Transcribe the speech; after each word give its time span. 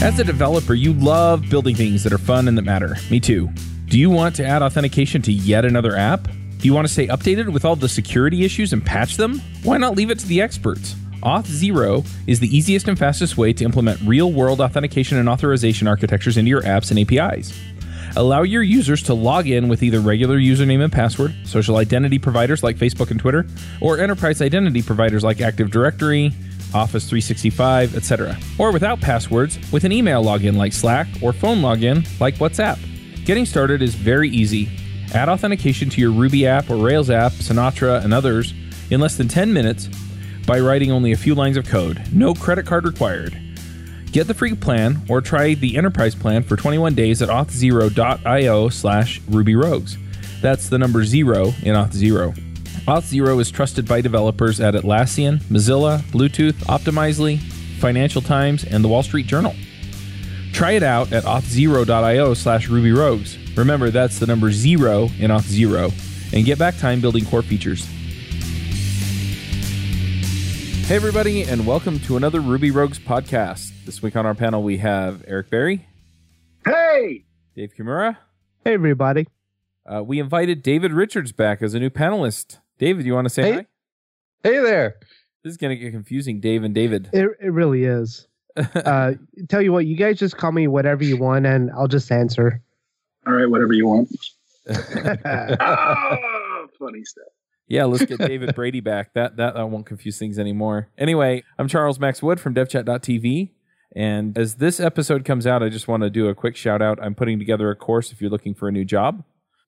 As 0.00 0.16
a 0.20 0.24
developer, 0.24 0.74
you 0.74 0.92
love 0.92 1.50
building 1.50 1.74
things 1.74 2.04
that 2.04 2.12
are 2.12 2.18
fun 2.18 2.46
and 2.46 2.56
that 2.56 2.62
matter. 2.62 2.94
Me 3.10 3.18
too. 3.18 3.50
Do 3.86 3.98
you 3.98 4.10
want 4.10 4.36
to 4.36 4.46
add 4.46 4.62
authentication 4.62 5.22
to 5.22 5.32
yet 5.32 5.64
another 5.64 5.96
app? 5.96 6.28
Do 6.58 6.68
you 6.68 6.72
want 6.72 6.86
to 6.86 6.92
stay 6.92 7.08
updated 7.08 7.52
with 7.52 7.64
all 7.64 7.74
the 7.74 7.88
security 7.88 8.44
issues 8.44 8.72
and 8.72 8.86
patch 8.86 9.16
them? 9.16 9.40
Why 9.64 9.76
not 9.76 9.96
leave 9.96 10.12
it 10.12 10.20
to 10.20 10.26
the 10.28 10.40
experts? 10.40 10.94
Auth0 11.24 12.06
is 12.28 12.38
the 12.38 12.56
easiest 12.56 12.86
and 12.86 12.96
fastest 12.96 13.36
way 13.36 13.52
to 13.52 13.64
implement 13.64 14.00
real 14.02 14.32
world 14.32 14.60
authentication 14.60 15.18
and 15.18 15.28
authorization 15.28 15.88
architectures 15.88 16.36
into 16.36 16.48
your 16.48 16.62
apps 16.62 16.92
and 16.92 17.00
APIs. 17.00 17.52
Allow 18.14 18.42
your 18.42 18.62
users 18.62 19.02
to 19.02 19.14
log 19.14 19.48
in 19.48 19.66
with 19.66 19.82
either 19.82 19.98
regular 19.98 20.38
username 20.38 20.82
and 20.82 20.92
password, 20.92 21.34
social 21.44 21.76
identity 21.76 22.20
providers 22.20 22.62
like 22.62 22.76
Facebook 22.76 23.10
and 23.10 23.18
Twitter, 23.18 23.46
or 23.80 23.98
enterprise 23.98 24.40
identity 24.42 24.80
providers 24.80 25.24
like 25.24 25.40
Active 25.40 25.72
Directory, 25.72 26.32
Office 26.74 27.08
365, 27.08 27.96
etc. 27.96 28.38
Or 28.58 28.72
without 28.72 29.00
passwords, 29.00 29.58
with 29.72 29.84
an 29.84 29.92
email 29.92 30.24
login 30.24 30.56
like 30.56 30.72
Slack 30.72 31.06
or 31.22 31.32
phone 31.32 31.58
login 31.58 32.06
like 32.20 32.36
WhatsApp. 32.36 32.78
Getting 33.24 33.46
started 33.46 33.82
is 33.82 33.94
very 33.94 34.28
easy. 34.28 34.68
Add 35.14 35.28
authentication 35.28 35.88
to 35.90 36.00
your 36.00 36.10
Ruby 36.10 36.46
app 36.46 36.70
or 36.70 36.76
Rails 36.76 37.10
app, 37.10 37.32
Sinatra, 37.32 38.04
and 38.04 38.12
others 38.12 38.52
in 38.90 39.00
less 39.00 39.16
than 39.16 39.28
10 39.28 39.52
minutes 39.52 39.88
by 40.46 40.60
writing 40.60 40.90
only 40.90 41.12
a 41.12 41.16
few 41.16 41.34
lines 41.34 41.56
of 41.56 41.66
code. 41.66 42.02
No 42.12 42.34
credit 42.34 42.66
card 42.66 42.84
required. 42.84 43.38
Get 44.12 44.26
the 44.26 44.34
free 44.34 44.54
plan 44.54 45.02
or 45.08 45.20
try 45.20 45.54
the 45.54 45.76
enterprise 45.76 46.14
plan 46.14 46.42
for 46.42 46.56
21 46.56 46.94
days 46.94 47.20
at 47.20 47.28
auth0.io 47.28 48.68
slash 48.70 49.20
rubyrogues. 49.22 49.96
That's 50.40 50.68
the 50.68 50.78
number 50.78 51.04
zero 51.04 51.48
in 51.62 51.74
auth0. 51.74 52.47
Auth0 52.86 53.40
is 53.40 53.50
trusted 53.50 53.86
by 53.86 54.00
developers 54.00 54.60
at 54.60 54.74
Atlassian, 54.74 55.38
Mozilla, 55.44 55.98
Bluetooth, 56.10 56.54
Optimizely, 56.64 57.38
Financial 57.80 58.22
Times, 58.22 58.64
and 58.64 58.82
the 58.82 58.88
Wall 58.88 59.02
Street 59.02 59.26
Journal. 59.26 59.54
Try 60.52 60.72
it 60.72 60.82
out 60.82 61.12
at 61.12 61.24
auth0.io 61.24 62.34
slash 62.34 62.68
rubyrogues. 62.68 63.56
Remember, 63.56 63.90
that's 63.90 64.18
the 64.18 64.26
number 64.26 64.50
zero 64.50 65.04
in 65.18 65.30
auth0, 65.30 66.32
and 66.32 66.44
get 66.46 66.58
back 66.58 66.76
time 66.78 67.00
building 67.00 67.24
core 67.26 67.42
features. 67.42 67.86
Hey, 70.86 70.96
everybody, 70.96 71.42
and 71.42 71.66
welcome 71.66 71.98
to 72.00 72.16
another 72.16 72.40
Ruby 72.40 72.70
Rogues 72.70 72.98
podcast. 72.98 73.72
This 73.84 74.00
week 74.00 74.16
on 74.16 74.24
our 74.24 74.34
panel, 74.34 74.62
we 74.62 74.78
have 74.78 75.22
Eric 75.26 75.50
Berry, 75.50 75.86
Hey! 76.64 77.24
Dave 77.54 77.72
Kimura. 77.78 78.16
Hey, 78.64 78.74
everybody. 78.74 79.26
Uh, 79.86 80.02
we 80.02 80.18
invited 80.20 80.62
David 80.62 80.92
Richards 80.92 81.32
back 81.32 81.62
as 81.62 81.74
a 81.74 81.80
new 81.80 81.90
panelist. 81.90 82.58
David, 82.78 83.06
you 83.06 83.14
want 83.14 83.26
to 83.26 83.30
say 83.30 83.42
Hey. 83.42 83.52
hi? 83.54 83.66
Hey 84.44 84.58
there. 84.60 84.96
This 85.44 85.52
is 85.52 85.56
going 85.56 85.76
to 85.76 85.82
get 85.82 85.92
confusing, 85.92 86.40
Dave 86.40 86.62
and 86.64 86.74
David. 86.74 87.10
It, 87.12 87.28
it 87.40 87.52
really 87.52 87.84
is. 87.84 88.26
Uh, 88.74 89.12
tell 89.48 89.62
you 89.62 89.72
what, 89.72 89.86
you 89.86 89.94
guys 89.96 90.18
just 90.18 90.36
call 90.36 90.50
me 90.50 90.66
whatever 90.66 91.04
you 91.04 91.16
want, 91.16 91.46
and 91.46 91.70
I'll 91.70 91.86
just 91.86 92.10
answer. 92.10 92.60
All 93.24 93.32
right, 93.32 93.46
whatever 93.48 93.72
you 93.72 93.86
want. 93.86 94.08
oh, 94.68 96.66
funny 96.78 97.04
stuff. 97.04 97.26
yeah, 97.68 97.84
let's 97.84 98.04
get 98.04 98.18
David 98.18 98.56
Brady 98.56 98.80
back. 98.80 99.14
That, 99.14 99.36
that 99.36 99.54
that 99.54 99.70
won't 99.70 99.86
confuse 99.86 100.18
things 100.18 100.40
anymore. 100.40 100.88
Anyway, 100.98 101.44
I'm 101.56 101.68
Charles 101.68 102.00
Max 102.00 102.20
Wood 102.20 102.40
from 102.40 102.52
DevChat.tv. 102.54 103.50
And 103.94 104.36
as 104.36 104.56
this 104.56 104.80
episode 104.80 105.24
comes 105.24 105.46
out, 105.46 105.62
I 105.62 105.68
just 105.68 105.86
want 105.86 106.02
to 106.02 106.10
do 106.10 106.26
a 106.26 106.34
quick 106.34 106.56
shout 106.56 106.82
out. 106.82 106.98
I'm 107.00 107.14
putting 107.14 107.38
together 107.38 107.70
a 107.70 107.76
course 107.76 108.10
if 108.10 108.20
you're 108.20 108.30
looking 108.30 108.54
for 108.54 108.66
a 108.66 108.72
new 108.72 108.84
job. 108.84 109.22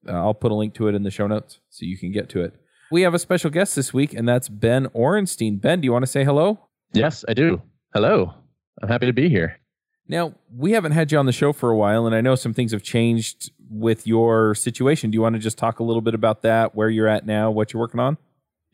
Uh, 0.08 0.12
I'll 0.12 0.34
put 0.34 0.50
a 0.50 0.54
link 0.56 0.74
to 0.74 0.88
it 0.88 0.96
in 0.96 1.04
the 1.04 1.10
show 1.12 1.28
notes 1.28 1.60
so 1.68 1.86
you 1.86 1.96
can 1.96 2.10
get 2.10 2.28
to 2.30 2.42
it. 2.42 2.54
We 2.90 3.02
have 3.02 3.14
a 3.14 3.20
special 3.20 3.50
guest 3.50 3.76
this 3.76 3.94
week, 3.94 4.14
and 4.14 4.28
that's 4.28 4.48
Ben 4.48 4.86
Orenstein. 4.88 5.60
Ben, 5.60 5.80
do 5.80 5.84
you 5.84 5.92
want 5.92 6.02
to 6.02 6.10
say 6.10 6.24
hello? 6.24 6.58
Yes, 6.92 7.24
I 7.28 7.34
do. 7.34 7.62
Hello. 7.94 8.34
I'm 8.82 8.88
happy 8.88 9.06
to 9.06 9.12
be 9.12 9.28
here. 9.28 9.60
Now, 10.08 10.34
we 10.56 10.72
haven't 10.72 10.90
had 10.90 11.12
you 11.12 11.18
on 11.18 11.26
the 11.26 11.32
show 11.32 11.52
for 11.52 11.70
a 11.70 11.76
while, 11.76 12.06
and 12.06 12.16
I 12.16 12.20
know 12.20 12.34
some 12.34 12.52
things 12.52 12.72
have 12.72 12.82
changed 12.82 13.52
with 13.70 14.08
your 14.08 14.56
situation. 14.56 15.12
Do 15.12 15.16
you 15.16 15.22
want 15.22 15.36
to 15.36 15.38
just 15.38 15.56
talk 15.56 15.78
a 15.78 15.84
little 15.84 16.02
bit 16.02 16.14
about 16.14 16.42
that, 16.42 16.74
where 16.74 16.88
you're 16.88 17.06
at 17.06 17.24
now, 17.24 17.52
what 17.52 17.72
you're 17.72 17.80
working 17.80 18.00
on? 18.00 18.18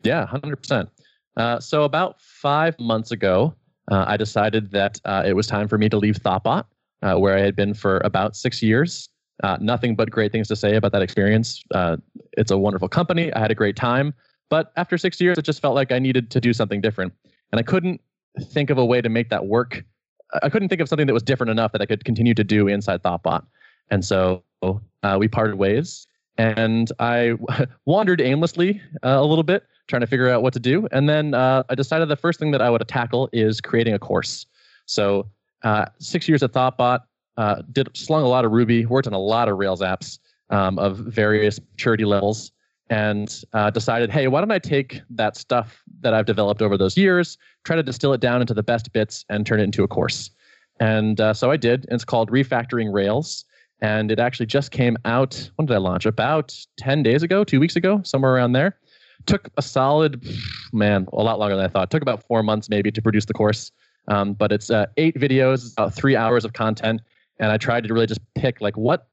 Yeah, 0.01 0.25
100%. 0.25 0.89
Uh, 1.35 1.59
so, 1.59 1.83
about 1.83 2.19
five 2.19 2.79
months 2.79 3.11
ago, 3.11 3.53
uh, 3.91 4.05
I 4.07 4.17
decided 4.17 4.71
that 4.71 4.99
uh, 5.05 5.23
it 5.27 5.33
was 5.33 5.45
time 5.45 5.67
for 5.67 5.77
me 5.77 5.89
to 5.89 5.97
leave 5.97 6.15
Thoughtbot, 6.15 6.63
uh, 7.03 7.15
where 7.17 7.37
I 7.37 7.41
had 7.41 7.55
been 7.55 7.75
for 7.75 8.01
about 8.03 8.35
six 8.35 8.63
years. 8.63 9.09
Uh, 9.43 9.57
nothing 9.61 9.95
but 9.95 10.09
great 10.09 10.31
things 10.31 10.47
to 10.47 10.55
say 10.55 10.75
about 10.75 10.91
that 10.91 11.01
experience. 11.01 11.63
Uh, 11.71 11.97
it's 12.33 12.51
a 12.51 12.57
wonderful 12.57 12.89
company. 12.89 13.31
I 13.33 13.39
had 13.39 13.51
a 13.51 13.55
great 13.55 13.75
time. 13.75 14.13
But 14.49 14.71
after 14.77 14.97
six 14.97 15.19
years, 15.21 15.37
it 15.37 15.43
just 15.43 15.61
felt 15.61 15.75
like 15.75 15.91
I 15.91 15.99
needed 15.99 16.31
to 16.31 16.41
do 16.41 16.53
something 16.53 16.81
different. 16.81 17.13
And 17.51 17.59
I 17.59 17.63
couldn't 17.63 18.01
think 18.41 18.69
of 18.69 18.77
a 18.77 18.85
way 18.85 19.01
to 19.01 19.09
make 19.09 19.29
that 19.29 19.45
work. 19.45 19.83
I 20.41 20.49
couldn't 20.49 20.69
think 20.69 20.81
of 20.81 20.89
something 20.89 21.07
that 21.07 21.13
was 21.13 21.23
different 21.23 21.51
enough 21.51 21.71
that 21.73 21.81
I 21.81 21.85
could 21.85 22.05
continue 22.05 22.33
to 22.33 22.43
do 22.43 22.67
inside 22.67 23.03
Thoughtbot. 23.03 23.45
And 23.89 24.03
so 24.03 24.43
uh, 24.63 25.17
we 25.19 25.27
parted 25.27 25.55
ways. 25.55 26.07
And 26.37 26.91
I 26.99 27.33
wandered 27.85 28.21
aimlessly 28.21 28.81
uh, 29.03 29.17
a 29.19 29.23
little 29.23 29.43
bit, 29.43 29.63
trying 29.87 30.01
to 30.01 30.07
figure 30.07 30.29
out 30.29 30.41
what 30.41 30.53
to 30.53 30.59
do. 30.59 30.87
And 30.91 31.07
then 31.07 31.33
uh, 31.33 31.63
I 31.69 31.75
decided 31.75 32.09
the 32.09 32.15
first 32.15 32.39
thing 32.39 32.51
that 32.51 32.61
I 32.61 32.69
would 32.69 32.85
tackle 32.87 33.29
is 33.33 33.61
creating 33.61 33.93
a 33.93 33.99
course. 33.99 34.45
So 34.85 35.27
six 35.99 36.29
years 36.29 36.43
at 36.43 36.53
Thoughtbot, 36.53 37.01
uh, 37.37 37.61
did 37.71 37.89
slung 37.95 38.23
a 38.23 38.27
lot 38.27 38.45
of 38.45 38.51
Ruby, 38.51 38.85
worked 38.85 39.07
on 39.07 39.13
a 39.13 39.19
lot 39.19 39.47
of 39.47 39.57
Rails 39.57 39.81
apps 39.81 40.19
um, 40.49 40.79
of 40.79 40.97
various 40.97 41.59
maturity 41.59 42.05
levels, 42.05 42.51
and 42.89 43.43
uh, 43.53 43.69
decided, 43.69 44.09
hey, 44.09 44.27
why 44.27 44.39
don't 44.39 44.51
I 44.51 44.59
take 44.59 45.01
that 45.09 45.35
stuff 45.35 45.83
that 46.01 46.13
I've 46.13 46.25
developed 46.25 46.61
over 46.61 46.77
those 46.77 46.97
years, 46.97 47.37
try 47.63 47.75
to 47.75 47.83
distill 47.83 48.13
it 48.13 48.21
down 48.21 48.41
into 48.41 48.53
the 48.53 48.63
best 48.63 48.93
bits, 48.93 49.25
and 49.29 49.45
turn 49.45 49.59
it 49.59 49.63
into 49.63 49.83
a 49.83 49.87
course. 49.87 50.31
And 50.79 51.19
uh, 51.19 51.33
so 51.33 51.51
I 51.51 51.57
did. 51.57 51.85
And 51.85 51.93
it's 51.93 52.05
called 52.05 52.31
Refactoring 52.31 52.93
Rails. 52.93 53.45
And 53.81 54.11
it 54.11 54.19
actually 54.19 54.47
just 54.47 54.71
came 54.71 54.97
out. 55.05 55.49
When 55.55 55.67
did 55.67 55.75
I 55.75 55.77
launch? 55.77 56.05
About 56.05 56.55
10 56.77 57.03
days 57.03 57.23
ago, 57.23 57.43
two 57.43 57.59
weeks 57.59 57.75
ago, 57.75 58.01
somewhere 58.03 58.33
around 58.33 58.53
there. 58.53 58.77
Took 59.25 59.49
a 59.57 59.61
solid, 59.61 60.25
man, 60.73 61.07
a 61.13 61.23
lot 61.23 61.39
longer 61.39 61.55
than 61.55 61.65
I 61.65 61.67
thought. 61.67 61.91
Took 61.91 62.01
about 62.01 62.25
four 62.27 62.43
months 62.43 62.69
maybe 62.69 62.91
to 62.91 63.01
produce 63.01 63.25
the 63.25 63.33
course. 63.33 63.71
Um, 64.07 64.33
but 64.33 64.51
it's 64.51 64.71
uh, 64.71 64.85
eight 64.97 65.15
videos, 65.15 65.73
about 65.73 65.93
three 65.93 66.15
hours 66.15 66.45
of 66.45 66.53
content. 66.53 67.01
And 67.39 67.51
I 67.51 67.57
tried 67.57 67.83
to 67.83 67.93
really 67.93 68.07
just 68.07 68.21
pick 68.35 68.61
like 68.61 68.75
what 68.77 69.09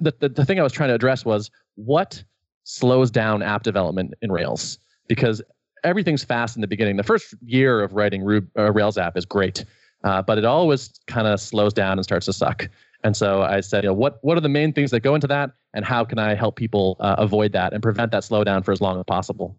the, 0.00 0.14
the, 0.20 0.28
the 0.28 0.44
thing 0.44 0.60
I 0.60 0.62
was 0.62 0.72
trying 0.72 0.88
to 0.88 0.94
address 0.94 1.24
was 1.24 1.50
what 1.74 2.22
slows 2.64 3.10
down 3.10 3.42
app 3.42 3.62
development 3.62 4.14
in 4.22 4.30
Rails 4.30 4.78
because 5.08 5.42
everything's 5.84 6.24
fast 6.24 6.56
in 6.56 6.60
the 6.60 6.66
beginning. 6.66 6.96
The 6.96 7.02
first 7.02 7.34
year 7.44 7.82
of 7.82 7.92
writing 7.92 8.22
Rub, 8.22 8.46
uh, 8.58 8.72
Rails 8.72 8.98
app 8.98 9.16
is 9.16 9.24
great, 9.24 9.64
uh, 10.04 10.22
but 10.22 10.38
it 10.38 10.44
always 10.44 11.00
kind 11.06 11.26
of 11.26 11.40
slows 11.40 11.72
down 11.72 11.98
and 11.98 12.04
starts 12.04 12.26
to 12.26 12.32
suck. 12.32 12.68
And 13.04 13.16
so 13.16 13.42
I 13.42 13.60
said, 13.60 13.84
you 13.84 13.90
know, 13.90 13.94
what 13.94 14.18
what 14.22 14.36
are 14.36 14.40
the 14.40 14.48
main 14.48 14.72
things 14.72 14.90
that 14.90 15.00
go 15.00 15.14
into 15.14 15.28
that, 15.28 15.52
and 15.74 15.84
how 15.84 16.04
can 16.04 16.18
I 16.18 16.34
help 16.34 16.56
people 16.56 16.96
uh, 17.00 17.14
avoid 17.18 17.52
that 17.52 17.72
and 17.72 17.82
prevent 17.82 18.10
that 18.12 18.22
slowdown 18.22 18.64
for 18.64 18.72
as 18.72 18.80
long 18.80 18.98
as 18.98 19.04
possible? 19.04 19.56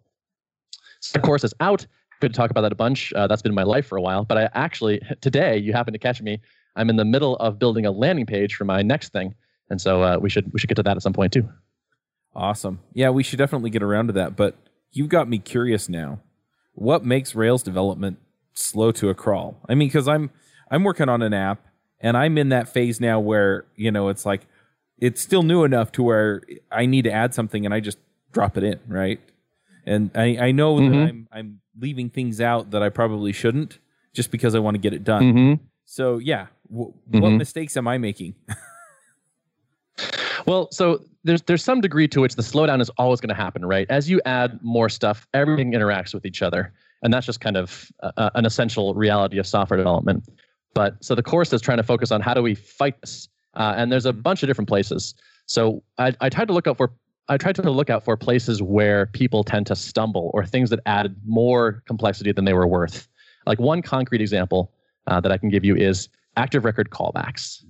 So 0.99 1.19
the 1.19 1.25
course 1.25 1.43
is 1.43 1.53
out. 1.59 1.85
Good 2.19 2.33
to 2.33 2.37
talk 2.37 2.49
about 2.49 2.61
that 2.61 2.71
a 2.71 2.75
bunch. 2.75 3.13
Uh, 3.13 3.27
that's 3.27 3.43
been 3.43 3.53
my 3.53 3.63
life 3.63 3.85
for 3.85 3.97
a 3.97 4.01
while. 4.01 4.25
But 4.25 4.37
I 4.37 4.49
actually 4.53 5.01
today 5.21 5.57
you 5.57 5.71
happen 5.71 5.93
to 5.93 5.99
catch 5.99 6.21
me. 6.21 6.41
I'm 6.77 6.89
in 6.89 6.95
the 6.95 7.05
middle 7.05 7.35
of 7.37 7.59
building 7.59 7.85
a 7.85 7.91
landing 7.91 8.25
page 8.25 8.55
for 8.55 8.63
my 8.65 8.81
next 8.83 9.11
thing, 9.11 9.35
and 9.69 9.81
so 9.81 10.01
uh, 10.03 10.17
we 10.21 10.29
should 10.29 10.53
we 10.53 10.59
should 10.59 10.69
get 10.69 10.75
to 10.75 10.83
that 10.83 10.95
at 10.95 11.03
some 11.03 11.13
point 11.13 11.33
too. 11.33 11.49
Awesome. 12.35 12.79
Yeah, 12.93 13.09
we 13.09 13.23
should 13.23 13.39
definitely 13.39 13.69
get 13.69 13.81
around 13.83 14.07
to 14.07 14.13
that. 14.13 14.35
But 14.35 14.55
you've 14.91 15.09
got 15.09 15.27
me 15.27 15.39
curious 15.39 15.89
now. 15.89 16.19
What 16.73 17.03
makes 17.03 17.33
Rails 17.35 17.63
development 17.63 18.19
slow 18.53 18.91
to 18.93 19.09
a 19.09 19.15
crawl? 19.15 19.57
I 19.67 19.73
mean, 19.75 19.87
because 19.87 20.07
I'm 20.07 20.29
I'm 20.69 20.83
working 20.83 21.09
on 21.09 21.21
an 21.21 21.33
app 21.33 21.65
and 21.99 22.15
I'm 22.15 22.37
in 22.37 22.49
that 22.49 22.69
phase 22.69 23.01
now 23.01 23.19
where 23.19 23.65
you 23.75 23.91
know 23.91 24.09
it's 24.09 24.25
like 24.25 24.45
it's 24.99 25.21
still 25.21 25.43
new 25.43 25.63
enough 25.63 25.91
to 25.93 26.03
where 26.03 26.43
I 26.71 26.85
need 26.85 27.03
to 27.03 27.11
add 27.11 27.33
something 27.33 27.65
and 27.65 27.73
I 27.73 27.79
just 27.79 27.97
drop 28.31 28.57
it 28.57 28.63
in, 28.63 28.79
right? 28.87 29.19
And 29.85 30.11
I, 30.15 30.37
I 30.47 30.51
know 30.51 30.77
that 30.79 30.85
Mhm. 30.95 31.07
I'm 31.07 31.27
I'm 31.31 31.59
leaving 31.79 32.09
things 32.09 32.39
out 32.41 32.71
that 32.71 32.83
I 32.83 32.89
probably 32.89 33.31
shouldn't 33.31 33.79
just 34.13 34.29
because 34.31 34.53
I 34.53 34.59
want 34.59 34.75
to 34.75 34.79
get 34.79 34.93
it 34.93 35.03
done. 35.03 35.23
Mm-hmm. 35.23 35.63
So 35.85 36.17
yeah, 36.17 36.47
w- 36.71 36.93
what 37.09 37.29
mistakes 37.31 37.77
am 37.77 37.87
I 37.87 37.97
making? 37.97 38.35
Well, 40.47 40.69
so 40.71 41.03
there's 41.25 41.41
there's 41.43 41.63
some 41.63 41.81
degree 41.81 42.07
to 42.07 42.21
which 42.21 42.35
the 42.35 42.41
slowdown 42.41 42.81
is 42.81 42.89
always 42.91 43.19
going 43.19 43.35
to 43.35 43.35
happen, 43.35 43.65
right? 43.65 43.85
As 43.89 44.09
you 44.09 44.21
add 44.25 44.57
more 44.63 44.87
stuff, 44.87 45.27
everything 45.33 45.73
interacts 45.73 46.13
with 46.13 46.25
each 46.25 46.41
other, 46.41 46.73
and 47.03 47.13
that's 47.13 47.25
just 47.25 47.41
kind 47.41 47.57
of 47.57 47.91
uh, 48.01 48.29
an 48.33 48.45
essential 48.45 48.93
reality 48.93 49.37
of 49.39 49.45
software 49.45 49.77
development. 49.77 50.29
But 50.73 51.03
so 51.03 51.15
the 51.15 51.23
course 51.23 51.51
is 51.51 51.61
trying 51.61 51.77
to 51.77 51.83
focus 51.83 52.11
on 52.11 52.21
how 52.21 52.33
do 52.33 52.41
we 52.41 52.55
fight 52.55 52.99
this, 53.01 53.27
uh, 53.55 53.73
and 53.75 53.91
there's 53.91 54.05
a 54.05 54.13
bunch 54.13 54.41
of 54.41 54.47
different 54.47 54.69
places. 54.69 55.15
So 55.47 55.83
I, 55.97 56.13
I 56.21 56.29
tried 56.29 56.47
to 56.47 56.53
look 56.53 56.65
out 56.65 56.77
for 56.77 56.93
I 57.27 57.35
tried 57.35 57.55
to 57.55 57.69
look 57.69 57.89
out 57.89 58.05
for 58.05 58.15
places 58.15 58.63
where 58.63 59.07
people 59.07 59.43
tend 59.43 59.67
to 59.67 59.75
stumble 59.75 60.31
or 60.33 60.45
things 60.45 60.69
that 60.69 60.79
added 60.85 61.17
more 61.25 61.83
complexity 61.87 62.31
than 62.31 62.45
they 62.45 62.53
were 62.53 62.67
worth. 62.67 63.09
Like 63.45 63.59
one 63.59 63.81
concrete 63.81 64.21
example 64.21 64.71
uh, 65.07 65.19
that 65.19 65.31
I 65.31 65.37
can 65.37 65.49
give 65.49 65.65
you 65.65 65.75
is 65.75 66.07
active 66.37 66.63
record 66.63 66.89
callbacks. 66.89 67.63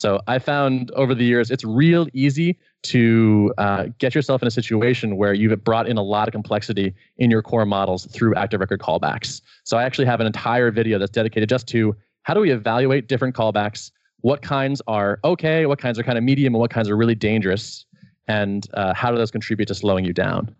So 0.00 0.20
I 0.26 0.38
found 0.38 0.90
over 0.92 1.14
the 1.14 1.24
years 1.24 1.50
it's 1.50 1.64
real 1.64 2.08
easy 2.14 2.58
to 2.84 3.52
uh, 3.58 3.86
get 3.98 4.14
yourself 4.14 4.40
in 4.40 4.48
a 4.48 4.50
situation 4.50 5.18
where 5.18 5.34
you've 5.34 5.62
brought 5.62 5.86
in 5.86 5.98
a 5.98 6.02
lot 6.02 6.26
of 6.26 6.32
complexity 6.32 6.94
in 7.18 7.30
your 7.30 7.42
core 7.42 7.66
models 7.66 8.06
through 8.06 8.34
active 8.34 8.60
record 8.60 8.80
callbacks. 8.80 9.42
So 9.64 9.76
I 9.76 9.84
actually 9.84 10.06
have 10.06 10.20
an 10.20 10.26
entire 10.26 10.70
video 10.70 10.98
that's 10.98 11.10
dedicated 11.10 11.50
just 11.50 11.66
to 11.68 11.94
how 12.22 12.32
do 12.32 12.40
we 12.40 12.50
evaluate 12.50 13.08
different 13.08 13.36
callbacks? 13.36 13.90
What 14.22 14.40
kinds 14.40 14.80
are 14.86 15.18
okay? 15.24 15.66
What 15.66 15.78
kinds 15.78 15.98
are 15.98 16.02
kind 16.02 16.16
of 16.16 16.24
medium? 16.24 16.54
And 16.54 16.60
what 16.60 16.70
kinds 16.70 16.88
are 16.88 16.96
really 16.96 17.14
dangerous? 17.14 17.84
And 18.26 18.66
uh, 18.74 18.94
how 18.94 19.10
do 19.10 19.18
those 19.18 19.30
contribute 19.30 19.66
to 19.66 19.74
slowing 19.74 20.04
you 20.04 20.14
down? 20.14 20.54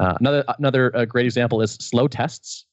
Uh, 0.00 0.14
another 0.18 0.44
another 0.58 0.96
uh, 0.96 1.04
great 1.04 1.26
example 1.26 1.60
is 1.60 1.72
slow 1.74 2.08
tests. 2.08 2.64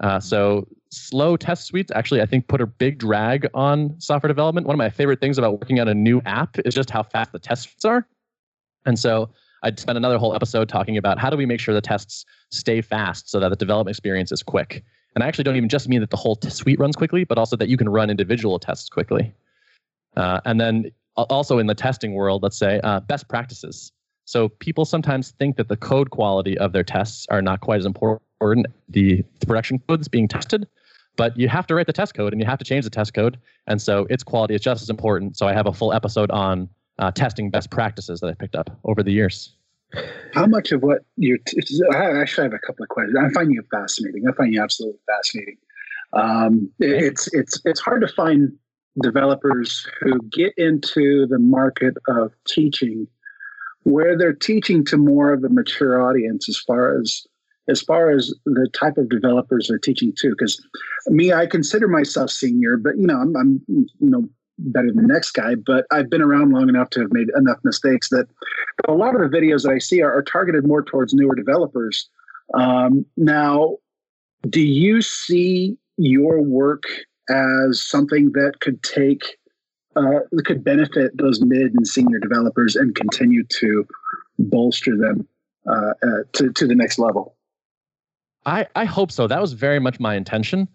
Uh, 0.00 0.20
so 0.20 0.66
slow 0.90 1.36
test 1.36 1.66
suites 1.66 1.90
actually, 1.94 2.22
I 2.22 2.26
think, 2.26 2.48
put 2.48 2.60
a 2.60 2.66
big 2.66 2.98
drag 2.98 3.48
on 3.54 3.94
software 4.00 4.28
development. 4.28 4.66
One 4.66 4.74
of 4.74 4.78
my 4.78 4.90
favorite 4.90 5.20
things 5.20 5.38
about 5.38 5.52
working 5.52 5.80
on 5.80 5.88
a 5.88 5.94
new 5.94 6.22
app 6.24 6.58
is 6.64 6.74
just 6.74 6.90
how 6.90 7.02
fast 7.02 7.32
the 7.32 7.38
tests 7.38 7.84
are. 7.84 8.06
And 8.86 8.98
so 8.98 9.30
I'd 9.62 9.78
spend 9.78 9.98
another 9.98 10.18
whole 10.18 10.34
episode 10.34 10.68
talking 10.68 10.96
about 10.96 11.18
how 11.18 11.30
do 11.30 11.36
we 11.36 11.46
make 11.46 11.60
sure 11.60 11.74
the 11.74 11.80
tests 11.80 12.24
stay 12.50 12.80
fast 12.80 13.28
so 13.28 13.40
that 13.40 13.48
the 13.48 13.56
development 13.56 13.94
experience 13.94 14.30
is 14.30 14.42
quick. 14.42 14.84
And 15.14 15.24
I 15.24 15.26
actually 15.26 15.44
don't 15.44 15.56
even 15.56 15.68
just 15.68 15.88
mean 15.88 16.00
that 16.00 16.10
the 16.10 16.16
whole 16.16 16.36
t- 16.36 16.48
suite 16.48 16.78
runs 16.78 16.94
quickly, 16.94 17.24
but 17.24 17.38
also 17.38 17.56
that 17.56 17.68
you 17.68 17.76
can 17.76 17.88
run 17.88 18.08
individual 18.08 18.58
tests 18.58 18.88
quickly. 18.88 19.34
Uh, 20.16 20.40
and 20.44 20.60
then 20.60 20.90
also 21.16 21.58
in 21.58 21.66
the 21.66 21.74
testing 21.74 22.14
world, 22.14 22.42
let's 22.42 22.56
say 22.56 22.80
uh, 22.84 23.00
best 23.00 23.28
practices. 23.28 23.90
So 24.26 24.48
people 24.48 24.84
sometimes 24.84 25.32
think 25.32 25.56
that 25.56 25.68
the 25.68 25.76
code 25.76 26.10
quality 26.10 26.56
of 26.58 26.72
their 26.72 26.84
tests 26.84 27.26
are 27.30 27.42
not 27.42 27.60
quite 27.60 27.78
as 27.78 27.86
important 27.86 28.22
the, 28.40 29.24
the 29.40 29.46
production 29.46 29.78
code 29.88 30.00
that's 30.00 30.08
being 30.08 30.28
tested, 30.28 30.66
but 31.16 31.36
you 31.36 31.48
have 31.48 31.66
to 31.66 31.74
write 31.74 31.86
the 31.86 31.92
test 31.92 32.14
code 32.14 32.32
and 32.32 32.40
you 32.40 32.46
have 32.46 32.58
to 32.58 32.64
change 32.64 32.84
the 32.84 32.90
test 32.90 33.14
code, 33.14 33.38
and 33.66 33.80
so 33.80 34.06
its 34.10 34.22
quality 34.22 34.54
is 34.54 34.60
just 34.60 34.82
as 34.82 34.90
important. 34.90 35.36
So 35.36 35.46
I 35.46 35.52
have 35.52 35.66
a 35.66 35.72
full 35.72 35.92
episode 35.92 36.30
on 36.30 36.68
uh, 36.98 37.10
testing 37.10 37.50
best 37.50 37.70
practices 37.70 38.20
that 38.20 38.28
I 38.28 38.34
picked 38.34 38.56
up 38.56 38.70
over 38.84 39.02
the 39.02 39.12
years. 39.12 39.54
How 40.34 40.46
much 40.46 40.70
of 40.72 40.82
what 40.82 40.98
you're 41.16 41.38
t- 41.46 41.60
I 41.92 42.20
actually 42.20 42.44
have 42.44 42.52
a 42.52 42.58
couple 42.58 42.82
of 42.82 42.88
questions. 42.90 43.16
I 43.18 43.32
find 43.32 43.50
you 43.50 43.62
fascinating. 43.70 44.24
I 44.28 44.32
find 44.32 44.52
you 44.52 44.62
absolutely 44.62 45.00
fascinating. 45.06 45.56
Um, 46.12 46.70
it, 46.78 46.90
it's 46.90 47.28
it's 47.32 47.60
it's 47.64 47.80
hard 47.80 48.02
to 48.02 48.08
find 48.08 48.52
developers 49.02 49.86
who 50.00 50.20
get 50.30 50.52
into 50.58 51.26
the 51.26 51.38
market 51.38 51.94
of 52.08 52.32
teaching 52.46 53.06
where 53.84 54.18
they're 54.18 54.34
teaching 54.34 54.84
to 54.84 54.98
more 54.98 55.32
of 55.32 55.42
a 55.44 55.48
mature 55.48 56.06
audience 56.06 56.48
as 56.48 56.58
far 56.58 57.00
as 57.00 57.26
as 57.68 57.82
far 57.82 58.10
as 58.10 58.34
the 58.46 58.68
type 58.78 58.96
of 58.96 59.08
developers 59.08 59.68
they're 59.68 59.78
teaching 59.78 60.12
to 60.16 60.30
because 60.30 60.60
me 61.08 61.32
i 61.32 61.46
consider 61.46 61.88
myself 61.88 62.30
senior 62.30 62.76
but 62.76 62.96
you 62.96 63.06
know 63.06 63.18
I'm, 63.18 63.36
I'm 63.36 63.64
you 63.68 63.86
know 64.00 64.28
better 64.58 64.88
than 64.88 65.06
the 65.06 65.12
next 65.12 65.32
guy 65.32 65.54
but 65.54 65.86
i've 65.92 66.10
been 66.10 66.22
around 66.22 66.52
long 66.52 66.68
enough 66.68 66.90
to 66.90 67.00
have 67.00 67.12
made 67.12 67.28
enough 67.36 67.58
mistakes 67.64 68.08
that 68.10 68.26
a 68.88 68.92
lot 68.92 69.14
of 69.14 69.20
the 69.20 69.36
videos 69.36 69.62
that 69.62 69.72
i 69.72 69.78
see 69.78 70.02
are, 70.02 70.16
are 70.16 70.22
targeted 70.22 70.66
more 70.66 70.82
towards 70.82 71.14
newer 71.14 71.34
developers 71.34 72.08
um, 72.54 73.04
now 73.16 73.76
do 74.48 74.60
you 74.60 75.02
see 75.02 75.76
your 75.96 76.40
work 76.40 76.84
as 77.28 77.82
something 77.82 78.32
that 78.32 78.54
could 78.60 78.82
take 78.82 79.36
uh, 79.96 80.20
could 80.44 80.62
benefit 80.62 81.16
those 81.16 81.40
mid 81.40 81.74
and 81.74 81.86
senior 81.86 82.18
developers 82.18 82.76
and 82.76 82.94
continue 82.94 83.44
to 83.44 83.84
bolster 84.38 84.96
them 84.96 85.26
uh, 85.68 85.92
uh, 86.02 86.22
to, 86.32 86.52
to 86.52 86.66
the 86.66 86.74
next 86.74 86.98
level. 86.98 87.36
I, 88.48 88.66
I 88.74 88.84
hope 88.86 89.12
so. 89.12 89.26
That 89.26 89.40
was 89.40 89.52
very 89.52 89.78
much 89.78 90.00
my 90.00 90.14
intention. 90.14 90.68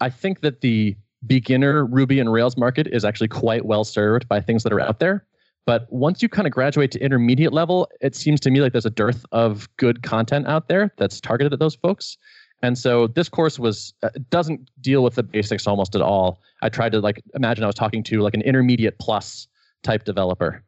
I 0.00 0.10
think 0.10 0.40
that 0.40 0.60
the 0.60 0.96
beginner 1.26 1.84
Ruby 1.84 2.18
and 2.18 2.32
Rails 2.32 2.56
market 2.56 2.88
is 2.88 3.04
actually 3.04 3.28
quite 3.28 3.64
well 3.64 3.84
served 3.84 4.28
by 4.28 4.40
things 4.40 4.62
that 4.64 4.72
are 4.72 4.80
out 4.80 4.98
there. 4.98 5.24
But 5.66 5.86
once 5.92 6.22
you 6.22 6.28
kind 6.28 6.46
of 6.46 6.52
graduate 6.52 6.90
to 6.92 6.98
intermediate 6.98 7.52
level, 7.52 7.88
it 8.00 8.16
seems 8.16 8.40
to 8.40 8.50
me 8.50 8.60
like 8.60 8.72
there's 8.72 8.86
a 8.86 8.90
dearth 8.90 9.24
of 9.30 9.68
good 9.76 10.02
content 10.02 10.48
out 10.48 10.68
there 10.68 10.92
that's 10.96 11.20
targeted 11.20 11.52
at 11.52 11.60
those 11.60 11.76
folks. 11.76 12.16
And 12.62 12.76
so 12.76 13.06
this 13.06 13.28
course 13.28 13.58
was 13.58 13.94
uh, 14.02 14.10
doesn't 14.30 14.68
deal 14.80 15.04
with 15.04 15.14
the 15.14 15.22
basics 15.22 15.66
almost 15.66 15.94
at 15.94 16.02
all. 16.02 16.40
I 16.62 16.68
tried 16.68 16.92
to 16.92 17.00
like 17.00 17.22
imagine 17.34 17.62
I 17.62 17.68
was 17.68 17.76
talking 17.76 18.02
to 18.04 18.20
like 18.22 18.34
an 18.34 18.42
intermediate 18.42 18.98
plus 18.98 19.46
type 19.82 20.04
developer. 20.04 20.62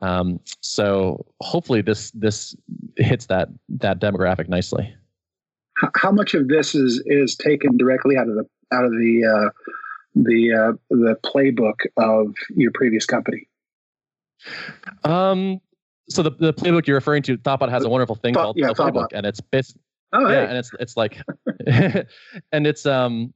Um, 0.00 0.40
so 0.60 1.26
hopefully 1.40 1.82
this 1.82 2.12
this 2.12 2.56
hits 2.96 3.26
that 3.26 3.48
that 3.68 4.00
demographic 4.00 4.48
nicely. 4.48 4.94
How 5.94 6.10
much 6.10 6.34
of 6.34 6.48
this 6.48 6.74
is 6.74 7.02
is 7.06 7.36
taken 7.36 7.76
directly 7.76 8.16
out 8.16 8.28
of 8.28 8.34
the 8.34 8.44
out 8.72 8.84
of 8.84 8.90
the 8.92 9.24
uh, 9.24 9.50
the 10.14 10.52
uh, 10.52 10.72
the 10.90 11.16
playbook 11.24 11.86
of 11.96 12.34
your 12.56 12.70
previous 12.74 13.06
company? 13.06 13.48
Um, 15.04 15.60
so 16.08 16.22
the, 16.22 16.30
the 16.30 16.54
playbook 16.54 16.86
you're 16.86 16.96
referring 16.96 17.22
to, 17.24 17.36
Thoughtbot 17.38 17.68
has 17.70 17.84
a 17.84 17.88
wonderful 17.88 18.14
thing 18.14 18.34
Thought, 18.34 18.42
called 18.42 18.56
yeah, 18.56 18.68
the 18.68 18.74
playbook, 18.74 19.08
and 19.12 19.26
it's 19.26 19.40
bas- 19.40 19.76
Oh, 20.12 20.26
yeah, 20.28 20.46
hey. 20.46 20.46
and 20.46 20.56
it's 20.56 20.70
it's 20.80 20.96
like, 20.96 21.20
and 22.52 22.66
it's 22.66 22.86
um, 22.86 23.34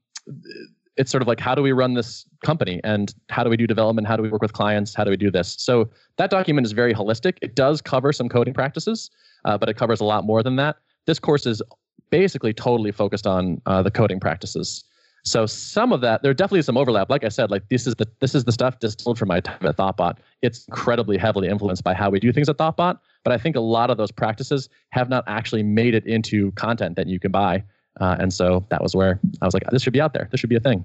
it's 0.96 1.10
sort 1.10 1.22
of 1.22 1.28
like 1.28 1.38
how 1.38 1.54
do 1.54 1.62
we 1.62 1.72
run 1.72 1.94
this 1.94 2.24
company 2.44 2.80
and 2.82 3.14
how 3.28 3.44
do 3.44 3.50
we 3.50 3.56
do 3.56 3.66
development? 3.66 4.08
How 4.08 4.16
do 4.16 4.22
we 4.22 4.30
work 4.30 4.40
with 4.40 4.54
clients? 4.54 4.94
How 4.94 5.04
do 5.04 5.10
we 5.10 5.16
do 5.16 5.30
this? 5.30 5.54
So 5.58 5.90
that 6.16 6.30
document 6.30 6.66
is 6.66 6.72
very 6.72 6.94
holistic. 6.94 7.36
It 7.42 7.54
does 7.54 7.82
cover 7.82 8.12
some 8.12 8.28
coding 8.28 8.54
practices, 8.54 9.10
uh, 9.44 9.58
but 9.58 9.68
it 9.68 9.76
covers 9.76 10.00
a 10.00 10.04
lot 10.04 10.24
more 10.24 10.42
than 10.42 10.56
that. 10.56 10.76
This 11.06 11.18
course 11.18 11.46
is 11.46 11.60
basically 12.12 12.52
totally 12.52 12.92
focused 12.92 13.26
on 13.26 13.60
uh, 13.66 13.82
the 13.82 13.90
coding 13.90 14.20
practices. 14.20 14.84
So 15.24 15.46
some 15.46 15.92
of 15.92 16.00
that, 16.02 16.22
there 16.22 16.34
definitely 16.34 16.60
is 16.60 16.66
some 16.66 16.76
overlap. 16.76 17.08
Like 17.08 17.24
I 17.24 17.28
said, 17.28 17.50
like 17.50 17.68
this 17.68 17.86
is 17.86 17.94
the 17.94 18.06
this 18.20 18.34
is 18.34 18.44
the 18.44 18.52
stuff 18.52 18.78
distilled 18.80 19.18
from 19.18 19.28
my 19.28 19.40
time 19.40 19.58
at 19.62 19.76
Thoughtbot. 19.76 20.18
It's 20.42 20.66
incredibly 20.68 21.16
heavily 21.16 21.48
influenced 21.48 21.84
by 21.84 21.94
how 21.94 22.10
we 22.10 22.20
do 22.20 22.32
things 22.32 22.48
at 22.48 22.58
Thoughtbot. 22.58 22.98
But 23.24 23.32
I 23.32 23.38
think 23.38 23.56
a 23.56 23.60
lot 23.60 23.88
of 23.88 23.96
those 23.96 24.12
practices 24.12 24.68
have 24.90 25.08
not 25.08 25.24
actually 25.26 25.62
made 25.62 25.94
it 25.94 26.04
into 26.06 26.52
content 26.52 26.96
that 26.96 27.06
you 27.06 27.18
can 27.18 27.30
buy. 27.30 27.64
Uh, 28.00 28.16
and 28.18 28.32
so 28.32 28.66
that 28.70 28.82
was 28.82 28.94
where 28.94 29.20
I 29.40 29.44
was 29.44 29.54
like, 29.54 29.64
this 29.70 29.82
should 29.82 29.92
be 29.92 30.00
out 30.00 30.12
there. 30.12 30.28
This 30.30 30.40
should 30.40 30.50
be 30.50 30.56
a 30.56 30.60
thing. 30.60 30.84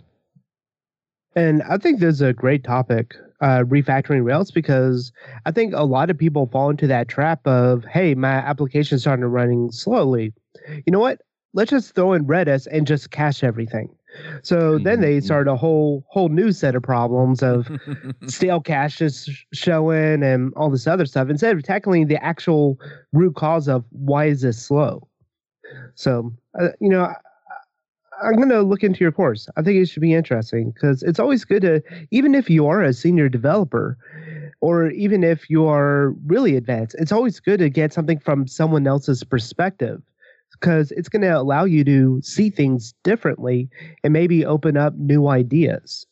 And 1.36 1.62
I 1.64 1.78
think 1.78 2.00
this 2.00 2.16
is 2.16 2.22
a 2.22 2.34
great 2.34 2.64
topic, 2.64 3.16
uh, 3.42 3.64
refactoring 3.64 4.24
Rails, 4.24 4.52
because 4.52 5.12
I 5.46 5.52
think 5.52 5.74
a 5.74 5.84
lot 5.84 6.10
of 6.10 6.18
people 6.18 6.48
fall 6.48 6.70
into 6.70 6.88
that 6.88 7.08
trap 7.08 7.46
of, 7.46 7.86
hey, 7.86 8.16
my 8.16 8.30
application 8.30 8.98
started 9.00 9.28
running 9.28 9.72
slowly. 9.72 10.34
You 10.68 10.92
know 10.92 11.00
what? 11.00 11.22
Let's 11.54 11.72
just 11.72 11.96
throw 11.96 12.14
in 12.14 12.26
Redis 12.26 12.68
and 12.72 12.86
just 12.86 13.12
cache 13.12 13.44
everything. 13.44 13.90
So 14.42 14.80
then 14.80 15.02
they 15.02 15.20
started 15.20 15.52
a 15.52 15.56
whole 15.56 16.06
whole 16.10 16.30
new 16.30 16.52
set 16.52 16.76
of 16.76 16.84
problems 16.84 17.44
of 17.44 17.68
stale 18.28 18.62
caches 18.62 19.30
showing 19.54 20.24
and 20.24 20.54
all 20.56 20.70
this 20.70 20.88
other 20.88 21.06
stuff 21.06 21.30
instead 21.30 21.56
of 21.56 21.64
tackling 21.64 22.08
the 22.08 22.24
actual 22.24 22.80
root 23.14 23.36
cause 23.36 23.68
of 23.68 23.84
why 23.92 24.26
is 24.26 24.42
this 24.42 24.64
slow. 24.64 25.08
So 25.96 26.34
uh, 26.60 26.70
you 26.80 26.90
know, 26.90 27.04
I, 27.04 27.16
I'm 28.22 28.36
going 28.36 28.50
to 28.50 28.62
look 28.62 28.84
into 28.84 29.00
your 29.04 29.12
course. 29.12 29.48
I 29.58 29.62
think 29.62 29.78
it 29.78 29.88
should 29.88 30.02
be 30.02 30.14
interesting 30.14 30.72
because 30.72 31.04
it's 31.04 31.20
always 31.20 31.46
good 31.46 31.62
to, 31.62 31.84
even 32.12 32.34
if 32.34 32.50
you 32.50 32.66
are 32.68 32.82
a 32.82 32.94
senior 32.94 33.30
developer, 33.30 33.98
or 34.60 34.90
even 34.90 35.24
if 35.24 35.50
you 35.50 35.68
are 35.68 36.12
really 36.26 36.56
advanced, 36.56 36.96
it's 36.98 37.12
always 37.12 37.40
good 37.40 37.60
to 37.60 37.70
get 37.70 37.94
something 37.94 38.20
from 38.20 38.48
someone 38.48 38.88
else's 38.88 39.24
perspective 39.24 40.02
because 40.60 40.92
it's 40.92 41.10
going 41.10 41.22
to 41.22 41.30
allow 41.30 41.66
you 41.66 41.84
to 41.84 42.22
see 42.22 42.50
things 42.50 42.94
differently 43.04 43.70
and 44.04 44.14
maybe 44.14 44.46
open 44.46 44.78
up 44.78 44.96
new 44.96 45.28
ideas. 45.28 46.06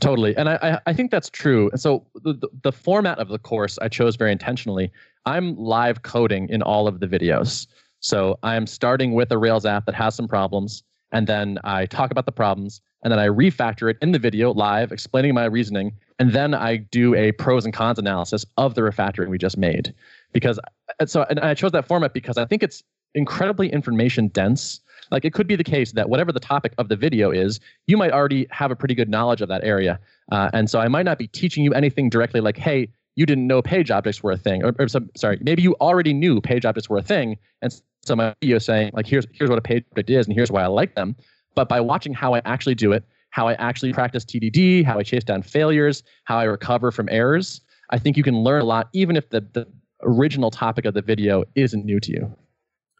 Totally, 0.00 0.36
and 0.36 0.48
I 0.48 0.80
I, 0.86 0.92
think 0.92 1.10
that's 1.10 1.28
true. 1.28 1.68
And 1.70 1.80
so 1.80 2.06
the, 2.14 2.48
the 2.62 2.72
format 2.72 3.18
of 3.18 3.28
the 3.28 3.38
course 3.38 3.78
I 3.78 3.88
chose 3.88 4.16
very 4.16 4.32
intentionally. 4.32 4.90
I'm 5.26 5.56
live 5.56 6.02
coding 6.02 6.48
in 6.48 6.62
all 6.62 6.88
of 6.88 7.00
the 7.00 7.06
videos. 7.06 7.66
So 8.00 8.38
I'm 8.42 8.66
starting 8.66 9.12
with 9.12 9.30
a 9.32 9.36
Rails 9.36 9.66
app 9.66 9.84
that 9.86 9.94
has 9.94 10.14
some 10.14 10.28
problems, 10.28 10.84
and 11.12 11.26
then 11.26 11.58
I 11.64 11.86
talk 11.86 12.10
about 12.10 12.24
the 12.24 12.32
problems, 12.32 12.80
and 13.02 13.12
then 13.12 13.18
I 13.18 13.26
refactor 13.26 13.90
it 13.90 13.98
in 14.00 14.12
the 14.12 14.18
video 14.18 14.52
live, 14.52 14.92
explaining 14.92 15.34
my 15.34 15.44
reasoning, 15.44 15.92
and 16.18 16.32
then 16.32 16.54
I 16.54 16.76
do 16.76 17.14
a 17.14 17.32
pros 17.32 17.64
and 17.64 17.74
cons 17.74 17.98
analysis 17.98 18.46
of 18.56 18.74
the 18.74 18.82
refactoring 18.82 19.28
we 19.28 19.38
just 19.38 19.58
made. 19.58 19.92
Because 20.32 20.58
and 21.00 21.10
so 21.10 21.26
and 21.28 21.40
I 21.40 21.54
chose 21.54 21.72
that 21.72 21.86
format 21.86 22.14
because 22.14 22.38
I 22.38 22.44
think 22.44 22.62
it's 22.62 22.82
incredibly 23.14 23.72
information 23.72 24.28
dense. 24.28 24.80
Like 25.10 25.24
it 25.24 25.32
could 25.32 25.46
be 25.46 25.56
the 25.56 25.64
case 25.64 25.92
that 25.92 26.08
whatever 26.08 26.32
the 26.32 26.40
topic 26.40 26.74
of 26.78 26.88
the 26.88 26.96
video 26.96 27.30
is, 27.30 27.60
you 27.86 27.96
might 27.96 28.12
already 28.12 28.46
have 28.50 28.70
a 28.70 28.76
pretty 28.76 28.94
good 28.94 29.08
knowledge 29.08 29.40
of 29.40 29.48
that 29.48 29.64
area. 29.64 29.98
Uh, 30.30 30.50
and 30.52 30.68
so 30.68 30.80
I 30.80 30.88
might 30.88 31.04
not 31.04 31.18
be 31.18 31.26
teaching 31.28 31.64
you 31.64 31.72
anything 31.72 32.10
directly 32.10 32.40
like, 32.40 32.58
hey, 32.58 32.88
you 33.16 33.26
didn't 33.26 33.46
know 33.46 33.62
page 33.62 33.90
objects 33.90 34.22
were 34.22 34.32
a 34.32 34.36
thing. 34.36 34.62
Or, 34.62 34.74
or 34.78 34.86
some, 34.86 35.10
sorry, 35.16 35.38
maybe 35.40 35.62
you 35.62 35.74
already 35.80 36.12
knew 36.12 36.40
page 36.40 36.64
objects 36.64 36.88
were 36.88 36.98
a 36.98 37.02
thing. 37.02 37.36
And 37.62 37.74
so 38.02 38.14
my 38.14 38.34
video 38.40 38.56
is 38.56 38.64
saying, 38.64 38.90
like, 38.92 39.06
here's, 39.06 39.26
here's 39.32 39.50
what 39.50 39.58
a 39.58 39.62
page 39.62 39.84
object 39.92 40.10
is 40.10 40.26
and 40.26 40.34
here's 40.34 40.52
why 40.52 40.62
I 40.62 40.66
like 40.66 40.94
them. 40.94 41.16
But 41.54 41.68
by 41.68 41.80
watching 41.80 42.14
how 42.14 42.34
I 42.34 42.42
actually 42.44 42.74
do 42.74 42.92
it, 42.92 43.04
how 43.30 43.48
I 43.48 43.54
actually 43.54 43.92
practice 43.92 44.24
TDD, 44.24 44.84
how 44.84 44.98
I 44.98 45.02
chase 45.02 45.24
down 45.24 45.42
failures, 45.42 46.02
how 46.24 46.38
I 46.38 46.44
recover 46.44 46.90
from 46.90 47.08
errors, 47.10 47.60
I 47.90 47.98
think 47.98 48.16
you 48.16 48.22
can 48.22 48.36
learn 48.36 48.60
a 48.60 48.64
lot, 48.64 48.88
even 48.92 49.16
if 49.16 49.30
the, 49.30 49.40
the 49.52 49.66
original 50.02 50.50
topic 50.50 50.84
of 50.84 50.94
the 50.94 51.02
video 51.02 51.44
isn't 51.54 51.84
new 51.84 52.00
to 52.00 52.12
you. 52.12 52.36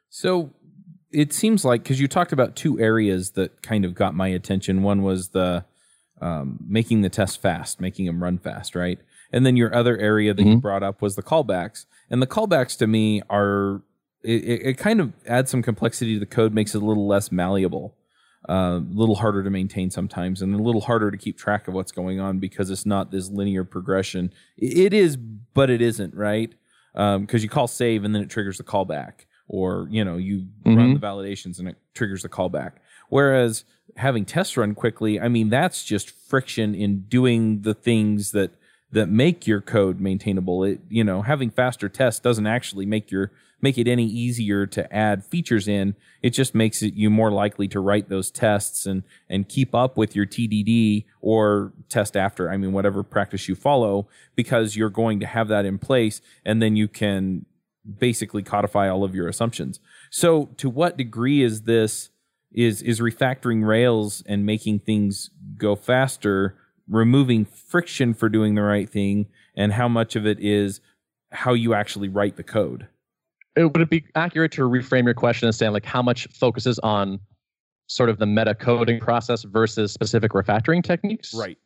So 0.08 0.50
it 1.10 1.32
seems 1.32 1.64
like 1.64 1.82
because 1.82 2.00
you 2.00 2.08
talked 2.08 2.32
about 2.32 2.56
two 2.56 2.78
areas 2.80 3.30
that 3.32 3.62
kind 3.62 3.84
of 3.84 3.94
got 3.94 4.14
my 4.14 4.28
attention. 4.28 4.82
One 4.82 5.02
was 5.02 5.28
the 5.28 5.64
um, 6.20 6.58
making 6.66 7.02
the 7.02 7.08
test 7.08 7.40
fast, 7.40 7.80
making 7.80 8.06
them 8.06 8.22
run 8.22 8.38
fast, 8.38 8.74
right? 8.74 8.98
And 9.32 9.46
then 9.46 9.56
your 9.56 9.72
other 9.74 9.96
area 9.98 10.34
that 10.34 10.44
you 10.44 10.56
Mhm. 10.56 10.60
brought 10.60 10.82
up 10.82 11.00
was 11.00 11.14
the 11.14 11.22
callbacks. 11.22 11.86
And 12.10 12.20
the 12.20 12.26
callbacks 12.26 12.76
to 12.78 12.86
me 12.88 13.22
are 13.30 13.82
it, 14.24 14.66
it, 14.66 14.78
kind 14.78 15.00
of 15.00 15.12
adds 15.28 15.48
some 15.48 15.62
complexity 15.62 16.14
to 16.14 16.20
the 16.20 16.26
code, 16.26 16.52
makes 16.52 16.74
it 16.74 16.82
a 16.82 16.84
little 16.84 17.06
less 17.06 17.30
malleable. 17.30 17.94
uh, 18.48 18.80
a 18.80 18.86
little 18.94 19.16
harder 19.16 19.42
to 19.42 19.50
maintain 19.50 19.90
sometimes 19.90 20.40
and 20.40 20.54
a 20.54 20.62
little 20.62 20.80
harder 20.80 21.10
to 21.10 21.18
keep 21.18 21.36
track 21.36 21.68
of 21.68 21.74
what's 21.74 21.92
going 21.92 22.18
on 22.20 22.38
because 22.38 22.70
it's 22.70 22.86
not 22.86 23.10
this 23.10 23.28
linear 23.28 23.64
progression. 23.64 24.32
It 24.56 24.94
is, 24.94 25.16
but 25.16 25.68
it 25.68 25.82
isn't, 25.82 26.14
right? 26.14 26.54
Because 26.94 27.16
um, 27.16 27.26
you 27.40 27.48
call 27.48 27.66
save 27.66 28.04
and 28.04 28.14
then 28.14 28.22
it 28.22 28.30
triggers 28.30 28.56
the 28.56 28.64
callback, 28.64 29.26
or 29.48 29.88
you 29.90 30.04
know 30.04 30.16
you 30.16 30.46
mm-hmm. 30.64 30.76
run 30.76 30.94
the 30.94 31.00
validations 31.00 31.58
and 31.58 31.68
it 31.68 31.76
triggers 31.94 32.22
the 32.22 32.28
callback. 32.28 32.72
Whereas 33.08 33.64
having 33.96 34.24
tests 34.24 34.56
run 34.56 34.74
quickly, 34.74 35.18
I 35.18 35.28
mean 35.28 35.48
that's 35.48 35.84
just 35.84 36.10
friction 36.10 36.74
in 36.74 37.00
doing 37.08 37.62
the 37.62 37.74
things 37.74 38.32
that 38.32 38.52
that 38.92 39.08
make 39.08 39.46
your 39.46 39.60
code 39.60 40.00
maintainable. 40.00 40.64
It 40.64 40.80
you 40.88 41.02
know 41.02 41.22
having 41.22 41.50
faster 41.50 41.88
tests 41.88 42.20
doesn't 42.20 42.46
actually 42.46 42.86
make 42.86 43.10
your 43.10 43.32
make 43.60 43.76
it 43.76 43.88
any 43.88 44.06
easier 44.06 44.66
to 44.66 44.94
add 44.94 45.24
features 45.24 45.66
in. 45.66 45.96
It 46.22 46.30
just 46.30 46.54
makes 46.54 46.80
it 46.82 46.94
you 46.94 47.10
more 47.10 47.32
likely 47.32 47.66
to 47.68 47.80
write 47.80 48.08
those 48.08 48.30
tests 48.30 48.86
and 48.86 49.02
and 49.28 49.48
keep 49.48 49.74
up 49.74 49.96
with 49.96 50.14
your 50.14 50.26
TDD 50.26 51.06
or 51.20 51.72
test 51.88 52.16
after. 52.16 52.50
I 52.50 52.56
mean 52.56 52.72
whatever 52.72 53.02
practice 53.02 53.48
you 53.48 53.54
follow 53.54 54.08
because 54.36 54.76
you're 54.76 54.90
going 54.90 55.20
to 55.20 55.26
have 55.26 55.48
that 55.48 55.64
in 55.64 55.78
place 55.78 56.20
and 56.44 56.62
then 56.62 56.76
you 56.76 56.88
can 56.88 57.46
basically 57.98 58.42
codify 58.42 58.88
all 58.88 59.04
of 59.04 59.14
your 59.14 59.28
assumptions. 59.28 59.80
So 60.10 60.46
to 60.56 60.68
what 60.68 60.96
degree 60.96 61.42
is 61.42 61.62
this 61.62 62.10
is 62.52 62.82
is 62.82 63.00
refactoring 63.00 63.66
Rails 63.66 64.22
and 64.26 64.46
making 64.46 64.80
things 64.80 65.30
go 65.56 65.76
faster 65.76 66.56
removing 66.88 67.44
friction 67.44 68.14
for 68.14 68.28
doing 68.28 68.54
the 68.54 68.62
right 68.62 68.88
thing 68.88 69.26
and 69.54 69.72
how 69.72 69.88
much 69.88 70.16
of 70.16 70.26
it 70.26 70.40
is 70.40 70.80
how 71.30 71.52
you 71.52 71.74
actually 71.74 72.08
write 72.08 72.36
the 72.36 72.42
code. 72.42 72.88
It, 73.56 73.64
would 73.64 73.80
it 73.82 73.90
be 73.90 74.04
accurate 74.14 74.52
to 74.52 74.62
reframe 74.62 75.04
your 75.04 75.14
question 75.14 75.46
and 75.46 75.54
say 75.54 75.68
like 75.68 75.84
how 75.84 76.02
much 76.02 76.26
focuses 76.28 76.78
on 76.78 77.20
sort 77.86 78.08
of 78.08 78.18
the 78.18 78.26
meta 78.26 78.54
coding 78.54 79.00
process 79.00 79.42
versus 79.44 79.92
specific 79.92 80.32
refactoring 80.32 80.82
techniques? 80.82 81.34
Right. 81.34 81.58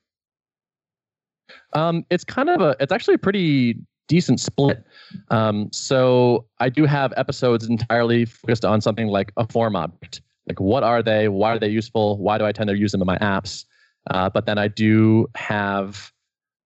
Um, 1.75 2.05
it's 2.11 2.25
kind 2.25 2.49
of 2.49 2.61
a 2.61 2.77
it's 2.81 2.93
actually 2.93 3.15
a 3.15 3.19
pretty 3.19 3.79
decent 4.13 4.41
split. 4.41 4.85
Um, 5.31 5.71
so 5.73 6.45
I 6.61 6.69
do 6.69 6.85
have 6.85 7.15
episodes 7.17 7.67
entirely 7.67 8.27
focused 8.27 8.63
on 8.63 8.83
something 8.83 9.07
like 9.07 9.33
a 9.39 9.47
form 9.49 9.75
object. 9.75 10.21
Like 10.47 10.61
what 10.61 10.83
are 10.83 11.03
they? 11.03 11.29
Why 11.29 11.53
are 11.53 11.59
they 11.59 11.71
useful? 11.71 12.19
Why 12.19 12.37
do 12.37 12.45
I 12.45 12.53
tend 12.53 12.69
to 12.69 12.77
use 12.77 12.93
them 12.93 13.01
in 13.01 13.07
my 13.07 13.17
apps? 13.19 13.65
Uh, 14.11 14.29
but 14.29 14.45
then 14.45 14.59
I 14.59 14.69
do 14.69 15.29
have 15.35 16.13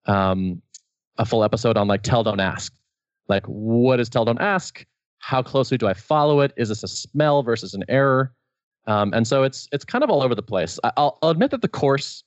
um, 0.06 0.60
a 1.18 1.24
full 1.24 1.44
episode 1.44 1.76
on 1.76 1.86
like 1.86 2.02
tell 2.02 2.24
don't 2.24 2.40
ask. 2.40 2.74
Like 3.28 3.46
what 3.46 4.00
is 4.00 4.08
tell 4.08 4.24
don't 4.24 4.40
ask? 4.40 4.84
How 5.20 5.40
closely 5.40 5.78
do 5.78 5.86
I 5.86 5.94
follow 5.94 6.40
it? 6.40 6.52
Is 6.56 6.68
this 6.68 6.82
a 6.82 6.88
smell 6.88 7.44
versus 7.44 7.74
an 7.74 7.84
error? 7.88 8.32
Um, 8.88 9.12
and 9.14 9.24
so 9.26 9.44
it's 9.44 9.68
it's 9.70 9.84
kind 9.84 10.02
of 10.02 10.10
all 10.10 10.22
over 10.22 10.34
the 10.34 10.42
place. 10.42 10.80
I'll, 10.82 11.18
I'll 11.22 11.30
admit 11.30 11.52
that 11.52 11.62
the 11.62 11.68
course, 11.68 12.24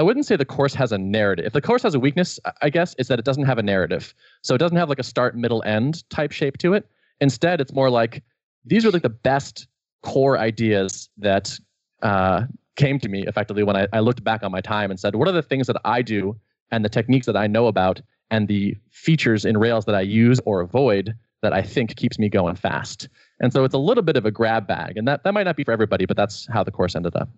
I 0.00 0.02
wouldn't 0.02 0.24
say 0.24 0.34
the 0.34 0.46
course 0.46 0.72
has 0.76 0.92
a 0.92 0.98
narrative. 0.98 1.44
If 1.44 1.52
the 1.52 1.60
course 1.60 1.82
has 1.82 1.94
a 1.94 2.00
weakness, 2.00 2.40
I 2.62 2.70
guess, 2.70 2.94
is 2.94 3.08
that 3.08 3.18
it 3.18 3.24
doesn't 3.26 3.44
have 3.44 3.58
a 3.58 3.62
narrative. 3.62 4.14
So 4.40 4.54
it 4.54 4.58
doesn't 4.58 4.78
have 4.78 4.88
like 4.88 4.98
a 4.98 5.02
start, 5.02 5.36
middle, 5.36 5.62
end 5.64 6.08
type 6.08 6.32
shape 6.32 6.56
to 6.58 6.72
it. 6.72 6.88
Instead, 7.20 7.60
it's 7.60 7.74
more 7.74 7.90
like 7.90 8.22
these 8.64 8.86
are 8.86 8.90
like 8.90 9.02
the 9.02 9.10
best 9.10 9.66
core 10.02 10.38
ideas 10.38 11.10
that 11.18 11.54
uh, 12.00 12.44
came 12.76 12.98
to 12.98 13.10
me 13.10 13.26
effectively 13.26 13.62
when 13.62 13.76
I, 13.76 13.88
I 13.92 14.00
looked 14.00 14.24
back 14.24 14.42
on 14.42 14.50
my 14.50 14.62
time 14.62 14.90
and 14.90 14.98
said, 14.98 15.16
what 15.16 15.28
are 15.28 15.32
the 15.32 15.42
things 15.42 15.66
that 15.66 15.76
I 15.84 16.00
do 16.00 16.34
and 16.70 16.82
the 16.82 16.88
techniques 16.88 17.26
that 17.26 17.36
I 17.36 17.46
know 17.46 17.66
about 17.66 18.00
and 18.30 18.48
the 18.48 18.74
features 18.90 19.44
in 19.44 19.58
Rails 19.58 19.84
that 19.84 19.94
I 19.94 20.00
use 20.00 20.40
or 20.46 20.62
avoid 20.62 21.14
that 21.42 21.52
I 21.52 21.60
think 21.60 21.94
keeps 21.96 22.18
me 22.18 22.30
going 22.30 22.54
fast. 22.54 23.06
And 23.40 23.52
so 23.52 23.64
it's 23.64 23.74
a 23.74 23.78
little 23.78 24.02
bit 24.02 24.16
of 24.16 24.24
a 24.24 24.30
grab 24.30 24.66
bag, 24.66 24.96
and 24.96 25.06
that, 25.06 25.24
that 25.24 25.34
might 25.34 25.44
not 25.44 25.56
be 25.56 25.64
for 25.64 25.72
everybody, 25.72 26.06
but 26.06 26.16
that's 26.16 26.46
how 26.50 26.64
the 26.64 26.70
course 26.70 26.96
ended 26.96 27.14
up. 27.16 27.28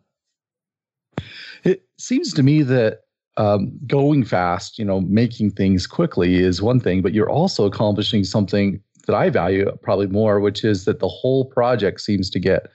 It 1.65 1.85
seems 1.99 2.33
to 2.35 2.43
me 2.43 2.63
that 2.63 3.01
um, 3.37 3.73
going 3.87 4.25
fast, 4.25 4.79
you 4.79 4.85
know, 4.85 5.01
making 5.01 5.53
things 5.53 5.87
quickly 5.87 6.37
is 6.37 6.61
one 6.61 6.81
thing, 6.81 7.03
but 7.03 7.15
you're 7.15 7.31
also 7.31 7.65
accomplishing 7.65 8.25
something 8.25 8.81
that 9.07 9.17
I 9.17 9.31
value 9.31 9.71
probably 9.83 10.07
more, 10.07 10.41
which 10.41 10.65
is 10.65 10.85
that 10.85 11.01
the 11.01 11.09
whole 11.09 11.45
project 11.45 12.01
seems 12.01 12.31
to 12.31 12.39
get 12.39 12.69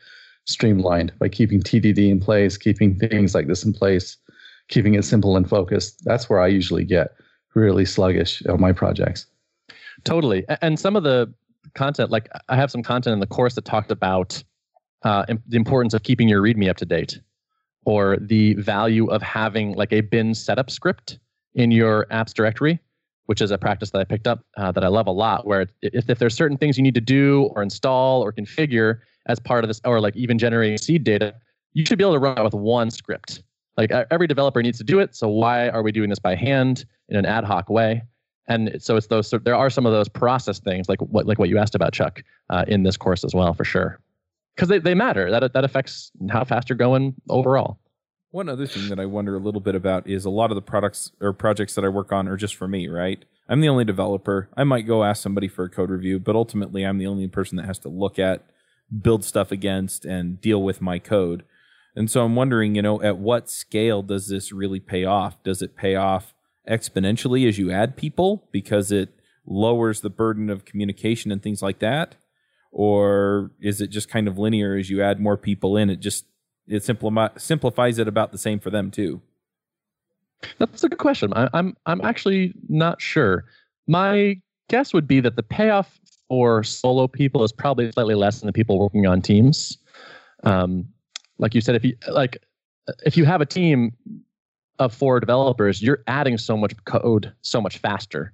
streamlined 0.46 1.12
by 1.20 1.30
keeping 1.30 1.62
TDD 1.62 2.10
in 2.10 2.20
place, 2.20 2.58
keeping 2.58 2.98
things 2.98 3.36
like 3.36 3.48
this 3.48 3.64
in 3.64 3.74
place, 3.74 4.18
keeping 4.70 4.96
it 4.96 5.04
simple 5.04 5.38
and 5.38 5.48
focused. 5.48 6.04
That's 6.06 6.30
where 6.30 6.40
I 6.40 6.48
usually 6.48 6.84
get 6.84 7.16
really 7.54 7.86
sluggish 7.86 8.46
on 8.48 8.60
my 8.60 8.72
projects. 8.72 9.26
Totally. 10.04 10.46
And 10.62 10.80
some 10.80 10.96
of 10.96 11.04
the 11.04 11.34
content, 11.76 12.12
like 12.12 12.30
I 12.50 12.56
have 12.56 12.72
some 12.72 12.84
content 12.84 13.14
in 13.14 13.20
the 13.20 13.28
course 13.28 13.56
that 13.56 13.66
talked 13.66 13.92
about 13.92 14.44
uh, 15.04 15.26
the 15.48 15.58
importance 15.58 15.94
of 15.94 16.04
keeping 16.04 16.28
your 16.28 16.42
README 16.42 16.70
up 16.70 16.78
to 16.78 16.86
date 16.86 17.20
or 17.88 18.18
the 18.20 18.54
value 18.56 19.08
of 19.08 19.22
having 19.22 19.74
like 19.76 19.94
a 19.94 20.02
bin 20.02 20.34
setup 20.34 20.70
script 20.70 21.20
in 21.56 21.72
your 21.72 22.06
apps 22.12 22.34
directory, 22.34 22.78
which 23.28 23.42
is 23.42 23.50
a 23.50 23.58
practice 23.58 23.92
that 23.92 24.00
I 24.00 24.04
picked 24.04 24.28
up 24.28 24.44
uh, 24.58 24.74
that 24.74 24.84
I 24.84 24.90
love 24.90 25.08
a 25.08 25.12
lot, 25.12 25.48
where 25.48 25.62
if, 25.82 26.10
if 26.10 26.20
there's 26.20 26.36
certain 26.36 26.58
things 26.58 26.78
you 26.78 26.84
need 26.84 26.96
to 26.96 27.02
do 27.02 27.50
or 27.56 27.64
install 27.64 28.22
or 28.22 28.34
configure, 28.34 29.00
as 29.28 29.40
part 29.40 29.64
of 29.64 29.70
this, 29.70 29.80
or 29.86 30.02
like 30.02 30.18
even 30.18 30.38
generating 30.38 30.78
seed 30.78 31.06
data, 31.06 31.34
you 31.72 31.86
should 31.86 31.98
be 31.98 32.04
able 32.04 32.14
to 32.14 32.20
run 32.20 32.38
it 32.38 32.44
with 32.44 32.54
one 32.54 32.92
script. 32.92 33.42
Like 33.78 33.92
every 34.12 34.28
developer 34.28 34.62
needs 34.62 34.78
to 34.80 34.84
do 34.84 35.00
it. 35.00 35.16
So 35.16 35.30
why 35.30 35.70
are 35.70 35.82
we 35.82 35.94
doing 35.94 36.10
this 36.10 36.20
by 36.20 36.36
hand 36.36 36.84
in 37.08 37.16
an 37.16 37.26
ad 37.26 37.46
hoc 37.46 37.70
way? 37.70 38.02
And 38.50 38.76
so 38.80 38.98
it's 38.98 39.08
those. 39.08 39.30
So 39.30 39.38
there 39.38 39.56
are 39.56 39.70
some 39.70 39.86
of 39.86 39.94
those 39.94 40.10
process 40.10 40.60
things, 40.60 40.90
like 40.90 41.00
what 41.02 41.26
like 41.26 41.40
what 41.40 41.48
you 41.48 41.58
asked 41.58 41.76
about, 41.76 41.94
Chuck, 41.94 42.22
uh, 42.50 42.66
in 42.68 42.84
this 42.84 42.98
course 42.98 43.24
as 43.24 43.34
well, 43.34 43.54
for 43.54 43.64
sure, 43.64 44.00
because 44.58 44.70
they, 44.70 44.80
they 44.80 44.96
matter. 44.96 45.30
That 45.30 45.54
that 45.54 45.64
affects 45.64 46.12
how 46.30 46.44
fast 46.44 46.70
you're 46.70 46.78
going 46.78 47.14
overall. 47.30 47.80
One 48.32 48.50
other 48.50 48.68
thing 48.68 48.90
that 48.90 49.00
I 49.00 49.06
wonder 49.06 49.36
a 49.36 49.40
little 49.40 49.62
bit 49.62 49.76
about 49.76 50.08
is 50.08 50.26
a 50.26 50.30
lot 50.30 50.52
of 50.52 50.56
the 50.56 50.62
products 50.62 51.12
or 51.22 51.32
projects 51.32 51.76
that 51.76 51.86
I 51.86 51.90
work 51.90 52.12
on 52.12 52.28
are 52.28 52.36
just 52.36 52.56
for 52.56 52.68
me, 52.68 52.88
right? 52.88 53.24
I'm 53.48 53.62
the 53.62 53.70
only 53.70 53.86
developer. 53.86 54.50
I 54.58 54.66
might 54.66 54.82
go 54.82 55.04
ask 55.04 55.24
somebody 55.24 55.48
for 55.48 55.64
a 55.64 55.70
code 55.70 55.90
review, 55.90 56.20
but 56.20 56.36
ultimately 56.36 56.84
I'm 56.84 56.98
the 56.98 57.08
only 57.08 57.28
person 57.28 57.56
that 57.56 57.66
has 57.66 57.80
to 57.80 57.90
look 57.90 58.20
at 58.20 58.46
build 59.02 59.24
stuff 59.24 59.52
against 59.52 60.06
and 60.06 60.42
deal 60.42 60.62
with 60.62 60.82
my 60.82 61.00
code. 61.00 61.44
And 61.96 62.12
so 62.12 62.24
I'm 62.24 62.36
wondering, 62.36 62.76
you 62.76 62.82
know, 62.82 63.02
at 63.02 63.18
what 63.18 63.50
scale 63.50 64.02
does 64.02 64.28
this 64.28 64.52
really 64.52 64.80
pay 64.80 65.06
off? 65.06 65.42
Does 65.44 65.62
it 65.62 65.78
pay 65.78 65.96
off 65.96 66.34
exponentially 66.70 67.48
as 67.48 67.58
you 67.58 67.72
add 67.72 67.96
people 67.96 68.48
because 68.52 68.92
it 68.92 69.14
lowers 69.46 70.02
the 70.02 70.10
burden 70.10 70.50
of 70.50 70.66
communication 70.66 71.32
and 71.32 71.42
things 71.42 71.62
like 71.62 71.80
that? 71.80 72.16
Or 72.78 73.50
is 73.60 73.82
it 73.82 73.88
just 73.88 74.08
kind 74.08 74.28
of 74.28 74.38
linear 74.38 74.76
as 74.78 74.88
you 74.88 75.02
add 75.02 75.20
more 75.20 75.36
people 75.36 75.78
in? 75.78 75.90
It 75.90 76.00
just 76.00 76.26
it 76.68 76.84
simplify, 76.84 77.30
simplifies 77.36 77.98
it 77.98 78.08
about 78.08 78.32
the 78.32 78.38
same 78.38 78.60
for 78.60 78.70
them 78.70 78.92
too. 78.92 79.20
That's 80.60 80.84
a 80.84 80.90
good 80.90 81.00
question. 81.00 81.34
I, 81.34 81.50
I'm 81.56 81.76
I'm 81.88 82.02
actually 82.02 82.54
not 82.70 83.02
sure. 83.02 83.46
My 83.88 84.40
guess 84.70 84.94
would 84.94 85.08
be 85.08 85.20
that 85.22 85.36
the 85.36 85.42
payoff 85.42 86.00
for 86.28 86.64
solo 86.64 87.08
people 87.08 87.44
is 87.44 87.52
probably 87.52 87.92
slightly 87.92 88.14
less 88.14 88.42
than 88.42 88.46
the 88.46 88.54
people 88.54 88.78
working 88.78 89.08
on 89.08 89.24
teams. 89.24 89.80
Um, 90.44 90.88
like 91.40 91.56
you 91.56 91.62
said, 91.62 91.74
if 91.74 91.84
you 91.84 91.96
like, 92.10 92.38
if 93.08 93.18
you 93.18 93.26
have 93.26 93.42
a 93.42 93.46
team 93.48 93.92
of 94.78 94.94
four 94.94 95.20
developers, 95.20 95.82
you're 95.82 96.04
adding 96.06 96.38
so 96.38 96.56
much 96.56 96.76
code 96.86 97.34
so 97.42 97.60
much 97.60 97.80
faster, 97.80 98.34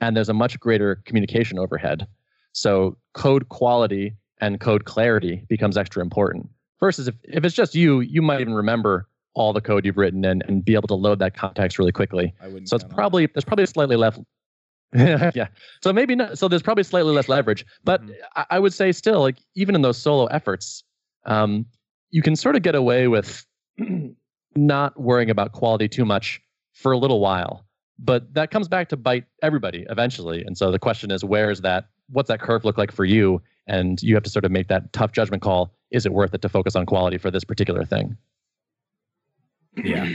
and 0.00 0.16
there's 0.16 0.28
a 0.28 0.34
much 0.34 0.58
greater 0.58 0.96
communication 1.04 1.60
overhead. 1.60 2.08
So 2.54 2.96
code 3.12 3.48
quality 3.50 4.14
and 4.40 4.60
code 4.60 4.84
clarity 4.84 5.44
becomes 5.48 5.76
extra 5.76 6.02
important. 6.02 6.48
Versus 6.80 7.08
if, 7.08 7.14
if 7.24 7.44
it's 7.44 7.54
just 7.54 7.74
you, 7.74 8.00
you 8.00 8.22
might 8.22 8.40
even 8.40 8.54
remember 8.54 9.08
all 9.34 9.52
the 9.52 9.60
code 9.60 9.84
you've 9.84 9.96
written 9.96 10.24
and, 10.24 10.42
and 10.48 10.64
be 10.64 10.74
able 10.74 10.88
to 10.88 10.94
load 10.94 11.18
that 11.18 11.36
context 11.36 11.78
really 11.78 11.92
quickly. 11.92 12.32
So 12.64 12.76
it's 12.76 12.84
probably 12.84 13.26
there's 13.26 13.44
probably 13.44 13.66
slightly 13.66 13.96
less 13.96 14.18
yeah. 14.94 15.48
So 15.82 15.92
maybe 15.92 16.14
not. 16.14 16.38
So 16.38 16.46
there's 16.46 16.62
probably 16.62 16.84
slightly 16.84 17.12
less 17.12 17.28
leverage, 17.28 17.66
but 17.82 18.00
mm-hmm. 18.00 18.12
I, 18.36 18.46
I, 18.50 18.58
would 18.60 18.72
say 18.72 18.92
still, 18.92 19.20
like 19.20 19.38
even 19.56 19.74
in 19.74 19.82
those 19.82 19.98
solo 19.98 20.26
efforts, 20.26 20.84
um, 21.26 21.66
you 22.10 22.22
can 22.22 22.36
sort 22.36 22.54
of 22.54 22.62
get 22.62 22.76
away 22.76 23.08
with 23.08 23.44
not 24.54 25.00
worrying 25.00 25.30
about 25.30 25.50
quality 25.50 25.88
too 25.88 26.04
much 26.04 26.40
for 26.74 26.92
a 26.92 26.98
little 26.98 27.18
while. 27.18 27.66
But 27.98 28.34
that 28.34 28.52
comes 28.52 28.68
back 28.68 28.88
to 28.90 28.96
bite 28.96 29.24
everybody 29.42 29.84
eventually. 29.90 30.44
And 30.44 30.56
so 30.56 30.70
the 30.70 30.78
question 30.78 31.10
is, 31.10 31.24
where 31.24 31.50
is 31.50 31.62
that? 31.62 31.86
What's 32.08 32.28
that 32.28 32.40
curve 32.40 32.64
look 32.64 32.78
like 32.78 32.92
for 32.92 33.04
you? 33.04 33.42
And 33.66 34.02
you 34.02 34.14
have 34.14 34.24
to 34.24 34.30
sort 34.30 34.44
of 34.44 34.50
make 34.50 34.68
that 34.68 34.92
tough 34.92 35.12
judgment 35.12 35.42
call. 35.42 35.74
Is 35.90 36.04
it 36.04 36.12
worth 36.12 36.34
it 36.34 36.42
to 36.42 36.48
focus 36.48 36.76
on 36.76 36.86
quality 36.86 37.18
for 37.18 37.30
this 37.30 37.44
particular 37.44 37.84
thing? 37.84 38.16
Yeah. 39.76 40.08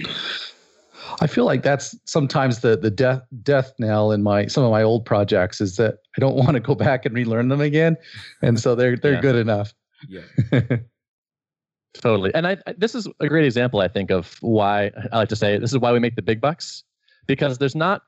I 1.21 1.27
feel 1.27 1.45
like 1.45 1.63
that's 1.63 1.95
sometimes 2.05 2.59
the 2.59 2.77
the 2.77 2.91
death 2.91 3.21
death 3.41 3.73
knell 3.79 4.11
in 4.11 4.23
my 4.23 4.47
some 4.47 4.63
of 4.63 4.71
my 4.71 4.83
old 4.83 5.05
projects 5.05 5.59
is 5.59 5.75
that 5.77 5.95
I 6.17 6.19
don't 6.19 6.35
want 6.43 6.53
to 6.53 6.59
go 6.59 6.75
back 6.75 7.05
and 7.05 7.15
relearn 7.15 7.49
them 7.49 7.61
again, 7.61 7.97
and 8.41 8.59
so 8.59 8.75
they're 8.75 8.95
they're 8.95 9.13
yeah. 9.13 9.21
good 9.21 9.35
enough. 9.35 9.73
Yeah. 10.07 10.21
totally, 11.93 12.33
and 12.33 12.47
I, 12.47 12.57
I, 12.67 12.73
this 12.77 12.95
is 12.95 13.07
a 13.19 13.27
great 13.27 13.45
example 13.45 13.81
I 13.81 13.87
think 13.87 14.11
of 14.11 14.37
why 14.41 14.91
I 15.11 15.17
like 15.17 15.29
to 15.29 15.35
say 15.35 15.57
this 15.57 15.71
is 15.71 15.79
why 15.79 15.91
we 15.91 15.99
make 15.99 16.15
the 16.15 16.21
big 16.21 16.39
bucks 16.39 16.83
because 17.27 17.57
there's 17.57 17.75
not 17.75 18.03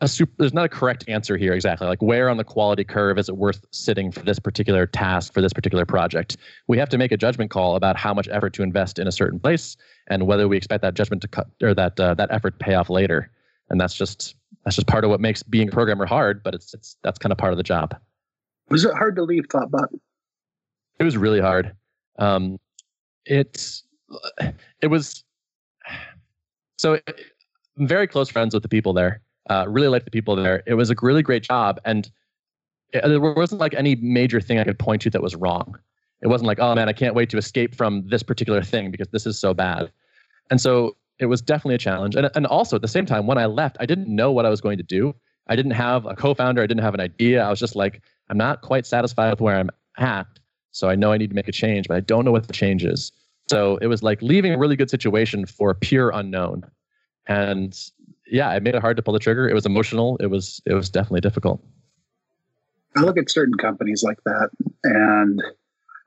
a 0.00 0.08
super, 0.08 0.32
there's 0.38 0.52
not 0.52 0.66
a 0.66 0.68
correct 0.68 1.04
answer 1.08 1.36
here 1.36 1.52
exactly. 1.52 1.86
Like 1.86 2.02
where 2.02 2.28
on 2.28 2.36
the 2.36 2.44
quality 2.44 2.84
curve 2.84 3.18
is 3.18 3.28
it 3.28 3.36
worth 3.36 3.64
sitting 3.70 4.12
for 4.12 4.20
this 4.20 4.38
particular 4.38 4.86
task 4.86 5.32
for 5.32 5.40
this 5.40 5.52
particular 5.52 5.86
project? 5.86 6.36
We 6.66 6.78
have 6.78 6.88
to 6.90 6.98
make 6.98 7.12
a 7.12 7.16
judgment 7.16 7.50
call 7.50 7.76
about 7.76 7.96
how 7.96 8.12
much 8.12 8.28
effort 8.28 8.52
to 8.54 8.62
invest 8.62 8.98
in 8.98 9.06
a 9.06 9.12
certain 9.12 9.38
place 9.40 9.76
and 10.08 10.26
whether 10.26 10.48
we 10.48 10.56
expect 10.56 10.82
that 10.82 10.94
judgment 10.94 11.22
to 11.22 11.28
cut 11.28 11.48
or 11.62 11.74
that 11.74 11.98
uh, 11.98 12.14
that 12.14 12.30
effort 12.30 12.58
to 12.58 12.64
pay 12.64 12.74
off 12.74 12.90
later. 12.90 13.30
And 13.70 13.80
that's 13.80 13.94
just 13.94 14.36
that's 14.64 14.76
just 14.76 14.86
part 14.86 15.04
of 15.04 15.10
what 15.10 15.20
makes 15.20 15.42
being 15.42 15.68
a 15.68 15.72
programmer 15.72 16.06
hard. 16.06 16.42
But 16.42 16.54
it's 16.54 16.74
it's 16.74 16.96
that's 17.02 17.18
kind 17.18 17.32
of 17.32 17.38
part 17.38 17.52
of 17.52 17.56
the 17.56 17.62
job. 17.62 17.96
Was 18.68 18.84
it 18.84 18.94
hard 18.94 19.16
to 19.16 19.22
leave 19.22 19.44
Thoughtbot? 19.48 19.88
It 20.98 21.04
was 21.04 21.16
really 21.16 21.40
hard. 21.40 21.74
Um, 22.18 22.58
it 23.24 23.82
it 24.82 24.88
was 24.88 25.24
so 26.78 26.98
I'm 27.78 27.86
very 27.86 28.06
close 28.06 28.28
friends 28.28 28.54
with 28.54 28.62
the 28.62 28.68
people 28.68 28.92
there. 28.92 29.20
Uh, 29.48 29.64
really 29.68 29.88
liked 29.88 30.04
the 30.04 30.10
people 30.10 30.34
there. 30.34 30.62
It 30.66 30.74
was 30.74 30.90
a 30.90 30.96
really 31.00 31.22
great 31.22 31.42
job, 31.42 31.80
and 31.84 32.10
it, 32.92 33.06
there 33.06 33.20
wasn't 33.20 33.60
like 33.60 33.74
any 33.74 33.94
major 33.96 34.40
thing 34.40 34.58
I 34.58 34.64
could 34.64 34.78
point 34.78 35.02
to 35.02 35.10
that 35.10 35.22
was 35.22 35.36
wrong. 35.36 35.78
It 36.22 36.28
wasn't 36.28 36.48
like, 36.48 36.58
oh 36.58 36.74
man, 36.74 36.88
I 36.88 36.92
can't 36.92 37.14
wait 37.14 37.30
to 37.30 37.36
escape 37.36 37.74
from 37.74 38.06
this 38.08 38.22
particular 38.22 38.62
thing 38.62 38.90
because 38.90 39.08
this 39.08 39.26
is 39.26 39.38
so 39.38 39.54
bad. 39.54 39.90
And 40.50 40.60
so 40.60 40.96
it 41.18 41.26
was 41.26 41.40
definitely 41.42 41.74
a 41.74 41.78
challenge. 41.78 42.16
And, 42.16 42.30
and 42.34 42.46
also 42.46 42.76
at 42.76 42.82
the 42.82 42.88
same 42.88 43.06
time, 43.06 43.26
when 43.26 43.38
I 43.38 43.46
left, 43.46 43.76
I 43.80 43.86
didn't 43.86 44.08
know 44.08 44.32
what 44.32 44.46
I 44.46 44.50
was 44.50 44.60
going 44.60 44.78
to 44.78 44.82
do. 44.82 45.14
I 45.48 45.56
didn't 45.56 45.72
have 45.72 46.06
a 46.06 46.14
co-founder. 46.14 46.62
I 46.62 46.66
didn't 46.66 46.82
have 46.82 46.94
an 46.94 47.00
idea. 47.00 47.44
I 47.44 47.50
was 47.50 47.60
just 47.60 47.76
like, 47.76 48.02
I'm 48.28 48.38
not 48.38 48.62
quite 48.62 48.86
satisfied 48.86 49.30
with 49.30 49.40
where 49.40 49.56
I'm 49.56 49.70
at. 49.98 50.26
So 50.72 50.88
I 50.88 50.94
know 50.94 51.12
I 51.12 51.18
need 51.18 51.30
to 51.30 51.36
make 51.36 51.48
a 51.48 51.52
change, 51.52 51.88
but 51.88 51.96
I 51.96 52.00
don't 52.00 52.24
know 52.24 52.32
what 52.32 52.46
the 52.46 52.52
change 52.52 52.84
is. 52.84 53.12
So 53.48 53.76
it 53.78 53.86
was 53.86 54.02
like 54.02 54.20
leaving 54.22 54.52
a 54.52 54.58
really 54.58 54.76
good 54.76 54.90
situation 54.90 55.46
for 55.46 55.72
pure 55.74 56.10
unknown. 56.10 56.64
And 57.26 57.78
yeah, 58.26 58.52
it 58.54 58.62
made 58.62 58.74
it 58.74 58.80
hard 58.80 58.96
to 58.96 59.02
pull 59.02 59.14
the 59.14 59.20
trigger. 59.20 59.48
It 59.48 59.54
was 59.54 59.66
emotional. 59.66 60.16
It 60.18 60.26
was 60.26 60.60
it 60.66 60.74
was 60.74 60.88
definitely 60.88 61.20
difficult. 61.20 61.62
I 62.96 63.00
look 63.02 63.18
at 63.18 63.30
certain 63.30 63.54
companies 63.54 64.02
like 64.02 64.18
that, 64.24 64.50
and 64.84 65.42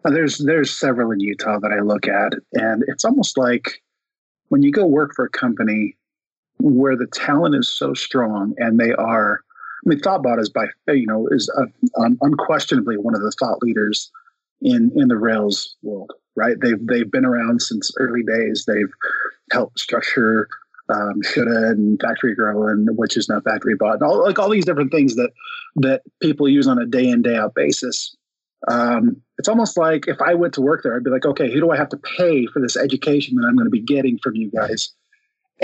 there's 0.04 0.40
there's 0.40 0.72
several 0.72 1.12
in 1.12 1.20
Utah 1.20 1.60
that 1.60 1.72
I 1.72 1.82
look 1.82 2.08
at, 2.08 2.34
and 2.54 2.84
it's 2.88 3.06
almost 3.06 3.38
like 3.38 3.82
when 4.50 4.64
you 4.64 4.72
go 4.72 4.86
work 4.86 5.14
for 5.16 5.26
a 5.26 5.30
company 5.30 5.96
where 6.60 6.98
the 6.98 7.08
talent 7.08 7.56
is 7.56 7.70
so 7.74 7.94
strong 7.94 8.54
and 8.58 8.80
they 8.80 8.94
are. 8.94 9.42
I 9.86 9.90
mean, 9.90 10.00
Thoughtbot 10.00 10.42
is 10.42 10.50
by 10.50 10.66
you 10.88 11.06
know 11.06 11.28
is 11.32 11.50
a, 11.58 12.02
un, 12.02 12.18
unquestionably 12.22 12.98
one 12.98 13.16
of 13.16 13.22
the 13.22 13.32
thought 13.40 13.62
leaders 13.62 14.12
in 14.62 14.92
in 14.96 15.08
the 15.08 15.18
Rails 15.18 15.76
world, 15.84 16.12
right? 16.36 16.58
They've 16.60 16.86
they've 16.88 17.10
been 17.10 17.26
around 17.26 17.62
since 17.62 17.92
early 17.98 18.24
days. 18.24 18.66
They've 18.68 18.92
helped 19.52 19.80
structure 19.80 20.48
um, 20.90 21.22
shoulda 21.24 21.70
and 21.70 22.00
factory 22.02 22.36
girl 22.36 22.68
and 22.68 22.90
which 22.98 23.16
is 23.18 23.30
not 23.30 23.44
factory 23.44 23.76
bot 23.76 23.96
and 23.96 24.04
all 24.04 24.24
like 24.24 24.40
all 24.40 24.50
these 24.50 24.66
different 24.66 24.92
things 24.92 25.16
that 25.16 25.32
that 25.76 26.02
people 26.22 26.48
use 26.48 26.68
on 26.68 26.80
a 26.80 26.86
day 26.86 27.08
in 27.08 27.22
day 27.22 27.36
out 27.36 27.54
basis. 27.56 28.16
Um, 28.68 29.16
it's 29.38 29.48
almost 29.48 29.78
like 29.78 30.10
if 30.10 30.22
i 30.22 30.34
went 30.34 30.54
to 30.56 30.62
work 30.62 30.84
there 30.84 30.94
i'd 30.94 31.04
be 31.04 31.10
like 31.10 31.26
okay 31.26 31.50
who 31.50 31.62
do 31.62 31.72
i 31.72 31.78
have 31.78 31.88
to 31.90 31.98
pay 31.98 32.46
for 32.48 32.62
this 32.62 32.76
education 32.76 33.36
that 33.36 33.48
i'm 33.48 33.56
going 33.56 33.66
to 33.66 33.72
be 33.72 33.82
getting 33.82 34.20
from 34.22 34.36
you 34.36 34.52
guys? 34.52 34.94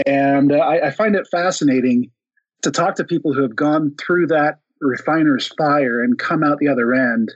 And 0.05 0.51
uh, 0.51 0.57
I, 0.57 0.87
I 0.87 0.91
find 0.91 1.15
it 1.15 1.27
fascinating 1.31 2.11
to 2.61 2.71
talk 2.71 2.95
to 2.95 3.03
people 3.03 3.33
who 3.33 3.41
have 3.41 3.55
gone 3.55 3.95
through 3.99 4.27
that 4.27 4.59
refiner's 4.81 5.47
fire 5.57 6.03
and 6.03 6.19
come 6.19 6.43
out 6.43 6.57
the 6.59 6.67
other 6.67 6.93
end 6.93 7.33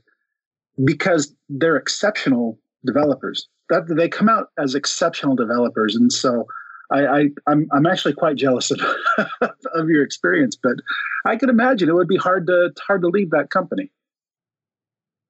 because 0.84 1.34
they're 1.48 1.77
exceptional 1.77 2.60
developers. 2.86 3.48
That 3.69 3.88
they 3.88 4.10
come 4.10 4.29
out 4.29 4.48
as 4.58 4.75
exceptional 4.75 5.36
developers 5.36 5.96
and 5.96 6.12
so 6.12 6.46
I, 6.91 7.05
I 7.05 7.19
am 7.19 7.36
I'm, 7.48 7.67
I'm 7.74 7.86
actually 7.86 8.13
quite 8.13 8.36
jealous 8.36 8.72
of, 8.72 8.79
of 9.74 9.89
your 9.89 10.03
experience, 10.03 10.58
but 10.62 10.77
I 11.25 11.36
can 11.36 11.50
imagine 11.50 11.89
it 11.89 11.96
would 11.96 12.08
be 12.08 12.17
hard 12.17 12.48
to 12.48 12.72
hard 12.86 13.01
to 13.01 13.08
leave 13.08 13.31
that 13.31 13.50
company. 13.50 13.91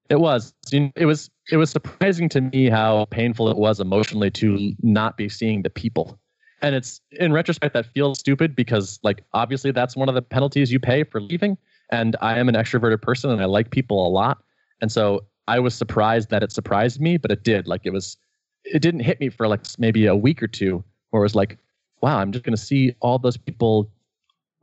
It 0.09 0.19
was. 0.19 0.53
It 0.71 1.05
was. 1.05 1.29
It 1.51 1.57
was 1.57 1.69
surprising 1.69 2.29
to 2.29 2.41
me 2.41 2.69
how 2.69 3.05
painful 3.05 3.49
it 3.49 3.57
was 3.57 3.79
emotionally 3.79 4.31
to 4.31 4.73
not 4.81 5.17
be 5.17 5.29
seeing 5.29 5.61
the 5.61 5.69
people. 5.69 6.19
And 6.61 6.75
it's 6.75 6.99
in 7.11 7.31
retrospect 7.31 7.73
that 7.73 7.85
feels 7.85 8.19
stupid 8.19 8.55
because, 8.55 8.99
like, 9.03 9.23
obviously 9.33 9.71
that's 9.71 9.95
one 9.95 10.09
of 10.09 10.15
the 10.15 10.21
penalties 10.21 10.71
you 10.71 10.79
pay 10.79 11.03
for 11.03 11.21
leaving. 11.21 11.57
And 11.91 12.15
I 12.21 12.37
am 12.37 12.49
an 12.49 12.55
extroverted 12.55 13.01
person 13.01 13.31
and 13.31 13.41
I 13.41 13.45
like 13.45 13.71
people 13.71 14.05
a 14.05 14.09
lot. 14.09 14.43
And 14.81 14.91
so 14.91 15.25
I 15.47 15.59
was 15.59 15.73
surprised 15.73 16.29
that 16.31 16.43
it 16.43 16.51
surprised 16.51 16.99
me, 16.99 17.17
but 17.17 17.31
it 17.31 17.43
did. 17.43 17.67
Like, 17.67 17.81
it 17.83 17.91
was. 17.91 18.17
It 18.65 18.81
didn't 18.81 18.99
hit 18.99 19.19
me 19.19 19.29
for 19.29 19.47
like 19.47 19.61
maybe 19.77 20.05
a 20.05 20.15
week 20.15 20.43
or 20.43 20.47
two 20.47 20.83
where 21.09 21.21
it 21.21 21.23
was 21.23 21.35
like, 21.35 21.57
wow, 22.01 22.17
I'm 22.19 22.31
just 22.31 22.45
going 22.45 22.55
to 22.55 22.61
see 22.61 22.95
all 22.99 23.19
those 23.19 23.37
people 23.37 23.91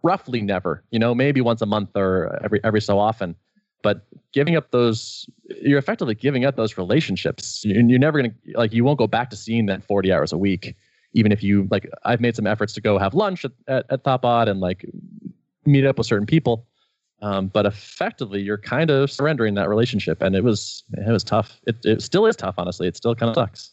roughly 0.02 0.40
never, 0.40 0.82
you 0.90 0.98
know, 0.98 1.14
maybe 1.14 1.40
once 1.40 1.60
a 1.60 1.66
month 1.66 1.90
or 1.94 2.38
every 2.44 2.60
every 2.64 2.80
so 2.80 2.98
often. 2.98 3.34
But 3.82 4.06
giving 4.32 4.56
up 4.56 4.70
those, 4.70 5.28
you're 5.62 5.78
effectively 5.78 6.14
giving 6.14 6.44
up 6.44 6.56
those 6.56 6.76
relationships. 6.76 7.64
You're, 7.64 7.98
never 7.98 8.20
going 8.20 8.32
to 8.32 8.58
like, 8.58 8.72
you 8.72 8.84
won't 8.84 8.98
go 8.98 9.06
back 9.06 9.30
to 9.30 9.36
seeing 9.36 9.66
that 9.66 9.84
40 9.84 10.12
hours 10.12 10.32
a 10.32 10.38
week, 10.38 10.74
even 11.12 11.30
if 11.30 11.42
you 11.42 11.68
like. 11.70 11.88
I've 12.04 12.20
made 12.20 12.34
some 12.34 12.46
efforts 12.46 12.72
to 12.74 12.80
go 12.80 12.98
have 12.98 13.14
lunch 13.14 13.44
at 13.44 13.52
at, 13.68 13.86
at 13.90 14.48
and 14.48 14.60
like 14.60 14.86
meet 15.66 15.84
up 15.84 15.98
with 15.98 16.06
certain 16.06 16.26
people. 16.26 16.66
Um, 17.22 17.48
but 17.48 17.64
effectively, 17.64 18.40
you're 18.42 18.58
kind 18.58 18.90
of 18.90 19.10
surrendering 19.10 19.54
that 19.54 19.68
relationship, 19.68 20.20
and 20.20 20.36
it 20.36 20.44
was 20.44 20.84
it 20.92 21.10
was 21.10 21.24
tough. 21.24 21.60
It 21.66 21.76
it 21.84 22.02
still 22.02 22.26
is 22.26 22.36
tough, 22.36 22.56
honestly. 22.58 22.88
It 22.88 22.96
still 22.96 23.14
kind 23.14 23.30
of 23.30 23.34
sucks. 23.36 23.72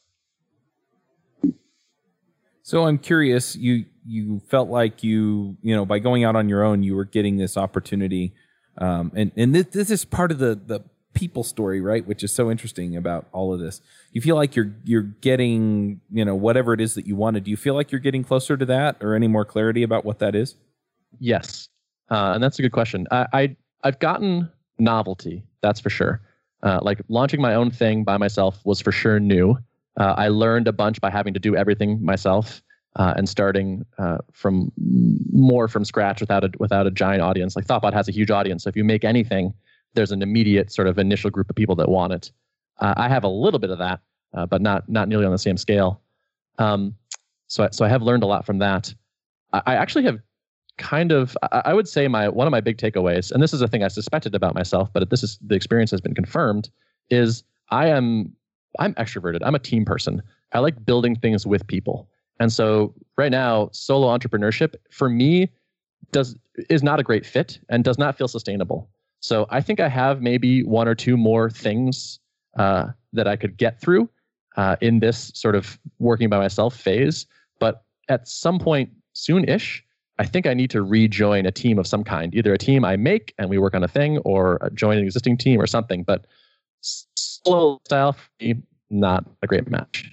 So 2.64 2.86
I'm 2.86 2.98
curious. 2.98 3.56
You 3.56 3.86
you 4.06 4.42
felt 4.50 4.70
like 4.70 5.04
you 5.04 5.58
you 5.62 5.76
know 5.76 5.86
by 5.86 6.00
going 6.00 6.24
out 6.24 6.36
on 6.36 6.50
your 6.50 6.64
own, 6.64 6.82
you 6.82 6.96
were 6.96 7.06
getting 7.06 7.38
this 7.38 7.58
opportunity, 7.58 8.34
um, 8.78 9.12
and 9.16 9.32
and 9.36 9.54
this, 9.54 9.68
this 9.68 9.92
is 9.92 10.06
part 10.06 10.32
of 10.32 10.40
the 10.40 10.60
the 10.66 10.80
people 11.14 11.44
story, 11.44 11.80
right? 11.82 12.06
Which 12.08 12.24
is 12.24 12.34
so 12.34 12.50
interesting 12.50 12.96
about 12.96 13.28
all 13.32 13.54
of 13.54 13.60
this. 13.60 13.82
You 14.12 14.22
feel 14.22 14.36
like 14.38 14.56
you're 14.56 14.74
you're 14.86 15.04
getting 15.04 16.02
you 16.12 16.24
know 16.26 16.36
whatever 16.36 16.74
it 16.74 16.82
is 16.82 16.96
that 16.96 17.06
you 17.06 17.16
wanted. 17.16 17.44
Do 17.44 17.52
you 17.52 17.58
feel 17.58 17.76
like 17.76 17.92
you're 17.92 18.00
getting 18.00 18.24
closer 18.24 18.56
to 18.58 18.66
that, 18.66 18.98
or 19.02 19.14
any 19.14 19.28
more 19.28 19.46
clarity 19.46 19.84
about 19.84 20.06
what 20.06 20.20
that 20.20 20.34
is? 20.34 20.56
Yes, 21.20 21.68
uh, 22.10 22.32
and 22.34 22.44
that's 22.44 22.58
a 22.60 22.62
good 22.62 22.72
question. 22.72 23.08
I, 23.12 23.28
I 23.34 23.56
I've 23.84 24.00
gotten 24.00 24.50
novelty, 24.80 25.44
that's 25.62 25.80
for 25.80 25.90
sure. 25.90 26.22
Uh, 26.64 26.80
like 26.82 27.02
launching 27.10 27.42
my 27.42 27.56
own 27.56 27.70
thing 27.72 28.06
by 28.06 28.16
myself 28.16 28.60
was 28.64 28.80
for 28.80 28.94
sure 28.94 29.20
new. 29.20 29.58
Uh, 29.98 30.16
I 30.18 30.28
learned 30.30 30.68
a 30.68 30.74
bunch 30.74 31.00
by 31.02 31.10
having 31.10 31.34
to 31.34 31.40
do 31.40 31.56
everything 31.56 32.04
myself 32.04 32.62
uh, 32.96 33.14
and 33.16 33.28
starting 33.28 33.86
uh, 33.98 34.20
from 34.32 34.72
more 35.32 35.68
from 35.68 35.86
scratch 35.86 36.22
without 36.22 36.44
a 36.44 36.52
without 36.60 36.88
a 36.88 36.92
giant 36.92 37.22
audience. 37.22 37.56
Like 37.56 37.66
Thoughtbot 37.66 37.94
has 37.94 38.08
a 38.08 38.12
huge 38.12 38.32
audience, 38.32 38.64
so 38.64 38.70
if 38.70 38.76
you 38.76 38.84
make 38.84 39.04
anything, 39.04 39.54
there's 39.94 40.12
an 40.12 40.22
immediate 40.22 40.72
sort 40.72 40.88
of 40.88 40.98
initial 40.98 41.30
group 41.30 41.50
of 41.50 41.56
people 41.56 41.76
that 41.76 41.90
want 41.90 42.14
it. 42.14 42.32
Uh, 42.80 42.94
I 42.98 43.08
have 43.10 43.24
a 43.24 43.30
little 43.30 43.60
bit 43.60 43.70
of 43.70 43.78
that, 43.80 44.00
uh, 44.34 44.46
but 44.46 44.62
not 44.62 44.88
not 44.90 45.08
nearly 45.08 45.26
on 45.26 45.32
the 45.32 45.38
same 45.38 45.58
scale. 45.58 46.02
Um, 46.60 46.96
so 47.48 47.66
I, 47.66 47.70
so 47.72 47.86
I 47.86 47.90
have 47.90 48.02
learned 48.02 48.24
a 48.24 48.28
lot 48.28 48.46
from 48.46 48.60
that. 48.60 48.94
I, 49.54 49.62
I 49.68 49.76
actually 49.76 50.04
have 50.06 50.20
kind 50.78 51.12
of 51.12 51.38
I, 51.52 51.62
I 51.66 51.74
would 51.74 51.88
say 51.88 52.08
my 52.08 52.30
one 52.30 52.48
of 52.48 52.52
my 52.52 52.62
big 52.62 52.78
takeaways, 52.78 53.32
and 53.32 53.42
this 53.42 53.54
is 53.54 53.62
a 53.62 53.68
thing 53.68 53.84
I 53.84 53.88
suspected 53.88 54.36
about 54.36 54.54
myself, 54.56 54.90
but 54.94 55.10
this 55.10 55.24
is 55.24 55.40
the 55.46 55.56
experience 55.56 55.92
has 55.92 56.02
been 56.02 56.16
confirmed, 56.16 56.70
is 57.10 57.44
I 57.70 57.88
am 57.88 58.36
I'm 58.80 58.94
extroverted. 58.96 59.40
I'm 59.44 59.56
a 59.56 59.60
team 59.60 59.86
person. 59.86 60.22
I 60.52 60.60
like 60.60 60.86
building 60.86 61.16
things 61.16 61.46
with 61.46 61.66
people. 61.68 62.10
And 62.40 62.52
so 62.52 62.94
right 63.18 63.32
now, 63.32 63.70
solo 63.74 64.08
entrepreneurship 64.16 64.76
for 64.90 65.10
me 65.10 65.50
does 66.12 66.36
is 66.70 66.84
not 66.84 67.00
a 67.00 67.04
great 67.04 67.26
fit 67.26 67.60
and 67.70 67.84
does 67.84 67.98
not 67.98 68.18
feel 68.18 68.28
sustainable. 68.28 68.90
So 69.20 69.48
I 69.50 69.62
think 69.62 69.80
I 69.80 69.88
have 69.88 70.22
maybe 70.22 70.64
one 70.64 70.88
or 70.88 70.96
two 70.96 71.16
more 71.16 71.50
things 71.50 72.20
uh, 72.58 72.88
that 73.14 73.28
I 73.28 73.36
could 73.36 73.58
get 73.58 73.80
through 73.80 74.10
uh, 74.58 74.76
in 74.82 75.00
this 75.00 75.32
sort 75.34 75.56
of 75.56 75.80
working 76.00 76.30
by 76.30 76.38
myself 76.38 76.76
phase. 76.76 77.26
But 77.60 77.84
at 78.10 78.28
some 78.28 78.60
point 78.60 78.90
soon-ish, 79.14 79.84
I 80.20 80.26
think 80.26 80.46
I 80.46 80.54
need 80.54 80.70
to 80.72 80.84
rejoin 80.84 81.46
a 81.46 81.52
team 81.52 81.80
of 81.80 81.88
some 81.88 82.04
kind, 82.04 82.36
either 82.36 82.54
a 82.54 82.58
team 82.58 82.86
I 82.86 82.98
make 82.98 83.34
and 83.38 83.50
we 83.50 83.58
work 83.58 83.74
on 83.74 83.84
a 83.84 83.88
thing, 83.88 84.20
or 84.20 84.70
join 84.76 84.98
an 84.98 85.04
existing 85.04 85.38
team 85.38 85.60
or 85.60 85.66
something. 85.66 86.04
But 86.04 86.28
solo 87.46 87.80
style 87.86 88.14
for 88.14 88.54
not 88.90 89.26
a 89.42 89.48
great 89.48 89.70
match. 89.70 90.10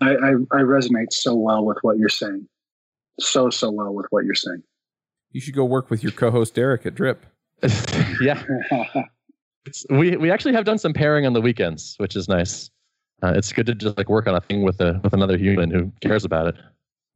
I, 0.00 0.10
I, 0.10 0.30
I 0.52 0.62
resonate 0.62 1.12
so 1.12 1.34
well 1.34 1.64
with 1.64 1.78
what 1.82 1.98
you're 1.98 2.08
saying. 2.08 2.46
So, 3.20 3.50
so 3.50 3.70
well 3.70 3.92
with 3.92 4.06
what 4.10 4.24
you're 4.24 4.34
saying. 4.34 4.62
You 5.32 5.40
should 5.40 5.54
go 5.54 5.64
work 5.64 5.90
with 5.90 6.02
your 6.02 6.12
co-host 6.12 6.54
Derek 6.54 6.86
at 6.86 6.94
Drip. 6.94 7.26
yeah. 8.20 8.42
It's, 9.66 9.84
we 9.90 10.16
we 10.16 10.30
actually 10.30 10.54
have 10.54 10.64
done 10.64 10.78
some 10.78 10.94
pairing 10.94 11.26
on 11.26 11.32
the 11.32 11.40
weekends, 11.40 11.96
which 11.98 12.16
is 12.16 12.28
nice. 12.28 12.70
Uh, 13.22 13.32
it's 13.34 13.52
good 13.52 13.66
to 13.66 13.74
just 13.74 13.98
like 13.98 14.08
work 14.08 14.26
on 14.26 14.34
a 14.34 14.40
thing 14.40 14.62
with 14.62 14.80
a 14.80 15.00
with 15.02 15.12
another 15.12 15.36
human 15.36 15.70
who 15.70 15.92
cares 16.00 16.24
about 16.24 16.46
it. 16.46 16.54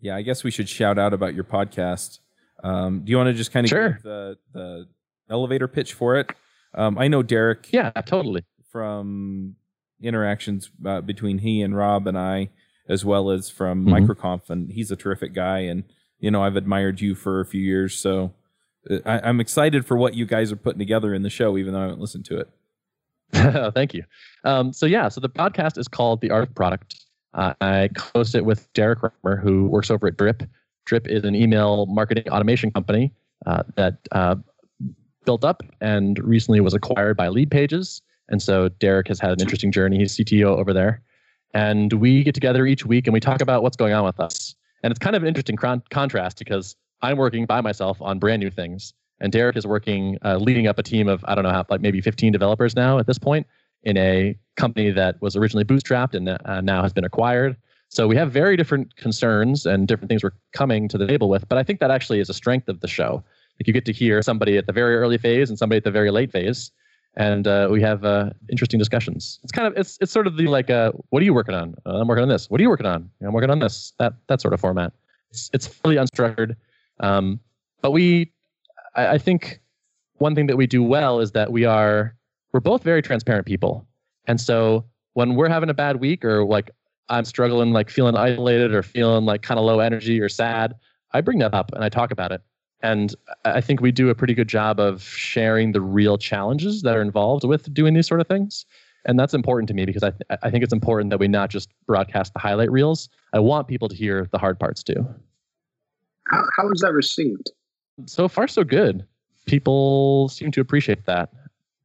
Yeah, 0.01 0.17
I 0.17 0.23
guess 0.23 0.43
we 0.43 0.51
should 0.51 0.69
shout 0.69 0.99
out 0.99 1.15
about 1.15 1.35
your 1.35 1.45
podcast. 1.45 2.19
Um, 2.63 3.05
do 3.05 3.11
you 3.11 3.17
want 3.17 3.29
to 3.29 3.33
just 3.33 3.53
kind 3.53 3.65
of 3.65 3.71
sure. 3.71 3.91
give 3.91 4.03
the 4.03 4.39
the 4.53 4.89
elevator 5.31 5.69
pitch 5.69 5.95
for 5.95 6.17
it? 6.17 6.31
Um, 6.75 6.99
I 6.99 7.09
know 7.09 7.23
Derek. 7.23 7.73
Yeah, 7.73 7.91
totally. 7.91 8.45
From 8.71 9.57
interactions 10.03 10.71
uh, 10.85 11.01
between 11.01 11.39
he 11.39 11.63
and 11.63 11.77
Rob 11.77 12.07
and 12.07 12.19
I, 12.19 12.51
as 12.89 13.05
well 13.05 13.31
as 13.31 13.51
from 13.51 13.87
mm-hmm. 13.87 14.11
MicroConf, 14.11 14.51
and 14.51 14.71
he's 14.73 14.91
a 14.91 14.97
terrific 14.97 15.35
guy. 15.35 15.61
And 15.61 15.85
you 16.19 16.31
know 16.31 16.43
I've 16.43 16.57
admired 16.57 17.01
you 17.01 17.15
for 17.15 17.41
a 17.41 17.47
few 17.47 17.61
years, 17.61 17.97
so 17.99 18.33
uh, 18.91 18.99
I, 19.05 19.29
am 19.29 19.41
excited 19.41 19.87
for 19.87 19.97
what 19.97 20.15
you 20.15 20.27
guys 20.27 20.51
are 20.53 20.57
putting 20.57 20.79
together 20.79 21.15
in 21.15 21.23
the 21.23 21.31
show, 21.31 21.57
even 21.59 21.73
though 21.73 21.81
I 21.81 21.83
haven't 21.83 22.01
listened 22.01 22.25
to 22.27 22.39
it. 22.41 22.49
Thank 23.75 23.95
you. 23.95 24.05
Um, 24.45 24.73
so 24.73 24.87
yeah, 24.87 25.09
so 25.09 25.21
the 25.21 25.29
podcast 25.29 25.79
is 25.79 25.89
called 25.89 26.21
The 26.21 26.31
Art 26.31 26.49
of 26.49 26.55
Product. 26.55 26.97
Uh, 27.35 27.55
I 27.61 27.89
host 28.15 28.35
it 28.35 28.45
with 28.45 28.71
Derek 28.75 29.01
Reimer, 29.01 29.41
who 29.41 29.67
works 29.67 29.91
over 29.91 30.07
at 30.07 30.17
Drip. 30.17 30.43
Drip 30.85 31.07
is 31.09 31.25
an 31.25 31.35
email 31.35 31.87
marketing 31.87 32.29
automation 32.29 32.71
company 32.71 33.13
uh, 33.47 33.63
that 33.77 33.97
uh, 34.13 34.37
built 35.25 35.45
up 35.45 35.63
and 35.81 36.19
recently 36.19 36.61
was 36.61 36.75
acquired 36.75 37.17
by 37.17 37.29
Leadpages. 37.29 38.01
And 38.29 38.43
so 38.43 38.69
Derek 38.69 39.09
has 39.09 39.21
had 39.21 39.33
an 39.33 39.41
interesting 39.41 39.73
journey. 39.73 39.99
He's 39.99 40.17
CTO 40.17 40.57
over 40.59 40.73
there. 40.73 41.03
And 41.55 41.93
we 41.95 42.25
get 42.25 42.35
together 42.35 42.67
each 42.67 42.87
week 42.87 43.07
and 43.07 43.13
we 43.13 43.21
talk 43.21 43.41
about 43.41 43.63
what's 43.63 43.77
going 43.77 43.93
on 43.93 44.05
with 44.05 44.19
us. 44.21 44.55
And 44.83 44.91
it's 44.91 44.99
kind 44.99 45.15
of 45.15 45.23
an 45.23 45.29
interesting 45.29 45.57
con- 45.57 45.83
contrast 45.91 46.39
because 46.39 46.77
I'm 47.03 47.17
working 47.17 47.47
by 47.47 47.61
myself 47.61 48.01
on 48.01 48.19
brand 48.19 48.41
new 48.41 48.51
things. 48.51 48.95
And 49.21 49.31
Derek 49.31 49.57
is 49.57 49.67
working, 49.67 50.19
uh, 50.25 50.39
leading 50.39 50.67
up 50.67 50.79
a 50.79 50.83
team 50.83 51.09
of, 51.09 51.25
I 51.29 51.35
don't 51.35 51.45
know, 51.45 51.51
how, 51.51 51.65
like 51.69 51.81
maybe 51.81 52.01
15 52.01 52.33
developers 52.33 52.75
now 52.75 52.99
at 52.99 53.07
this 53.07 53.19
point 53.19 53.47
in 53.85 53.97
a 53.97 54.37
company 54.57 54.91
that 54.91 55.21
was 55.21 55.37
originally 55.37 55.65
bootstrapped 55.65 56.15
and 56.15 56.29
uh, 56.29 56.61
now 56.61 56.83
has 56.83 56.93
been 56.93 57.05
acquired. 57.05 57.57
So 57.89 58.07
we 58.07 58.17
have 58.17 58.33
very 58.33 58.57
different 58.57 58.97
concerns 58.97 59.67
and 59.67 59.87
different 59.87 60.09
things 60.09 60.23
we're 60.23 60.33
coming 60.53 60.89
to 60.89 60.97
the 60.97 61.07
table 61.07 61.29
with. 61.29 61.47
But 61.49 61.59
I 61.59 61.63
think 61.63 61.79
that 61.81 61.91
actually 61.91 62.21
is 62.21 62.31
a 62.31 62.35
strength 62.35 62.69
of 62.69 62.81
the 62.81 62.89
show. 62.89 63.23
Like 63.59 63.67
you 63.67 63.73
get 63.73 63.85
to 63.87 63.93
hear 63.93 64.23
somebody 64.23 64.57
at 64.57 64.67
the 64.67 64.73
very 64.73 64.97
early 64.97 65.19
phase 65.19 65.49
and 65.51 65.59
somebody 65.59 65.77
at 65.79 65.85
the 65.85 65.91
very 65.91 66.11
late 66.11 66.33
phase, 66.33 66.71
and 67.17 67.47
uh, 67.47 67.69
we 67.71 67.83
have 67.83 68.05
uh, 68.05 68.31
interesting 68.51 68.79
discussions. 68.79 69.39
It's 69.43 69.53
kind 69.53 69.67
of 69.67 69.77
it's 69.77 69.99
it's 70.01 70.11
sort 70.11 70.27
of 70.27 70.37
the 70.37 70.47
like, 70.47 70.71
uh, 70.71 70.93
what 71.11 71.21
are 71.23 71.25
you 71.25 71.35
working 71.35 71.55
on? 71.55 71.75
Uh, 71.87 72.01
I'm 72.01 72.09
working 72.09 72.23
on 72.23 72.29
this. 72.29 72.49
What 72.49 72.61
are 72.61 72.63
you 72.63 72.71
working 72.71 72.87
on? 72.87 73.11
I'm 73.21 73.33
working 73.33 73.51
on 73.51 73.59
this. 73.59 73.93
That 73.99 74.15
that 74.29 74.41
sort 74.41 74.55
of 74.55 74.61
format. 74.61 74.93
It's 75.31 75.51
it's 75.53 75.67
fairly 75.67 75.97
unstructured, 75.97 76.57
um, 77.01 77.41
but 77.81 77.91
we, 77.91 78.33
I, 78.95 79.09
I 79.09 79.19
think, 79.19 79.61
one 80.19 80.35
thing 80.35 80.47
that 80.47 80.57
we 80.57 80.67
do 80.67 80.83
well 80.83 81.21
is 81.21 81.33
that 81.33 81.53
we 81.53 81.65
are 81.65 82.15
we're 82.53 82.61
both 82.61 82.83
very 82.83 83.03
transparent 83.03 83.47
people, 83.47 83.87
and 84.27 84.41
so 84.41 84.85
when 85.15 85.35
we're 85.35 85.49
having 85.49 85.69
a 85.69 85.75
bad 85.75 85.97
week 86.01 86.25
or 86.25 86.45
like 86.45 86.71
I'm 87.09 87.25
struggling, 87.25 87.73
like 87.73 87.91
feeling 87.91 88.17
isolated 88.17 88.73
or 88.73 88.83
feeling 88.83 89.25
like 89.25 89.43
kind 89.43 89.59
of 89.59 89.65
low 89.67 89.81
energy 89.81 90.21
or 90.21 90.29
sad, 90.29 90.75
I 91.13 91.21
bring 91.21 91.39
that 91.41 91.53
up 91.53 91.73
and 91.73 91.85
I 91.85 91.89
talk 91.89 92.11
about 92.11 92.33
it. 92.33 92.41
And 92.83 93.15
I 93.45 93.61
think 93.61 93.81
we 93.81 93.93
do 93.93 94.09
a 94.09 94.15
pretty 94.15 94.35
good 94.35 94.49
job 94.49 94.81
of 94.81 95.03
sharing 95.03 95.73
the 95.73 95.81
real 95.81 96.19
challenges 96.19 96.83
that 96.83 96.97
are 96.97 97.03
involved 97.03 97.45
with 97.45 97.73
doing 97.73 97.95
these 97.95 98.09
sort 98.09 98.21
of 98.21 98.27
things. 98.27 98.67
And 99.05 99.19
that's 99.19 99.35
important 99.35 99.69
to 99.69 99.75
me 99.75 99.85
because 99.85 100.03
I, 100.03 100.11
th- 100.11 100.41
I 100.43 100.51
think 100.51 100.65
it's 100.65 100.73
important 100.73 101.11
that 101.11 101.19
we 101.19 101.29
not 101.29 101.51
just 101.51 101.69
broadcast 101.87 102.33
the 102.33 102.39
highlight 102.41 102.71
reels. 102.71 103.09
I 103.33 103.41
want 103.41 103.69
people 103.69 103.89
to 103.89 103.97
hear 103.97 104.29
the 104.33 104.39
hard 104.39 104.59
parts 104.59 104.83
too. 104.83 105.07
How, 106.29 106.45
how 106.57 106.69
was 106.69 106.81
that 106.81 106.93
received? 106.93 107.51
So 108.07 108.29
far, 108.29 108.49
so 108.49 108.65
good. 108.65 109.05
People 109.47 110.29
seem 110.29 110.51
to 110.53 110.61
appreciate 110.61 111.07
that. 111.07 111.33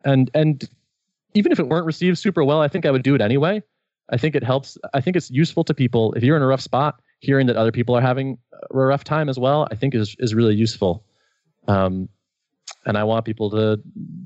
And, 0.05 0.29
and 0.33 0.63
even 1.33 1.51
if 1.51 1.59
it 1.59 1.67
weren't 1.67 1.85
received 1.85 2.17
super 2.17 2.43
well, 2.43 2.61
I 2.61 2.67
think 2.67 2.85
I 2.85 2.91
would 2.91 3.03
do 3.03 3.15
it 3.15 3.21
anyway. 3.21 3.63
I 4.09 4.17
think 4.17 4.35
it 4.35 4.43
helps. 4.43 4.77
I 4.93 5.01
think 5.01 5.17
it's 5.17 5.29
useful 5.29 5.63
to 5.65 5.73
people 5.73 6.13
if 6.13 6.23
you're 6.23 6.37
in 6.37 6.43
a 6.43 6.47
rough 6.47 6.61
spot 6.61 7.01
hearing 7.19 7.47
that 7.47 7.55
other 7.55 7.71
people 7.71 7.95
are 7.95 8.01
having 8.01 8.37
a 8.53 8.75
rough 8.75 9.03
time 9.03 9.29
as 9.29 9.39
well, 9.39 9.67
I 9.71 9.75
think 9.75 9.95
is 9.95 10.15
is 10.19 10.33
really 10.33 10.55
useful. 10.55 11.03
Um, 11.67 12.09
and 12.85 12.97
I 12.97 13.03
want 13.03 13.25
people 13.25 13.49
to 13.51 13.79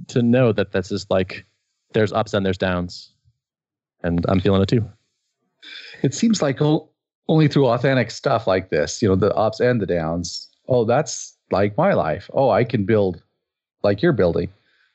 to 0.08 0.22
know 0.22 0.52
that 0.52 0.72
this 0.72 0.92
is 0.92 1.06
like 1.10 1.46
there's 1.94 2.14
ups 2.14 2.34
and 2.34 2.46
there's 2.46 2.58
downs, 2.58 3.12
and 4.04 4.26
I'm 4.28 4.40
feeling 4.40 4.62
it 4.62 4.68
too. 4.68 4.88
It 6.04 6.14
seems 6.14 6.42
like 6.42 6.60
only 7.28 7.48
through 7.48 7.68
authentic 7.68 8.12
stuff 8.12 8.48
like 8.48 8.70
this, 8.70 9.02
you 9.02 9.08
know, 9.08 9.16
the 9.16 9.34
ups 9.36 9.60
and 9.60 9.80
the 9.80 9.86
downs. 9.86 10.50
Oh, 10.68 10.86
that's 10.86 11.38
like 11.52 11.78
my 11.78 11.94
life. 11.94 12.30
Oh, 12.34 12.50
I 12.50 12.64
can 12.64 12.86
build 12.86 13.22
like 13.84 14.02
you're 14.02 14.14
building 14.14 14.50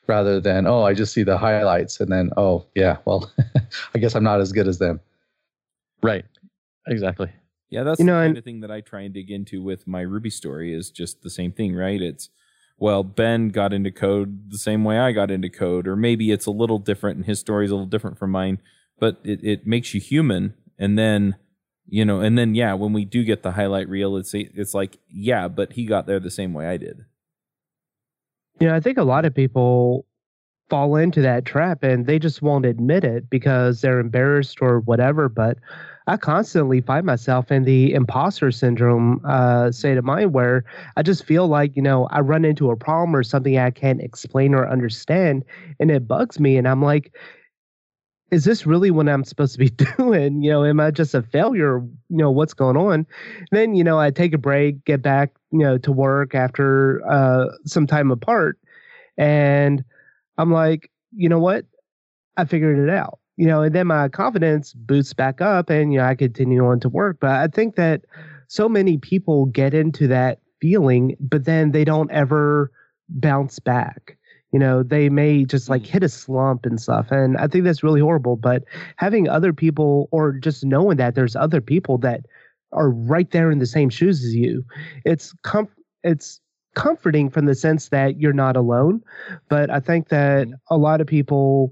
rather 0.07 0.39
than 0.39 0.65
oh 0.65 0.83
i 0.83 0.93
just 0.93 1.13
see 1.13 1.23
the 1.23 1.37
highlights 1.37 1.99
and 1.99 2.11
then 2.11 2.31
oh 2.37 2.65
yeah 2.75 2.97
well 3.05 3.29
i 3.95 3.99
guess 3.99 4.15
i'm 4.15 4.23
not 4.23 4.39
as 4.39 4.51
good 4.51 4.67
as 4.67 4.79
them 4.79 4.99
right 6.01 6.25
exactly 6.87 7.29
yeah, 7.69 7.83
that's 7.83 7.99
you 7.99 8.05
know, 8.05 8.13
the 8.13 8.19
kind 8.19 8.29
and, 8.29 8.37
of 8.37 8.43
thing 8.43 8.59
that 8.61 8.71
I 8.71 8.81
try 8.81 9.01
and 9.01 9.13
dig 9.13 9.29
into 9.29 9.61
with 9.61 9.87
my 9.87 10.01
Ruby 10.01 10.29
story 10.29 10.73
is 10.73 10.89
just 10.89 11.21
the 11.21 11.29
same 11.29 11.51
thing, 11.51 11.75
right? 11.75 12.01
It's 12.01 12.29
well, 12.77 13.03
Ben 13.03 13.49
got 13.49 13.73
into 13.73 13.91
code 13.91 14.51
the 14.51 14.57
same 14.57 14.83
way 14.83 14.99
I 14.99 15.11
got 15.11 15.31
into 15.31 15.49
code, 15.49 15.87
or 15.87 15.95
maybe 15.95 16.31
it's 16.31 16.45
a 16.45 16.51
little 16.51 16.79
different 16.79 17.17
and 17.17 17.25
his 17.25 17.39
story 17.39 17.65
is 17.65 17.71
a 17.71 17.75
little 17.75 17.87
different 17.87 18.19
from 18.19 18.31
mine, 18.31 18.59
but 18.99 19.19
it, 19.23 19.43
it 19.43 19.67
makes 19.67 19.93
you 19.93 19.99
human. 19.99 20.53
And 20.77 20.97
then, 20.97 21.35
you 21.87 22.05
know, 22.05 22.19
and 22.19 22.37
then 22.37 22.53
yeah, 22.53 22.73
when 22.73 22.93
we 22.93 23.03
do 23.03 23.23
get 23.23 23.41
the 23.41 23.53
highlight 23.53 23.89
reel, 23.89 24.15
it's 24.15 24.33
it's 24.33 24.73
like, 24.73 24.99
yeah, 25.09 25.47
but 25.47 25.73
he 25.73 25.85
got 25.85 26.05
there 26.05 26.19
the 26.19 26.31
same 26.31 26.53
way 26.53 26.67
I 26.67 26.77
did. 26.77 27.05
Yeah, 28.59 28.75
I 28.75 28.79
think 28.79 28.97
a 28.97 29.03
lot 29.03 29.25
of 29.25 29.33
people 29.33 30.05
fall 30.69 30.95
into 30.95 31.21
that 31.21 31.45
trap 31.45 31.83
and 31.83 32.05
they 32.05 32.19
just 32.19 32.41
won't 32.41 32.65
admit 32.65 33.03
it 33.03 33.29
because 33.29 33.81
they're 33.81 33.99
embarrassed 33.99 34.57
or 34.61 34.79
whatever. 34.81 35.29
But 35.29 35.57
I 36.07 36.15
constantly 36.15 36.79
find 36.79 37.05
myself 37.05 37.51
in 37.51 37.65
the 37.65 37.93
imposter 37.93 38.49
syndrome 38.49 39.21
uh, 39.25 39.71
state 39.71 39.97
of 39.97 40.05
mind 40.05 40.33
where 40.33 40.63
I 40.95 41.03
just 41.03 41.25
feel 41.25 41.47
like, 41.47 41.75
you 41.75 41.81
know, 41.81 42.07
I 42.11 42.21
run 42.21 42.45
into 42.45 42.71
a 42.71 42.77
problem 42.77 43.13
or 43.13 43.23
something 43.23 43.57
I 43.57 43.71
can't 43.71 44.01
explain 44.01 44.55
or 44.55 44.69
understand 44.69 45.43
and 45.81 45.91
it 45.91 46.07
bugs 46.07 46.39
me. 46.39 46.55
And 46.55 46.65
I'm 46.65 46.81
like, 46.81 47.13
is 48.31 48.45
this 48.45 48.65
really 48.65 48.89
what 48.89 49.09
I'm 49.09 49.25
supposed 49.25 49.53
to 49.53 49.59
be 49.59 49.69
doing? 49.97 50.41
You 50.41 50.51
know, 50.51 50.65
am 50.65 50.79
I 50.79 50.91
just 50.91 51.13
a 51.13 51.21
failure? 51.21 51.79
You 51.79 52.17
know, 52.17 52.31
what's 52.31 52.53
going 52.53 52.77
on? 52.77 53.05
Then, 53.51 53.75
you 53.75 53.83
know, 53.83 53.99
I 53.99 54.11
take 54.11 54.33
a 54.33 54.37
break, 54.37 54.85
get 54.85 55.01
back, 55.01 55.31
you 55.51 55.59
know, 55.59 55.77
to 55.79 55.91
work 55.91 56.35
after 56.35 57.05
uh, 57.09 57.47
some 57.65 57.85
time 57.85 58.11
apart. 58.11 58.57
And 59.17 59.83
I'm 60.37 60.51
like, 60.51 60.89
you 61.15 61.27
know 61.27 61.39
what? 61.39 61.65
I 62.37 62.45
figured 62.45 62.79
it 62.79 62.93
out 62.93 63.19
you 63.37 63.45
know, 63.45 63.61
and 63.61 63.73
then 63.73 63.87
my 63.87 64.09
confidence 64.09 64.73
boosts 64.73 65.13
back 65.13 65.41
up 65.41 65.69
and, 65.69 65.93
you 65.93 65.99
know, 65.99 66.05
I 66.05 66.15
continue 66.15 66.65
on 66.65 66.79
to 66.81 66.89
work. 66.89 67.17
But 67.21 67.31
I 67.31 67.47
think 67.47 67.75
that 67.75 68.01
so 68.47 68.67
many 68.67 68.97
people 68.97 69.45
get 69.45 69.73
into 69.73 70.07
that 70.07 70.39
feeling, 70.59 71.15
but 71.19 71.45
then 71.45 71.71
they 71.71 71.85
don't 71.85 72.11
ever 72.11 72.71
bounce 73.09 73.59
back. 73.59 74.17
You 74.51 74.59
know, 74.59 74.81
they 74.81 75.09
may 75.09 75.45
just 75.45 75.69
like 75.69 75.83
mm. 75.83 75.87
hit 75.87 76.03
a 76.03 76.09
slump 76.09 76.65
and 76.65 76.81
stuff. 76.81 77.11
And 77.11 77.37
I 77.37 77.47
think 77.47 77.63
that's 77.63 77.83
really 77.83 78.01
horrible. 78.01 78.37
But 78.37 78.63
having 78.95 79.29
other 79.29 79.53
people 79.53 80.09
or 80.11 80.33
just 80.33 80.65
knowing 80.65 80.97
that 80.97 81.15
there's 81.15 81.35
other 81.35 81.61
people 81.61 81.97
that 81.99 82.21
are 82.71 82.89
right 82.89 83.29
there 83.31 83.51
in 83.51 83.59
the 83.59 83.65
same 83.65 83.89
shoes 83.89 84.23
as 84.23 84.33
you, 84.33 84.65
it's 85.05 85.33
com- 85.43 85.69
it's 86.03 86.39
comforting 86.75 87.29
from 87.29 87.45
the 87.45 87.55
sense 87.55 87.89
that 87.89 88.19
you're 88.19 88.33
not 88.33 88.55
alone. 88.55 89.03
But 89.49 89.69
I 89.69 89.79
think 89.79 90.09
that 90.09 90.47
mm. 90.47 90.53
a 90.71 90.77
lot 90.77 91.01
of 91.01 91.07
people 91.07 91.71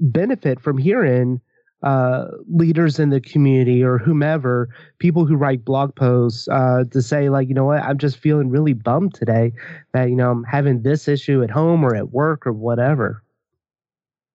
benefit 0.00 0.60
from 0.60 0.78
hearing 0.78 1.40
uh, 1.82 2.28
leaders 2.48 2.98
in 2.98 3.10
the 3.10 3.20
community 3.20 3.84
or 3.84 3.98
whomever, 3.98 4.70
people 4.98 5.26
who 5.26 5.36
write 5.36 5.64
blog 5.64 5.94
posts, 5.94 6.48
uh, 6.48 6.84
to 6.90 7.02
say 7.02 7.28
like, 7.28 7.46
you 7.46 7.54
know 7.54 7.64
what, 7.64 7.82
I'm 7.82 7.98
just 7.98 8.16
feeling 8.16 8.48
really 8.48 8.72
bummed 8.72 9.12
today 9.12 9.52
that 9.92 10.08
you 10.08 10.16
know 10.16 10.30
I'm 10.30 10.44
having 10.44 10.82
this 10.82 11.08
issue 11.08 11.42
at 11.42 11.50
home 11.50 11.84
or 11.84 11.94
at 11.94 12.10
work 12.10 12.46
or 12.46 12.52
whatever. 12.52 13.22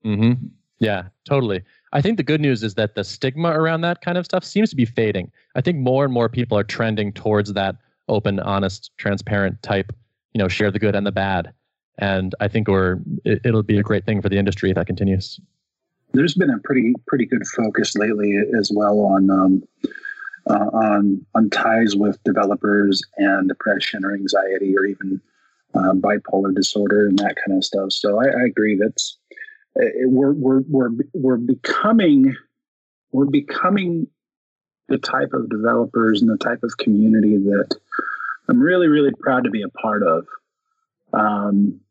Hmm. 0.04 0.34
Yeah. 0.80 1.08
Totally. 1.26 1.63
I 1.91 2.02
think 2.02 2.17
the 2.17 2.24
good 2.24 2.39
news 2.39 2.63
is 2.63 2.76
that 2.76 2.95
the 2.95 3.04
stigma 3.04 3.50
around 3.50 3.82
that 3.82 4.02
kind 4.02 4.17
of 4.17 4.26
stuff 4.26 4.43
seems 4.43 4.69
to 4.69 4.76
be 4.76 4.86
fading. 4.86 5.32
I 5.56 5.62
think 5.62 5.78
more 5.80 6.06
and 6.06 6.13
more 6.13 6.30
people 6.30 6.58
are 6.58 6.63
trending 6.63 7.12
towards 7.12 7.54
that 7.54 7.76
open, 8.08 8.39
honest, 8.39 8.91
transparent 8.98 9.62
type. 9.63 9.91
You 10.34 10.39
know, 10.39 10.48
share 10.48 10.72
the 10.72 10.80
good 10.80 10.95
and 10.95 11.06
the 11.06 11.12
bad 11.12 11.52
and 11.99 12.33
I 12.39 12.47
think 12.47 12.67
we're 12.67 12.97
it, 13.23 13.41
it'll 13.43 13.63
be 13.63 13.77
a 13.77 13.83
great 13.83 14.05
thing 14.05 14.21
for 14.21 14.29
the 14.29 14.38
industry 14.38 14.71
if 14.71 14.75
that 14.75 14.88
continues. 14.88 15.39
There's 16.13 16.33
been 16.33 16.49
a 16.49 16.59
pretty 16.59 16.93
pretty 17.07 17.25
good 17.25 17.45
focus 17.47 17.95
lately 17.95 18.35
as 18.57 18.71
well 18.73 18.99
on 18.99 19.29
um, 19.29 19.63
uh, 20.49 20.69
on 20.73 21.25
on 21.35 21.49
ties 21.49 21.95
with 21.95 22.17
developers 22.23 23.03
and 23.17 23.47
depression 23.47 24.03
or 24.03 24.13
anxiety 24.13 24.75
or 24.75 24.85
even 24.85 25.21
uh, 25.75 25.93
bipolar 25.93 26.55
disorder 26.55 27.07
and 27.07 27.19
that 27.19 27.35
kind 27.45 27.57
of 27.57 27.63
stuff. 27.63 27.91
So 27.91 28.19
I, 28.19 28.25
I 28.25 28.45
agree 28.45 28.77
that's 28.77 29.17
it, 29.75 30.09
we're 30.09 30.33
we're 30.33 30.62
we're 30.67 30.89
we're 31.13 31.38
becoming 31.38 32.35
we're 33.12 33.25
becoming 33.25 34.07
the 34.88 34.97
type 34.97 35.33
of 35.33 35.49
developers 35.49 36.21
and 36.21 36.31
the 36.31 36.38
type 36.38 36.63
of 36.63 36.77
community 36.77 37.38
that 37.38 37.75
I'm 38.47 38.59
really 38.59 38.88
really 38.88 39.12
proud 39.19 39.43
to 39.43 39.51
be 39.51 39.62
a 39.62 39.69
part 39.69 40.01
of. 40.01 40.25
Um, 41.13 41.81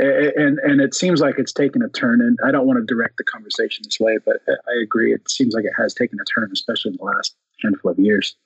and 0.00 0.58
and 0.60 0.80
it 0.80 0.94
seems 0.94 1.20
like 1.20 1.38
it's 1.38 1.52
taken 1.52 1.82
a 1.82 1.88
turn 1.90 2.20
and 2.20 2.38
i 2.44 2.50
don't 2.50 2.66
want 2.66 2.78
to 2.78 2.84
direct 2.84 3.16
the 3.18 3.24
conversation 3.24 3.82
this 3.84 4.00
way 4.00 4.18
but 4.24 4.36
i 4.48 4.82
agree 4.82 5.12
it 5.12 5.28
seems 5.30 5.54
like 5.54 5.64
it 5.64 5.72
has 5.76 5.94
taken 5.94 6.18
a 6.20 6.24
turn 6.24 6.48
especially 6.52 6.90
in 6.90 6.96
the 6.96 7.04
last 7.04 7.36
handful 7.62 7.90
of 7.90 7.98
years. 7.98 8.36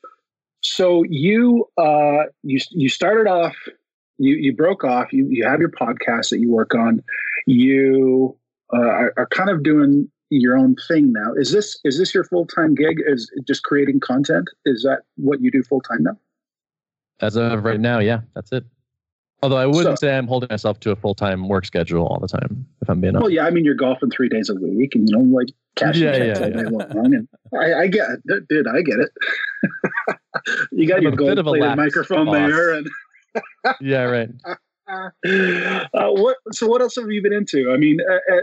So 0.61 1.05
you 1.05 1.69
uh 1.77 2.25
you 2.43 2.61
you 2.71 2.89
started 2.89 3.29
off 3.29 3.57
you 4.19 4.35
you 4.35 4.55
broke 4.55 4.85
off 4.85 5.13
you 5.13 5.27
you 5.29 5.45
have 5.45 5.61
your 5.61 5.71
podcast 5.71 6.31
that 6.31 6.39
you 6.39 6.51
work 6.51 6.75
on. 6.75 7.03
You 7.47 8.37
uh, 8.73 8.79
are, 8.79 9.13
are 9.17 9.27
kind 9.27 9.51
of 9.51 9.63
doing 9.63 10.11
your 10.31 10.57
own 10.57 10.77
thing 10.89 11.13
now. 11.13 11.35
Is 11.35 11.53
this 11.53 11.79
is 11.85 11.99
this 11.99 12.15
your 12.15 12.25
full-time 12.25 12.75
gig 12.75 13.03
is 13.07 13.31
just 13.47 13.63
creating 13.63 14.01
content? 14.01 14.49
Is 14.65 14.83
that 14.85 15.03
what 15.17 15.41
you 15.43 15.51
do 15.51 15.63
full-time 15.63 16.03
now? 16.03 16.19
As 17.21 17.37
of 17.37 17.65
right 17.65 17.79
now, 17.79 17.99
yeah, 18.01 18.23
that's 18.35 18.51
it. 18.53 18.65
Although 19.45 19.59
I 19.59 19.67
wouldn't 19.67 19.99
So- 19.99 20.07
say 20.07 20.17
I'm 20.17 20.27
holding 20.27 20.47
myself 20.51 20.81
to 20.81 20.91
a 20.91 20.97
full 20.97 21.15
time 21.15 21.49
work 21.49 21.67
schedule 21.67 22.07
all 22.07 22.19
the 22.19 22.27
time, 22.29 22.65
if 22.81 22.89
I'm 22.89 23.03
being 23.03 23.15
honest. 23.15 23.25
Well, 23.25 23.31
yeah, 23.31 23.45
I 23.45 23.51
mean, 23.51 23.63
you're 23.67 23.75
golfing 23.75 24.09
three 24.11 24.31
days 24.31 24.49
a 24.49 24.55
week, 24.55 24.95
and 24.95 25.07
you 25.07 25.19
know, 25.19 25.23
like 25.23 25.49
cashing 25.77 26.03
Yeah, 26.05 26.13
checks 26.17 26.41
yeah, 26.41 26.47
all 26.47 26.51
day 26.53 26.63
yeah. 26.63 26.95
long. 26.95 27.15
And 27.15 27.29
I, 27.55 27.75
I 27.83 27.87
get 27.87 28.09
it, 28.25 28.49
dude. 28.49 28.67
I 28.67 28.81
get 28.81 28.99
it. 29.01 29.11
you 30.73 30.89
got 30.89 30.97
I'm 30.97 31.03
your 31.03 31.13
a 31.13 31.17
bit 31.17 31.35
gold-plated 31.37 31.77
microphone 31.77 32.25
boss. 32.25 32.35
there, 32.51 32.73
and 32.73 32.89
yeah, 33.83 34.05
right. 34.05 34.31
uh, 34.89 36.11
what? 36.11 36.39
So, 36.53 36.67
what 36.67 36.81
else 36.81 36.97
have 36.97 37.11
you 37.11 37.23
been 37.23 37.35
into? 37.35 37.71
I 37.71 37.77
mean, 37.77 37.99
uh, 38.11 38.15
uh, 38.35 38.41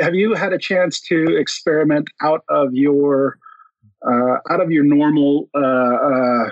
have 0.00 0.16
you 0.16 0.34
had 0.34 0.52
a 0.52 0.58
chance 0.58 1.00
to 1.02 1.36
experiment 1.36 2.10
out 2.22 2.42
of 2.48 2.74
your 2.74 3.38
uh, 4.04 4.36
out 4.50 4.60
of 4.60 4.72
your 4.72 4.82
normal 4.84 5.48
uh, 5.54 5.60
uh, 5.60 6.50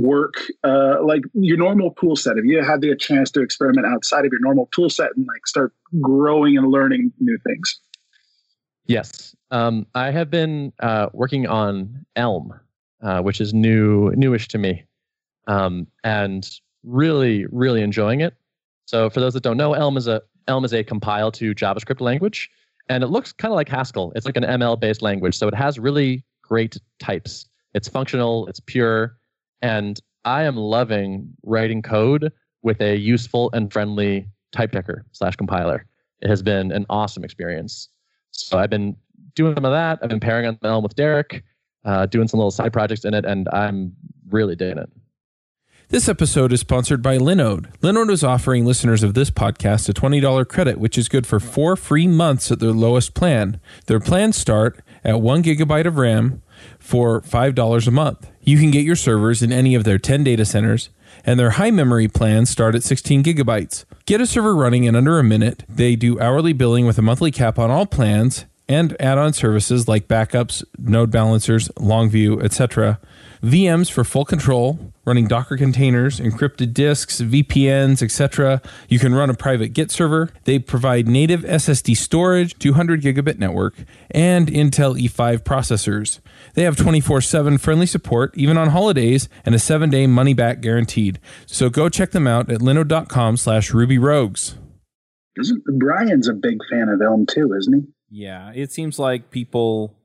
work, 0.00 0.34
uh, 0.64 1.02
like 1.04 1.22
your 1.34 1.56
normal 1.56 1.94
tool 2.00 2.16
set? 2.16 2.36
Have 2.36 2.44
you 2.44 2.62
had 2.62 2.80
the 2.80 2.94
chance 2.96 3.30
to 3.32 3.42
experiment 3.42 3.86
outside 3.86 4.24
of 4.24 4.32
your 4.32 4.40
normal 4.40 4.68
tool 4.72 4.90
set 4.90 5.10
and 5.16 5.26
like 5.26 5.46
start 5.46 5.72
growing 6.00 6.56
and 6.56 6.68
learning 6.68 7.12
new 7.20 7.38
things? 7.46 7.78
Yes, 8.86 9.36
um, 9.50 9.86
I 9.94 10.10
have 10.10 10.30
been 10.30 10.72
uh, 10.80 11.08
working 11.12 11.46
on 11.46 12.04
Elm, 12.16 12.52
uh, 13.02 13.20
which 13.22 13.40
is 13.40 13.54
new, 13.54 14.10
newish 14.16 14.48
to 14.48 14.58
me, 14.58 14.84
um, 15.46 15.86
and 16.02 16.48
really, 16.82 17.46
really 17.52 17.82
enjoying 17.82 18.20
it. 18.20 18.34
So, 18.86 19.08
for 19.08 19.20
those 19.20 19.34
that 19.34 19.42
don't 19.42 19.56
know, 19.56 19.74
Elm 19.74 19.96
is 19.96 20.08
a 20.08 20.22
Elm 20.48 20.64
is 20.64 20.74
a 20.74 20.82
compile 20.82 21.30
to 21.32 21.54
JavaScript 21.54 22.00
language, 22.00 22.50
and 22.88 23.04
it 23.04 23.08
looks 23.08 23.32
kind 23.32 23.52
of 23.52 23.56
like 23.56 23.68
Haskell. 23.68 24.12
It's 24.16 24.26
like 24.26 24.36
an 24.36 24.42
ML-based 24.42 25.02
language, 25.02 25.36
so 25.36 25.46
it 25.46 25.54
has 25.54 25.78
really 25.78 26.24
great 26.42 26.76
types. 26.98 27.46
It's 27.74 27.86
functional, 27.86 28.48
it's 28.48 28.58
pure, 28.58 29.16
and 29.62 30.00
I 30.24 30.42
am 30.42 30.56
loving 30.56 31.34
writing 31.42 31.82
code 31.82 32.32
with 32.62 32.80
a 32.80 32.96
useful 32.96 33.50
and 33.52 33.72
friendly 33.72 34.26
type 34.52 34.72
checker 34.72 35.06
slash 35.12 35.36
compiler. 35.36 35.86
It 36.20 36.28
has 36.28 36.42
been 36.42 36.72
an 36.72 36.86
awesome 36.90 37.24
experience. 37.24 37.88
So 38.32 38.58
I've 38.58 38.70
been 38.70 38.96
doing 39.34 39.54
some 39.54 39.64
of 39.64 39.72
that. 39.72 39.98
I've 40.02 40.10
been 40.10 40.20
pairing 40.20 40.46
on 40.46 40.58
Elm 40.62 40.82
with 40.82 40.94
Derek, 40.94 41.44
uh, 41.84 42.06
doing 42.06 42.28
some 42.28 42.38
little 42.38 42.50
side 42.50 42.72
projects 42.72 43.04
in 43.04 43.14
it, 43.14 43.24
and 43.24 43.48
I'm 43.52 43.92
really 44.28 44.56
digging 44.56 44.78
it. 44.78 44.90
This 45.88 46.08
episode 46.08 46.52
is 46.52 46.60
sponsored 46.60 47.02
by 47.02 47.18
Linode. 47.18 47.76
Linode 47.78 48.12
is 48.12 48.22
offering 48.22 48.64
listeners 48.64 49.02
of 49.02 49.14
this 49.14 49.28
podcast 49.28 49.88
a 49.88 49.92
$20 49.92 50.46
credit, 50.46 50.78
which 50.78 50.96
is 50.96 51.08
good 51.08 51.26
for 51.26 51.40
four 51.40 51.74
free 51.74 52.06
months 52.06 52.52
at 52.52 52.60
their 52.60 52.70
lowest 52.70 53.12
plan. 53.12 53.58
Their 53.86 53.98
plans 53.98 54.36
start 54.36 54.84
at 55.04 55.20
one 55.20 55.42
gigabyte 55.42 55.86
of 55.86 55.96
RAM 55.96 56.42
for 56.78 57.20
$5 57.22 57.86
a 57.86 57.90
month. 57.90 58.30
You 58.42 58.58
can 58.58 58.70
get 58.70 58.84
your 58.84 58.96
servers 58.96 59.42
in 59.42 59.52
any 59.52 59.74
of 59.74 59.84
their 59.84 59.98
10 59.98 60.24
data 60.24 60.44
centers, 60.44 60.90
and 61.24 61.38
their 61.38 61.50
high 61.50 61.70
memory 61.70 62.08
plans 62.08 62.50
start 62.50 62.74
at 62.74 62.82
16 62.82 63.22
gigabytes. 63.24 63.84
Get 64.06 64.20
a 64.20 64.26
server 64.26 64.54
running 64.54 64.84
in 64.84 64.96
under 64.96 65.18
a 65.18 65.24
minute. 65.24 65.64
They 65.68 65.96
do 65.96 66.18
hourly 66.20 66.52
billing 66.52 66.86
with 66.86 66.98
a 66.98 67.02
monthly 67.02 67.30
cap 67.30 67.58
on 67.58 67.70
all 67.70 67.86
plans 67.86 68.46
and 68.70 68.96
add-on 69.00 69.32
services 69.32 69.88
like 69.88 70.06
backups, 70.06 70.62
node 70.78 71.10
balancers, 71.10 71.68
Longview, 71.70 72.40
etc. 72.44 73.00
VMs 73.42 73.90
for 73.90 74.04
full 74.04 74.24
control, 74.24 74.92
running 75.04 75.26
Docker 75.26 75.56
containers, 75.56 76.20
encrypted 76.20 76.72
disks, 76.72 77.20
VPNs, 77.20 78.00
etc. 78.00 78.62
You 78.88 79.00
can 79.00 79.12
run 79.12 79.28
a 79.28 79.34
private 79.34 79.72
Git 79.72 79.90
server. 79.90 80.30
They 80.44 80.60
provide 80.60 81.08
native 81.08 81.40
SSD 81.42 81.96
storage, 81.96 82.56
200 82.60 83.02
gigabit 83.02 83.38
network, 83.38 83.74
and 84.12 84.46
Intel 84.46 84.96
E5 84.96 85.42
processors. 85.42 86.20
They 86.54 86.62
have 86.62 86.76
24/7 86.76 87.58
friendly 87.58 87.86
support 87.86 88.32
even 88.36 88.56
on 88.56 88.68
holidays 88.68 89.28
and 89.44 89.52
a 89.52 89.58
7-day 89.58 90.06
money 90.06 90.34
back 90.34 90.60
guaranteed. 90.60 91.18
So 91.44 91.70
go 91.70 91.88
check 91.88 92.12
them 92.12 92.28
out 92.28 92.48
at 92.48 92.60
linode.com/rubyrogues. 92.60 94.54
Isn't 95.36 95.64
Brian's 95.78 96.28
a 96.28 96.34
big 96.34 96.58
fan 96.70 96.88
of 96.88 97.02
Elm 97.02 97.26
too, 97.26 97.52
isn't 97.58 97.74
he? 97.74 97.82
Yeah, 98.10 98.52
it 98.54 98.72
seems 98.72 98.98
like 98.98 99.30
people 99.30 99.96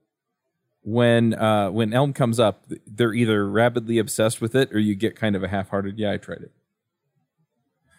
when 0.83 1.33
uh 1.33 1.71
when 1.71 1.93
Elm 1.93 2.13
comes 2.13 2.39
up, 2.39 2.65
they're 2.85 3.13
either 3.13 3.49
rabidly 3.49 3.97
obsessed 3.97 4.39
with 4.41 4.55
it 4.55 4.71
or 4.73 4.79
you 4.79 4.95
get 4.95 5.15
kind 5.15 5.35
of 5.35 5.43
a 5.43 5.47
half-hearted, 5.47 5.97
yeah, 5.97 6.11
I 6.11 6.17
tried 6.17 6.43
it. 6.43 6.51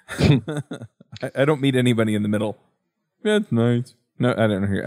I, 1.23 1.31
I 1.43 1.45
don't 1.45 1.61
meet 1.61 1.75
anybody 1.75 2.15
in 2.15 2.23
the 2.23 2.29
middle. 2.29 2.57
Yeah, 3.25 3.37
it's 3.37 3.51
nice. 3.51 3.95
No, 4.19 4.31
I 4.31 4.47
don't 4.47 4.67
hear. 4.67 4.87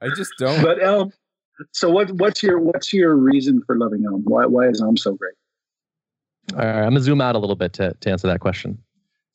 I 0.00 0.08
just 0.14 0.32
don't. 0.38 0.62
but 0.62 0.82
Elm. 0.82 1.12
So 1.72 1.90
what? 1.90 2.10
What's 2.12 2.42
your 2.42 2.58
What's 2.60 2.92
your 2.92 3.16
reason 3.16 3.62
for 3.66 3.76
loving 3.78 4.04
Elm? 4.06 4.22
Why 4.24 4.46
Why 4.46 4.68
is 4.68 4.80
Elm 4.80 4.96
so 4.96 5.14
great? 5.14 5.34
All 6.52 6.58
right, 6.58 6.82
I'm 6.82 6.90
gonna 6.90 7.00
zoom 7.00 7.20
out 7.20 7.34
a 7.34 7.38
little 7.38 7.56
bit 7.56 7.72
to, 7.74 7.94
to 7.98 8.10
answer 8.10 8.26
that 8.28 8.40
question. 8.40 8.78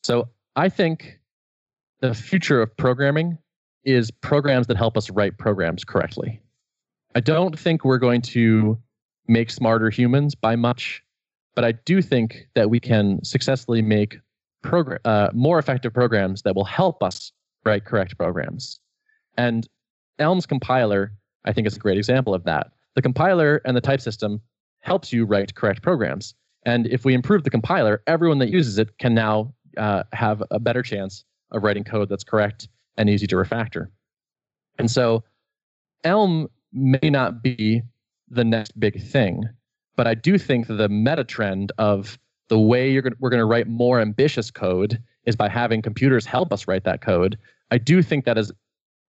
So 0.03 0.29
I 0.55 0.69
think 0.69 1.18
the 2.01 2.13
future 2.13 2.61
of 2.61 2.75
programming 2.77 3.37
is 3.83 4.11
programs 4.11 4.67
that 4.67 4.77
help 4.77 4.97
us 4.97 5.09
write 5.09 5.37
programs 5.37 5.83
correctly. 5.83 6.41
I 7.15 7.19
don't 7.19 7.57
think 7.57 7.83
we're 7.83 7.97
going 7.97 8.21
to 8.21 8.77
make 9.27 9.49
smarter 9.49 9.89
humans 9.89 10.35
by 10.35 10.55
much, 10.55 11.03
but 11.55 11.65
I 11.65 11.73
do 11.73 12.01
think 12.01 12.47
that 12.55 12.69
we 12.69 12.79
can 12.79 13.23
successfully 13.23 13.81
make 13.81 14.17
uh, 15.05 15.29
more 15.33 15.59
effective 15.59 15.93
programs 15.93 16.41
that 16.43 16.55
will 16.55 16.65
help 16.65 17.01
us 17.01 17.31
write 17.65 17.85
correct 17.85 18.17
programs. 18.17 18.79
And 19.37 19.67
Elm's 20.19 20.45
compiler, 20.45 21.13
I 21.45 21.53
think, 21.53 21.67
is 21.67 21.75
a 21.75 21.79
great 21.79 21.97
example 21.97 22.33
of 22.33 22.43
that. 22.43 22.71
The 22.95 23.01
compiler 23.01 23.61
and 23.65 23.75
the 23.75 23.81
type 23.81 24.01
system 24.01 24.41
helps 24.81 25.13
you 25.13 25.25
write 25.25 25.55
correct 25.55 25.81
programs. 25.81 26.33
And 26.65 26.87
if 26.87 27.05
we 27.05 27.13
improve 27.13 27.43
the 27.43 27.49
compiler, 27.49 28.03
everyone 28.07 28.39
that 28.39 28.49
uses 28.49 28.77
it 28.77 28.97
can 28.97 29.13
now 29.13 29.53
uh, 29.77 30.03
have 30.11 30.43
a 30.51 30.59
better 30.59 30.81
chance 30.81 31.23
of 31.51 31.63
writing 31.63 31.83
code 31.83 32.09
that's 32.09 32.23
correct 32.23 32.67
and 32.97 33.09
easy 33.09 33.27
to 33.27 33.35
refactor. 33.35 33.87
And 34.77 34.89
so 34.89 35.23
Elm 36.03 36.49
may 36.71 37.09
not 37.09 37.41
be 37.41 37.81
the 38.29 38.43
next 38.43 38.79
big 38.79 39.01
thing, 39.01 39.49
but 39.95 40.07
I 40.07 40.13
do 40.13 40.37
think 40.37 40.67
that 40.67 40.75
the 40.75 40.89
meta 40.89 41.23
trend 41.23 41.71
of 41.77 42.17
the 42.47 42.59
way 42.59 42.91
you're 42.91 43.03
we're 43.19 43.29
going 43.29 43.39
to 43.39 43.45
write 43.45 43.67
more 43.67 43.99
ambitious 43.99 44.51
code 44.51 45.01
is 45.25 45.35
by 45.35 45.49
having 45.49 45.81
computers 45.81 46.25
help 46.25 46.51
us 46.53 46.67
write 46.67 46.83
that 46.83 47.01
code. 47.01 47.37
I 47.71 47.77
do 47.77 48.01
think 48.01 48.25
that 48.25 48.37
is 48.37 48.51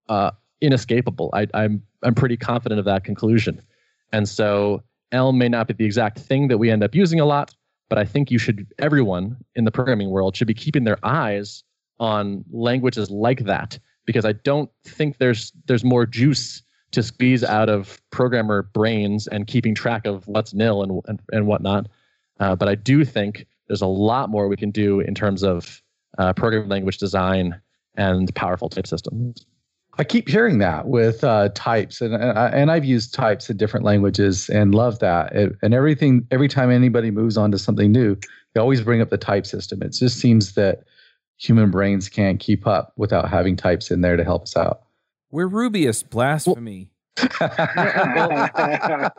uh, 0.09 0.33
inescapable. 0.61 1.31
I, 1.33 1.47
I'm 1.55 1.83
I'm 2.03 2.15
pretty 2.15 2.37
confident 2.37 2.79
of 2.79 2.85
that 2.87 3.05
conclusion. 3.05 3.63
And 4.13 4.29
so 4.29 4.83
Elm 5.13 5.39
may 5.39 5.49
not 5.49 5.69
be 5.69 5.75
the 5.75 5.85
exact 5.85 6.19
thing 6.19 6.49
that 6.49 6.59
we 6.59 6.71
end 6.71 6.83
up 6.83 6.95
using 6.95 7.21
a 7.21 7.25
lot, 7.25 7.55
but 7.89 7.99
I 7.99 8.05
think 8.05 8.31
you 8.31 8.39
should 8.39 8.67
everyone 8.79 9.37
in 9.55 9.65
the 9.65 9.71
programming 9.71 10.11
world 10.11 10.37
should 10.37 10.49
be 10.49 10.55
keeping 10.55 10.85
their 10.85 10.99
eyes 11.03 11.65
on 12.01 12.45
languages 12.51 13.11
like 13.11 13.45
that 13.45 13.79
because 14.07 14.25
I 14.25 14.33
don't 14.33 14.71
think 14.85 15.19
there's 15.19 15.53
there's 15.67 15.85
more 15.85 16.07
juice 16.07 16.63
to 16.91 17.03
squeeze 17.03 17.45
out 17.45 17.69
of 17.69 18.01
programmer 18.11 18.63
brains 18.63 19.29
and 19.29 19.47
keeping 19.47 19.75
track 19.75 20.07
of 20.07 20.27
what's 20.27 20.53
nil 20.53 20.83
and 20.83 21.01
and, 21.07 21.21
and 21.31 21.47
whatnot. 21.47 21.87
Uh, 22.41 22.57
but 22.57 22.69
I 22.69 22.75
do 22.75 23.05
think 23.05 23.47
there's 23.69 23.83
a 23.83 23.87
lot 23.87 24.31
more 24.31 24.49
we 24.49 24.57
can 24.57 24.71
do 24.71 24.99
in 24.99 25.15
terms 25.15 25.45
of 25.45 25.83
uh, 26.19 26.33
programming 26.33 26.71
language 26.71 26.99
design 26.99 27.61
and 27.95 28.35
powerful 28.35 28.69
type 28.69 28.87
systems. 28.87 29.47
I 29.99 30.05
keep 30.05 30.29
hearing 30.29 30.59
that 30.59 30.89
with 30.89 31.23
uh, 31.23 31.51
types, 31.55 32.01
and 32.01 32.15
and 32.15 32.71
I've 32.71 32.85
used 32.85 33.13
types 33.13 33.51
in 33.51 33.59
different 33.59 33.85
languages 33.85 34.49
and 34.49 34.75
love 34.75 34.99
that. 35.01 35.33
It, 35.35 35.53
and 35.63 35.75
everything, 35.75 36.27
every 36.31 36.49
time 36.49 36.71
anybody 36.71 37.11
moves 37.11 37.37
on 37.37 37.51
to 37.51 37.59
something 37.59 37.93
new, 37.93 38.17
they 38.55 38.61
always 38.61 38.81
bring 38.81 39.03
up 39.03 39.11
the 39.11 39.19
type 39.19 39.47
system. 39.47 39.83
It 39.83 39.93
just 39.93 40.19
seems 40.19 40.55
that 40.55 40.85
human 41.41 41.71
brains 41.71 42.09
can't 42.09 42.39
keep 42.39 42.67
up 42.67 42.93
without 42.97 43.29
having 43.29 43.57
types 43.57 43.91
in 43.91 44.03
there 44.03 44.17
to 44.17 44.25
help 44.25 44.43
us 44.43 44.57
out. 44.57 44.83
We're 45.31 45.49
Rubyist 45.49 46.11
blasphemy. 46.11 46.91
I 47.41 49.11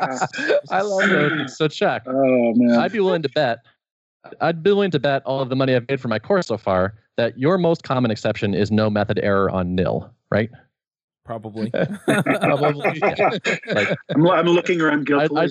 love 0.81 1.09
So, 1.09 1.45
so 1.47 1.67
check. 1.67 2.03
Oh 2.07 2.53
man. 2.55 2.79
I'd 2.79 2.91
be 2.91 2.99
willing 2.99 3.23
to 3.23 3.29
bet. 3.29 3.59
I'd 4.39 4.61
be 4.61 4.71
willing 4.71 4.91
to 4.91 4.99
bet 4.99 5.23
all 5.25 5.41
of 5.41 5.49
the 5.49 5.55
money 5.55 5.75
I've 5.75 5.87
made 5.89 5.99
for 5.99 6.09
my 6.09 6.19
course 6.19 6.47
so 6.47 6.57
far 6.57 6.93
that 7.17 7.37
your 7.39 7.57
most 7.57 7.83
common 7.83 8.11
exception 8.11 8.53
is 8.53 8.71
no 8.71 8.89
method 8.89 9.19
error 9.23 9.49
on 9.49 9.73
nil, 9.73 10.13
right? 10.29 10.49
Probably. 11.25 11.71
Probably. 12.05 12.99
yeah. 12.99 13.29
Like, 13.67 13.97
I'm, 14.15 14.29
I'm 14.29 14.47
looking 14.47 14.79
around 14.79 15.07
guiltily. 15.07 15.49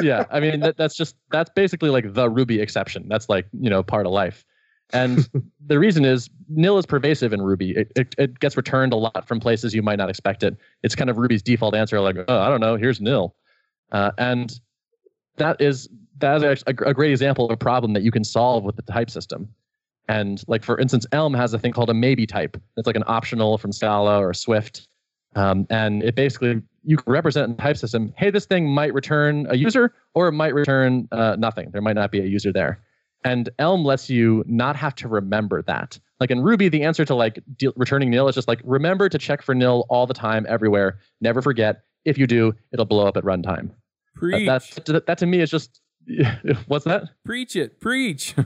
yeah. 0.00 0.26
I 0.30 0.40
mean, 0.40 0.60
that, 0.60 0.76
that's 0.76 0.96
just 0.96 1.16
that's 1.30 1.50
basically 1.54 1.90
like 1.90 2.14
the 2.14 2.30
Ruby 2.30 2.60
exception. 2.60 3.06
That's 3.08 3.28
like 3.28 3.46
you 3.52 3.70
know 3.70 3.82
part 3.82 4.06
of 4.06 4.12
life. 4.12 4.44
And 4.92 5.28
the 5.66 5.78
reason 5.78 6.04
is 6.04 6.30
nil 6.48 6.78
is 6.78 6.86
pervasive 6.86 7.32
in 7.32 7.42
Ruby. 7.42 7.72
It, 7.72 7.92
it 7.96 8.14
it 8.18 8.38
gets 8.40 8.56
returned 8.56 8.92
a 8.92 8.96
lot 8.96 9.26
from 9.26 9.40
places 9.40 9.74
you 9.74 9.82
might 9.82 9.98
not 9.98 10.08
expect 10.08 10.42
it. 10.42 10.56
It's 10.82 10.94
kind 10.94 11.10
of 11.10 11.18
Ruby's 11.18 11.42
default 11.42 11.74
answer, 11.74 12.00
like 12.00 12.16
oh 12.28 12.38
I 12.38 12.48
don't 12.48 12.60
know, 12.60 12.76
here's 12.76 13.00
nil, 13.00 13.34
uh, 13.92 14.12
and 14.18 14.58
that 15.36 15.60
is 15.60 15.88
that 16.18 16.42
is 16.42 16.62
a, 16.66 16.70
a 16.70 16.94
great 16.94 17.10
example 17.10 17.44
of 17.44 17.50
a 17.50 17.56
problem 17.56 17.92
that 17.92 18.02
you 18.02 18.10
can 18.10 18.24
solve 18.24 18.64
with 18.64 18.76
the 18.76 18.82
type 18.82 19.10
system. 19.10 19.48
And 20.08 20.42
like 20.46 20.64
for 20.64 20.78
instance, 20.78 21.04
Elm 21.12 21.34
has 21.34 21.52
a 21.52 21.58
thing 21.58 21.72
called 21.72 21.90
a 21.90 21.94
maybe 21.94 22.26
type. 22.26 22.56
It's 22.76 22.86
like 22.86 22.96
an 22.96 23.04
optional 23.06 23.58
from 23.58 23.72
Scala 23.72 24.18
or 24.18 24.32
Swift. 24.32 24.86
Um, 25.34 25.66
and 25.68 26.02
it 26.02 26.14
basically 26.14 26.62
you 26.84 26.96
can 26.96 27.12
represent 27.12 27.50
in 27.50 27.56
the 27.56 27.62
type 27.62 27.76
system, 27.76 28.14
hey, 28.16 28.30
this 28.30 28.46
thing 28.46 28.68
might 28.68 28.94
return 28.94 29.46
a 29.50 29.56
user 29.56 29.92
or 30.14 30.28
it 30.28 30.32
might 30.32 30.54
return 30.54 31.08
uh, 31.12 31.36
nothing. 31.38 31.70
There 31.72 31.82
might 31.82 31.96
not 31.96 32.12
be 32.12 32.20
a 32.20 32.24
user 32.24 32.52
there. 32.52 32.80
And 33.26 33.48
Elm 33.58 33.84
lets 33.84 34.08
you 34.08 34.44
not 34.46 34.76
have 34.76 34.94
to 34.96 35.08
remember 35.08 35.62
that. 35.62 35.98
Like 36.20 36.30
in 36.30 36.42
Ruby, 36.42 36.68
the 36.68 36.82
answer 36.82 37.04
to 37.04 37.14
like 37.14 37.42
de- 37.56 37.72
returning 37.76 38.10
nil 38.10 38.28
is 38.28 38.34
just 38.34 38.48
like 38.48 38.60
remember 38.64 39.08
to 39.08 39.18
check 39.18 39.42
for 39.42 39.54
nil 39.54 39.84
all 39.88 40.06
the 40.06 40.14
time, 40.14 40.46
everywhere. 40.48 40.98
Never 41.20 41.42
forget. 41.42 41.82
If 42.04 42.16
you 42.18 42.26
do, 42.26 42.54
it'll 42.72 42.86
blow 42.86 43.06
up 43.06 43.16
at 43.16 43.24
runtime. 43.24 43.70
Preach. 44.14 44.46
that's 44.46 44.74
that 44.86 45.18
to 45.18 45.26
me 45.26 45.40
is 45.40 45.50
just 45.50 45.80
what's 46.66 46.84
that? 46.84 47.10
preach 47.24 47.56
it. 47.56 47.80
Preach. 47.80 48.34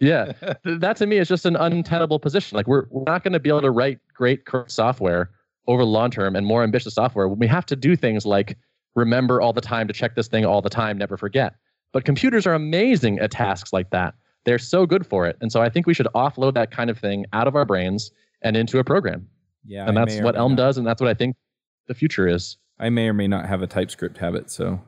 Yeah, 0.00 0.32
that 0.64 0.96
to 0.98 1.06
me 1.08 1.18
is 1.18 1.26
just 1.26 1.44
an 1.44 1.56
untenable 1.56 2.20
position. 2.20 2.54
Like 2.54 2.68
we're 2.68 2.84
we're 2.90 3.02
not 3.04 3.24
going 3.24 3.32
to 3.32 3.40
be 3.40 3.48
able 3.48 3.62
to 3.62 3.70
write 3.72 3.98
great 4.14 4.44
current 4.44 4.70
software 4.70 5.30
over 5.66 5.82
long 5.84 6.12
term 6.12 6.36
and 6.36 6.46
more 6.46 6.62
ambitious 6.62 6.94
software 6.94 7.26
when 7.26 7.40
we 7.40 7.48
have 7.48 7.66
to 7.66 7.74
do 7.74 7.96
things 7.96 8.24
like 8.24 8.56
remember 8.94 9.40
all 9.40 9.52
the 9.52 9.60
time 9.60 9.88
to 9.88 9.92
check 9.92 10.14
this 10.14 10.28
thing 10.28 10.44
all 10.44 10.62
the 10.62 10.70
time, 10.70 10.98
never 10.98 11.16
forget. 11.16 11.54
But 11.92 12.04
computers 12.04 12.46
are 12.46 12.54
amazing 12.54 13.18
at 13.18 13.30
tasks 13.30 13.72
like 13.72 13.90
that. 13.90 14.14
They're 14.44 14.58
so 14.58 14.86
good 14.86 15.06
for 15.06 15.26
it, 15.26 15.36
and 15.40 15.50
so 15.52 15.60
I 15.62 15.68
think 15.68 15.86
we 15.86 15.94
should 15.94 16.06
offload 16.14 16.54
that 16.54 16.70
kind 16.70 16.90
of 16.90 16.98
thing 16.98 17.24
out 17.32 17.46
of 17.48 17.54
our 17.56 17.64
brains 17.64 18.10
and 18.42 18.56
into 18.56 18.78
a 18.78 18.84
program. 18.84 19.26
yeah. 19.66 19.86
and 19.88 19.98
I 19.98 20.04
that's 20.04 20.20
what 20.22 20.36
Elm 20.36 20.52
not- 20.52 20.56
does, 20.58 20.78
and 20.78 20.86
that's 20.86 21.00
what 21.00 21.08
I 21.10 21.14
think 21.14 21.36
the 21.86 21.94
future 21.94 22.26
is. 22.28 22.56
I 22.78 22.90
may 22.90 23.08
or 23.08 23.12
may 23.12 23.26
not 23.26 23.46
have 23.46 23.60
a 23.62 23.66
TypeScript 23.66 24.16
habit, 24.18 24.50
so 24.50 24.80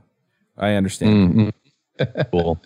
I 0.57 0.75
understand. 0.75 1.35
Mm, 1.35 1.53
mm. 1.99 2.31
cool. 2.31 2.63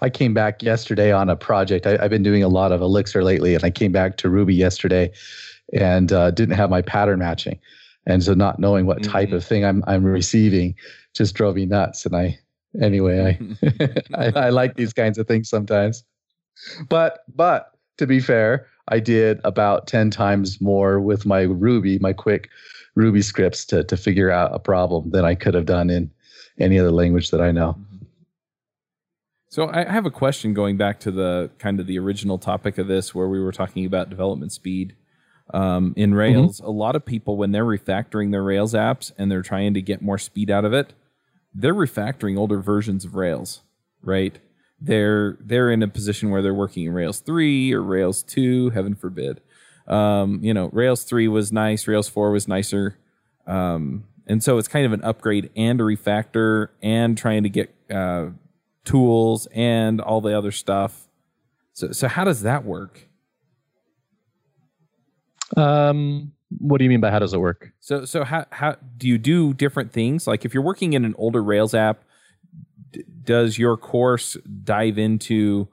I 0.00 0.10
came 0.10 0.34
back 0.34 0.62
yesterday 0.62 1.10
on 1.12 1.28
a 1.30 1.34
project. 1.36 1.86
I, 1.86 1.96
I've 2.00 2.10
been 2.10 2.22
doing 2.22 2.42
a 2.44 2.48
lot 2.48 2.70
of 2.70 2.80
Elixir 2.82 3.24
lately, 3.24 3.54
and 3.54 3.64
I 3.64 3.70
came 3.70 3.90
back 3.92 4.16
to 4.18 4.28
Ruby 4.28 4.54
yesterday 4.54 5.10
and 5.72 6.12
uh, 6.12 6.30
didn't 6.30 6.54
have 6.56 6.70
my 6.70 6.82
pattern 6.82 7.18
matching, 7.20 7.58
and 8.06 8.22
so 8.22 8.34
not 8.34 8.58
knowing 8.60 8.86
what 8.86 9.02
type 9.02 9.30
Mhm. 9.30 9.34
of 9.36 9.44
thing 9.44 9.64
I'm 9.64 9.82
I'm 9.86 10.04
receiving 10.04 10.74
just 11.14 11.34
drove 11.34 11.56
me 11.56 11.66
nuts. 11.66 12.04
And 12.06 12.14
I 12.14 12.38
anyway, 12.80 13.38
I, 13.62 14.02
I 14.14 14.46
I 14.46 14.48
like 14.50 14.76
these 14.76 14.92
kinds 14.92 15.18
of 15.18 15.26
things 15.26 15.48
sometimes, 15.48 16.04
but 16.88 17.24
but 17.34 17.72
to 17.98 18.06
be 18.06 18.20
fair, 18.20 18.66
I 18.88 19.00
did 19.00 19.40
about 19.44 19.86
ten 19.86 20.10
times 20.10 20.60
more 20.60 21.00
with 21.00 21.26
my 21.26 21.42
Ruby, 21.42 21.98
my 21.98 22.12
quick 22.12 22.50
Ruby 22.94 23.22
scripts 23.22 23.64
to 23.66 23.84
to 23.84 23.96
figure 23.96 24.30
out 24.30 24.54
a 24.54 24.58
problem 24.58 25.10
than 25.10 25.24
I 25.24 25.34
could 25.34 25.54
have 25.54 25.66
done 25.66 25.90
in 25.90 26.10
any 26.58 26.78
other 26.78 26.90
language 26.90 27.30
that 27.30 27.40
I 27.40 27.50
know. 27.50 27.76
So 29.48 29.64
I 29.64 29.88
I 29.88 29.92
have 29.92 30.06
a 30.06 30.10
question 30.10 30.54
going 30.54 30.76
back 30.76 31.00
to 31.00 31.10
the 31.10 31.50
kind 31.58 31.80
of 31.80 31.86
the 31.86 31.98
original 31.98 32.38
topic 32.38 32.78
of 32.78 32.86
this, 32.86 33.14
where 33.14 33.28
we 33.28 33.40
were 33.40 33.52
talking 33.52 33.84
about 33.84 34.10
development 34.10 34.52
speed 34.52 34.94
um, 35.52 35.92
in 35.96 36.14
Rails. 36.14 36.60
A 36.60 36.70
lot 36.70 36.96
of 36.96 37.04
people, 37.04 37.36
when 37.36 37.52
they're 37.52 37.64
refactoring 37.64 38.30
their 38.30 38.42
Rails 38.42 38.74
apps 38.74 39.12
and 39.18 39.30
they're 39.30 39.42
trying 39.42 39.74
to 39.74 39.82
get 39.82 40.02
more 40.02 40.18
speed 40.18 40.50
out 40.50 40.64
of 40.64 40.72
it, 40.72 40.94
they're 41.54 41.74
refactoring 41.74 42.38
older 42.38 42.60
versions 42.60 43.04
of 43.04 43.14
Rails, 43.14 43.62
right? 44.02 44.38
They're 44.80 45.36
they're 45.40 45.70
in 45.70 45.82
a 45.82 45.88
position 45.88 46.30
where 46.30 46.42
they're 46.42 46.54
working 46.54 46.86
in 46.86 46.92
Rails 46.92 47.20
three 47.20 47.72
or 47.72 47.82
Rails 47.82 48.22
two, 48.22 48.70
heaven 48.70 48.94
forbid. 48.94 49.40
Um, 49.86 50.40
you 50.42 50.54
know, 50.54 50.70
Rails 50.72 51.04
three 51.04 51.28
was 51.28 51.52
nice, 51.52 51.86
Rails 51.86 52.08
four 52.08 52.30
was 52.30 52.48
nicer, 52.48 52.98
um, 53.46 54.04
and 54.26 54.42
so 54.42 54.58
it's 54.58 54.68
kind 54.68 54.86
of 54.86 54.92
an 54.92 55.02
upgrade 55.02 55.50
and 55.56 55.80
a 55.80 55.84
refactor 55.84 56.68
and 56.82 57.18
trying 57.18 57.42
to 57.42 57.48
get 57.48 57.74
uh, 57.90 58.28
tools 58.84 59.46
and 59.52 60.00
all 60.00 60.20
the 60.20 60.36
other 60.36 60.52
stuff. 60.52 61.08
So, 61.72 61.92
so 61.92 62.08
how 62.08 62.24
does 62.24 62.42
that 62.42 62.64
work? 62.64 63.08
Um, 65.56 66.32
what 66.58 66.78
do 66.78 66.84
you 66.84 66.90
mean 66.90 67.00
by 67.00 67.10
how 67.10 67.18
does 67.18 67.32
it 67.32 67.38
work? 67.38 67.72
So, 67.80 68.04
so 68.04 68.24
how 68.24 68.46
how 68.50 68.76
do 68.96 69.08
you 69.08 69.18
do 69.18 69.54
different 69.54 69.92
things? 69.92 70.26
Like 70.26 70.44
if 70.44 70.52
you're 70.52 70.62
working 70.62 70.92
in 70.92 71.04
an 71.04 71.14
older 71.16 71.42
Rails 71.42 71.74
app, 71.74 72.04
d- 72.90 73.04
does 73.24 73.58
your 73.58 73.76
course 73.76 74.36
dive 74.64 74.98
into, 74.98 75.68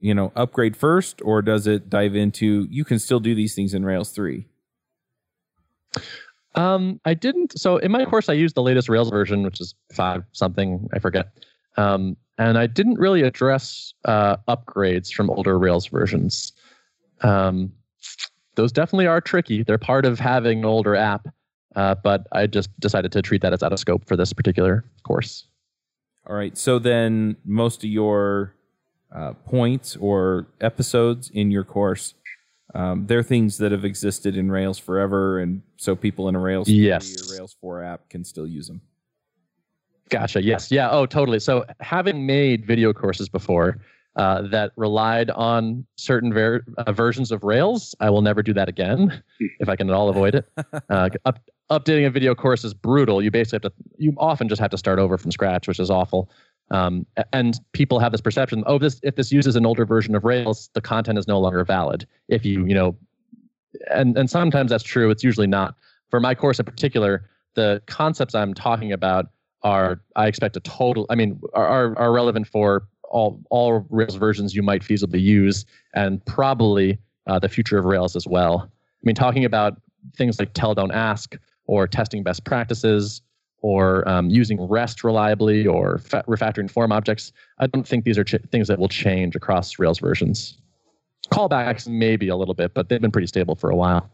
you 0.00 0.14
know, 0.14 0.32
upgrade 0.36 0.76
first, 0.76 1.22
or 1.24 1.42
does 1.42 1.66
it 1.66 1.88
dive 1.88 2.14
into 2.14 2.66
you 2.70 2.84
can 2.84 2.98
still 2.98 3.20
do 3.20 3.34
these 3.34 3.54
things 3.54 3.74
in 3.74 3.84
Rails 3.84 4.10
three? 4.10 4.46
Um, 6.54 7.00
I 7.04 7.14
didn't. 7.14 7.58
So 7.58 7.76
in 7.78 7.90
my 7.90 8.04
course, 8.04 8.28
I 8.28 8.32
used 8.34 8.54
the 8.54 8.62
latest 8.62 8.88
Rails 8.88 9.10
version, 9.10 9.42
which 9.42 9.60
is 9.60 9.74
five 9.92 10.24
something. 10.32 10.88
I 10.92 10.98
forget. 10.98 11.28
Um, 11.76 12.16
and 12.38 12.58
I 12.58 12.66
didn't 12.66 12.98
really 12.98 13.22
address 13.22 13.94
uh, 14.04 14.36
upgrades 14.48 15.12
from 15.12 15.30
older 15.30 15.58
Rails 15.58 15.86
versions. 15.86 16.52
Um, 17.22 17.72
those 18.58 18.72
definitely 18.72 19.06
are 19.06 19.20
tricky. 19.20 19.62
They're 19.62 19.78
part 19.78 20.04
of 20.04 20.18
having 20.18 20.58
an 20.58 20.64
older 20.64 20.96
app, 20.96 21.28
uh, 21.76 21.94
but 22.02 22.26
I 22.32 22.48
just 22.48 22.68
decided 22.80 23.12
to 23.12 23.22
treat 23.22 23.40
that 23.42 23.52
as 23.52 23.62
out 23.62 23.72
of 23.72 23.78
scope 23.78 24.04
for 24.04 24.16
this 24.16 24.32
particular 24.32 24.84
course. 25.04 25.46
All 26.26 26.34
right. 26.34 26.58
So 26.58 26.80
then 26.80 27.36
most 27.44 27.84
of 27.84 27.90
your 27.90 28.54
uh, 29.14 29.34
points 29.46 29.94
or 30.00 30.48
episodes 30.60 31.30
in 31.32 31.52
your 31.52 31.62
course, 31.62 32.14
um, 32.74 33.06
they're 33.06 33.22
things 33.22 33.58
that 33.58 33.70
have 33.70 33.84
existed 33.84 34.36
in 34.36 34.50
Rails 34.50 34.76
forever, 34.76 35.38
and 35.38 35.62
so 35.76 35.94
people 35.94 36.28
in 36.28 36.34
a 36.34 36.40
Rails 36.40 36.66
3 36.66 36.74
Yes. 36.74 37.30
or 37.30 37.36
Rails 37.36 37.56
four 37.60 37.82
app 37.84 38.10
can 38.10 38.24
still 38.24 38.46
use 38.46 38.66
them. 38.66 38.80
Gotcha. 40.10 40.42
Yes. 40.42 40.72
Yeah. 40.72 40.90
Oh, 40.90 41.06
totally. 41.06 41.38
So 41.38 41.64
having 41.80 42.26
made 42.26 42.66
video 42.66 42.92
courses 42.92 43.28
before 43.28 43.78
uh, 44.18 44.42
that 44.42 44.72
relied 44.76 45.30
on 45.30 45.86
certain 45.96 46.34
ver- 46.34 46.64
uh, 46.76 46.92
versions 46.92 47.30
of 47.30 47.44
Rails, 47.44 47.94
I 48.00 48.10
will 48.10 48.20
never 48.20 48.42
do 48.42 48.52
that 48.52 48.68
again 48.68 49.22
if 49.60 49.68
I 49.68 49.76
can 49.76 49.88
at 49.88 49.94
all 49.94 50.08
avoid 50.08 50.34
it. 50.34 50.44
Uh, 50.90 51.08
up- 51.24 51.48
updating 51.70 52.04
a 52.04 52.10
video 52.10 52.34
course 52.34 52.64
is 52.64 52.74
brutal. 52.74 53.22
You 53.22 53.30
basically 53.30 53.60
have 53.62 53.72
to. 53.72 53.84
You 53.96 54.14
often 54.18 54.48
just 54.48 54.60
have 54.60 54.72
to 54.72 54.78
start 54.78 54.98
over 54.98 55.16
from 55.18 55.30
scratch, 55.30 55.68
which 55.68 55.78
is 55.78 55.88
awful. 55.88 56.30
Um, 56.70 57.06
and 57.32 57.58
people 57.72 58.00
have 58.00 58.10
this 58.10 58.20
perception: 58.20 58.64
oh, 58.66 58.78
this 58.78 58.98
if 59.04 59.14
this 59.14 59.30
uses 59.30 59.54
an 59.54 59.64
older 59.64 59.86
version 59.86 60.16
of 60.16 60.24
Rails, 60.24 60.68
the 60.74 60.80
content 60.80 61.16
is 61.16 61.28
no 61.28 61.38
longer 61.38 61.64
valid. 61.64 62.04
If 62.26 62.44
you 62.44 62.66
you 62.66 62.74
know, 62.74 62.96
and 63.90 64.18
and 64.18 64.28
sometimes 64.28 64.70
that's 64.70 64.84
true. 64.84 65.10
It's 65.10 65.22
usually 65.22 65.46
not. 65.46 65.76
For 66.10 66.18
my 66.18 66.34
course 66.34 66.58
in 66.58 66.64
particular, 66.64 67.30
the 67.54 67.80
concepts 67.86 68.34
I'm 68.34 68.52
talking 68.52 68.90
about 68.90 69.26
are 69.62 70.00
I 70.16 70.26
expect 70.26 70.56
a 70.56 70.60
total. 70.60 71.06
I 71.08 71.14
mean, 71.14 71.40
are 71.54 71.68
are, 71.68 71.98
are 71.98 72.12
relevant 72.12 72.48
for 72.48 72.88
all 73.08 73.40
all 73.50 73.86
Rails 73.90 74.16
versions 74.16 74.54
you 74.54 74.62
might 74.62 74.82
feasibly 74.82 75.20
use, 75.20 75.64
and 75.94 76.24
probably 76.24 76.98
uh, 77.26 77.38
the 77.38 77.48
future 77.48 77.78
of 77.78 77.84
Rails 77.84 78.16
as 78.16 78.26
well. 78.26 78.70
I 78.70 79.02
mean, 79.02 79.14
talking 79.14 79.44
about 79.44 79.80
things 80.16 80.38
like 80.38 80.52
tell 80.54 80.74
don't 80.74 80.92
ask, 80.92 81.36
or 81.66 81.86
testing 81.86 82.22
best 82.22 82.44
practices, 82.44 83.22
or 83.60 84.08
um, 84.08 84.30
using 84.30 84.60
REST 84.60 85.04
reliably, 85.04 85.66
or 85.66 85.98
fa- 85.98 86.24
refactoring 86.28 86.70
form 86.70 86.92
objects. 86.92 87.32
I 87.58 87.66
don't 87.66 87.86
think 87.86 88.04
these 88.04 88.18
are 88.18 88.24
ch- 88.24 88.36
things 88.50 88.68
that 88.68 88.78
will 88.78 88.88
change 88.88 89.36
across 89.36 89.78
Rails 89.78 89.98
versions. 89.98 90.58
Callbacks 91.32 91.86
maybe 91.86 92.28
a 92.28 92.36
little 92.36 92.54
bit, 92.54 92.74
but 92.74 92.88
they've 92.88 93.00
been 93.00 93.10
pretty 93.10 93.26
stable 93.26 93.54
for 93.54 93.70
a 93.70 93.76
while. 93.76 94.08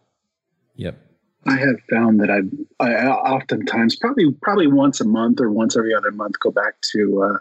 Yep. 0.77 0.99
I 1.47 1.57
have 1.59 1.77
found 1.91 2.21
that 2.21 2.31
I've, 2.31 2.51
I 2.81 2.95
I 2.95 3.11
oftentimes, 3.11 3.97
probably 3.97 4.33
probably 4.43 4.67
once 4.67 5.01
a 5.01 5.05
month 5.05 5.41
or 5.41 5.51
once 5.51 5.77
every 5.77 5.95
other 5.95 6.11
month, 6.11 6.41
go 6.41 6.51
back 6.51 6.81
to 6.93 7.23
uh, 7.23 7.39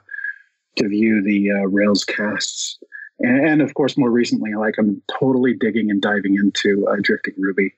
to 0.77 0.87
view 0.87 1.21
the 1.23 1.51
uh, 1.51 1.67
RailsCasts, 1.69 2.77
and, 3.19 3.47
and 3.47 3.61
of 3.61 3.73
course, 3.73 3.97
more 3.97 4.11
recently, 4.11 4.53
like 4.55 4.75
I'm 4.77 5.01
totally 5.19 5.53
digging 5.53 5.89
and 5.91 6.01
diving 6.01 6.35
into 6.35 6.87
uh, 6.87 6.95
Drifting 7.01 7.35
Ruby. 7.37 7.73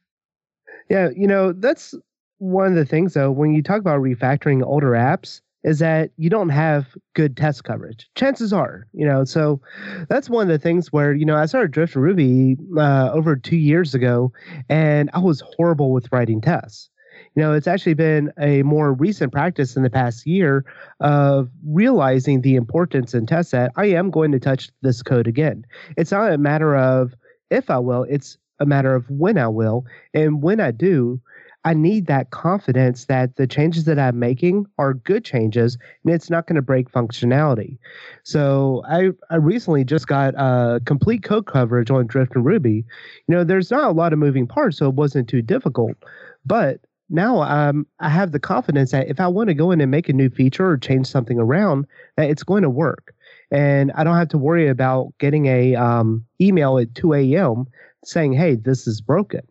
Yeah, 0.89 1.09
you 1.15 1.27
know, 1.27 1.51
that's 1.51 1.93
one 2.37 2.67
of 2.67 2.75
the 2.75 2.85
things 2.85 3.13
though, 3.13 3.31
when 3.31 3.53
you 3.53 3.61
talk 3.61 3.79
about 3.79 4.01
refactoring 4.01 4.63
older 4.63 4.91
apps, 4.91 5.41
is 5.67 5.79
that 5.79 6.11
you 6.15 6.29
don't 6.29 6.47
have 6.47 6.95
good 7.13 7.35
test 7.35 7.65
coverage. 7.65 8.09
Chances 8.15 8.53
are, 8.53 8.87
you 8.93 9.05
know, 9.05 9.25
so 9.25 9.59
that's 10.07 10.29
one 10.29 10.43
of 10.43 10.47
the 10.47 10.57
things 10.57 10.93
where, 10.93 11.13
you 11.13 11.25
know, 11.25 11.35
I 11.35 11.45
started 11.45 11.71
Drift 11.71 11.93
Ruby 11.97 12.55
uh, 12.77 13.09
over 13.13 13.35
two 13.35 13.57
years 13.57 13.93
ago 13.93 14.31
and 14.69 15.09
I 15.13 15.19
was 15.19 15.43
horrible 15.57 15.91
with 15.91 16.09
writing 16.09 16.39
tests. 16.39 16.89
You 17.35 17.43
know, 17.43 17.51
it's 17.51 17.67
actually 17.67 17.95
been 17.95 18.31
a 18.39 18.63
more 18.63 18.93
recent 18.93 19.33
practice 19.33 19.75
in 19.75 19.83
the 19.83 19.89
past 19.89 20.25
year 20.25 20.63
of 21.01 21.49
realizing 21.67 22.41
the 22.41 22.55
importance 22.55 23.13
in 23.13 23.25
tests 23.25 23.51
that 23.51 23.73
I 23.75 23.87
am 23.87 24.09
going 24.09 24.31
to 24.31 24.39
touch 24.39 24.69
this 24.83 25.03
code 25.03 25.27
again. 25.27 25.65
It's 25.97 26.11
not 26.11 26.31
a 26.31 26.37
matter 26.37 26.77
of 26.77 27.13
if 27.49 27.69
I 27.69 27.79
will, 27.79 28.05
it's 28.09 28.37
a 28.61 28.65
matter 28.65 28.95
of 28.95 29.09
when 29.09 29.37
I 29.37 29.49
will. 29.49 29.85
And 30.13 30.41
when 30.41 30.61
I 30.61 30.71
do, 30.71 31.19
I 31.65 31.73
need 31.73 32.07
that 32.07 32.29
confidence 32.31 33.05
that 33.05 33.35
the 33.35 33.45
changes 33.45 33.83
that 33.85 33.99
I'm 33.99 34.19
making 34.19 34.65
are 34.77 34.93
good 34.93 35.25
changes 35.25 35.77
and 36.05 36.13
it's 36.13 36.29
not 36.29 36.47
going 36.47 36.55
to 36.55 36.61
break 36.61 36.89
functionality. 36.91 37.77
So 38.23 38.83
I, 38.89 39.09
I 39.29 39.35
recently 39.35 39.83
just 39.83 40.07
got 40.07 40.33
uh, 40.37 40.79
complete 40.85 41.23
code 41.23 41.45
coverage 41.45 41.91
on 41.91 42.07
Drifting 42.07 42.43
Ruby. 42.43 42.85
You 43.27 43.35
know, 43.35 43.43
there's 43.43 43.69
not 43.71 43.89
a 43.89 43.93
lot 43.93 44.13
of 44.13 44.19
moving 44.19 44.47
parts, 44.47 44.77
so 44.77 44.87
it 44.87 44.95
wasn't 44.95 45.27
too 45.27 45.41
difficult. 45.41 45.97
But 46.45 46.79
now 47.09 47.41
um, 47.41 47.85
I 47.99 48.09
have 48.09 48.31
the 48.31 48.39
confidence 48.39 48.91
that 48.91 49.09
if 49.09 49.19
I 49.19 49.27
want 49.27 49.49
to 49.49 49.53
go 49.53 49.71
in 49.71 49.81
and 49.81 49.91
make 49.91 50.09
a 50.09 50.13
new 50.13 50.29
feature 50.29 50.69
or 50.69 50.77
change 50.77 51.07
something 51.07 51.39
around, 51.39 51.85
that 52.15 52.29
it's 52.29 52.43
going 52.43 52.63
to 52.63 52.69
work. 52.69 53.13
and 53.51 53.91
I 53.93 54.03
don't 54.03 54.15
have 54.17 54.29
to 54.29 54.37
worry 54.37 54.67
about 54.67 55.13
getting 55.19 55.45
a 55.47 55.75
um, 55.75 56.25
email 56.41 56.77
at 56.77 56.95
2 56.95 57.13
a.m. 57.13 57.65
saying, 58.05 58.33
"Hey, 58.33 58.55
this 58.55 58.87
is 58.87 59.01
broken." 59.01 59.41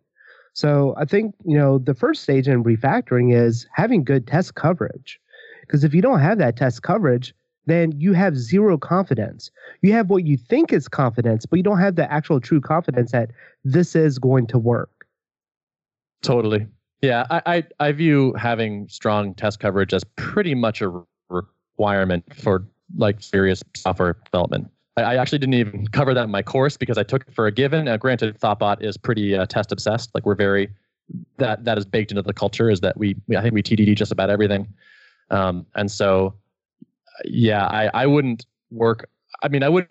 So 0.57 0.95
I 0.97 1.05
think 1.05 1.35
you 1.45 1.57
know 1.59 1.77
the 1.77 1.93
first 1.95 2.23
stage 2.23 2.49
in 2.49 2.65
refactoring 2.65 3.31
is 3.31 3.67
having 3.75 4.03
good 4.03 4.27
test 4.27 4.55
coverage, 4.55 5.21
because 5.61 5.85
if 5.85 5.93
you 5.93 6.01
don't 6.01 6.21
have 6.21 6.39
that 6.39 6.57
test 6.57 6.83
coverage, 6.83 7.35
then 7.67 7.93
you 7.99 8.15
have 8.15 8.39
zero 8.39 8.79
confidence. 8.79 9.51
You 9.83 9.93
have 9.93 10.09
what 10.09 10.25
you 10.25 10.39
think 10.39 10.73
is 10.73 10.89
confidence, 10.89 11.45
but 11.45 11.59
you 11.59 11.63
don't 11.63 11.79
have 11.79 11.97
the 11.97 12.11
actual 12.11 12.41
true 12.41 12.63
confidence 12.63 13.13
that 13.13 13.33
this 13.65 13.95
is 13.95 14.19
going 14.19 14.47
to 14.47 14.59
work. 14.59 15.07
Totally. 16.23 16.67
Yeah, 17.03 17.27
I, 17.29 17.43
I, 17.47 17.65
I 17.89 17.93
view 17.93 18.33
having 18.33 18.89
strong 18.89 19.35
test 19.35 19.61
coverage 19.61 19.93
as 19.93 20.05
pretty 20.17 20.55
much 20.55 20.81
a 20.81 21.03
requirement 21.29 22.25
for 22.35 22.67
like 22.97 23.23
serious 23.23 23.63
software 23.77 24.17
development. 24.25 24.71
I, 24.97 25.17
actually 25.17 25.39
didn't 25.39 25.55
even 25.55 25.87
cover 25.93 26.15
that 26.15 26.25
in 26.25 26.31
my 26.31 26.43
course 26.43 26.77
because 26.77 26.99
I 26.99 27.03
took 27.03 27.23
it 27.29 27.35
for 27.35 27.47
a 27.47 27.53
given. 27.53 27.89
Uh, 27.89 27.97
granted, 27.97 28.39
Thoughtbot 28.39 28.83
is 28.83 28.97
pretty 28.97 29.37
uh, 29.37 29.47
test 29.47 29.73
obsessed. 29.73 30.11
Like 30.15 30.25
we're 30.25 30.35
very 30.35 30.71
that 31.39 31.65
that 31.65 31.79
is 31.79 31.85
baked 31.85 32.11
into 32.11 32.23
the 32.23 32.33
culture. 32.33 32.71
Is 32.71 32.81
that 32.81 32.97
we, 32.97 33.17
we 33.29 33.37
I 33.37 33.43
think 33.43 33.55
we 33.55 33.63
TDD 33.63 33.95
just 33.95 34.13
about 34.13 34.31
everything, 34.31 34.69
um, 35.31 35.67
and 35.75 35.91
so 35.91 36.35
yeah, 37.25 37.67
I 37.67 37.91
I 37.95 38.07
wouldn't 38.07 38.47
work. 38.71 39.09
I 39.43 39.49
mean, 39.49 39.63
I 39.63 39.69
would 39.69 39.87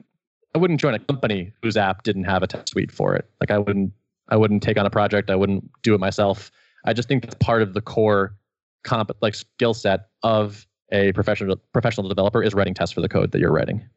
I 0.53 0.57
wouldn't 0.57 0.79
join 0.79 0.93
a 0.93 0.99
company 0.99 1.51
whose 1.61 1.77
app 1.77 2.03
didn't 2.03 2.25
have 2.25 2.43
a 2.43 2.47
test 2.47 2.69
suite 2.69 2.91
for 2.91 3.15
it. 3.15 3.29
Like 3.39 3.51
I 3.51 3.57
wouldn't 3.57 3.93
I 4.29 4.37
wouldn't 4.37 4.63
take 4.63 4.77
on 4.77 4.85
a 4.85 4.89
project. 4.89 5.29
I 5.29 5.35
wouldn't 5.35 5.69
do 5.83 5.93
it 5.93 5.99
myself. 5.99 6.51
I 6.85 6.93
just 6.93 7.07
think 7.07 7.23
that's 7.23 7.35
part 7.35 7.61
of 7.61 7.73
the 7.73 7.81
core 7.81 8.35
comp 8.83 9.11
like 9.21 9.35
skill 9.35 9.73
set 9.73 10.07
of 10.23 10.67
a 10.91 11.11
professional 11.13 11.57
professional 11.73 12.07
developer 12.07 12.43
is 12.43 12.53
writing 12.53 12.73
tests 12.73 12.93
for 12.93 13.01
the 13.01 13.09
code 13.09 13.31
that 13.31 13.39
you're 13.39 13.51
writing. 13.51 13.87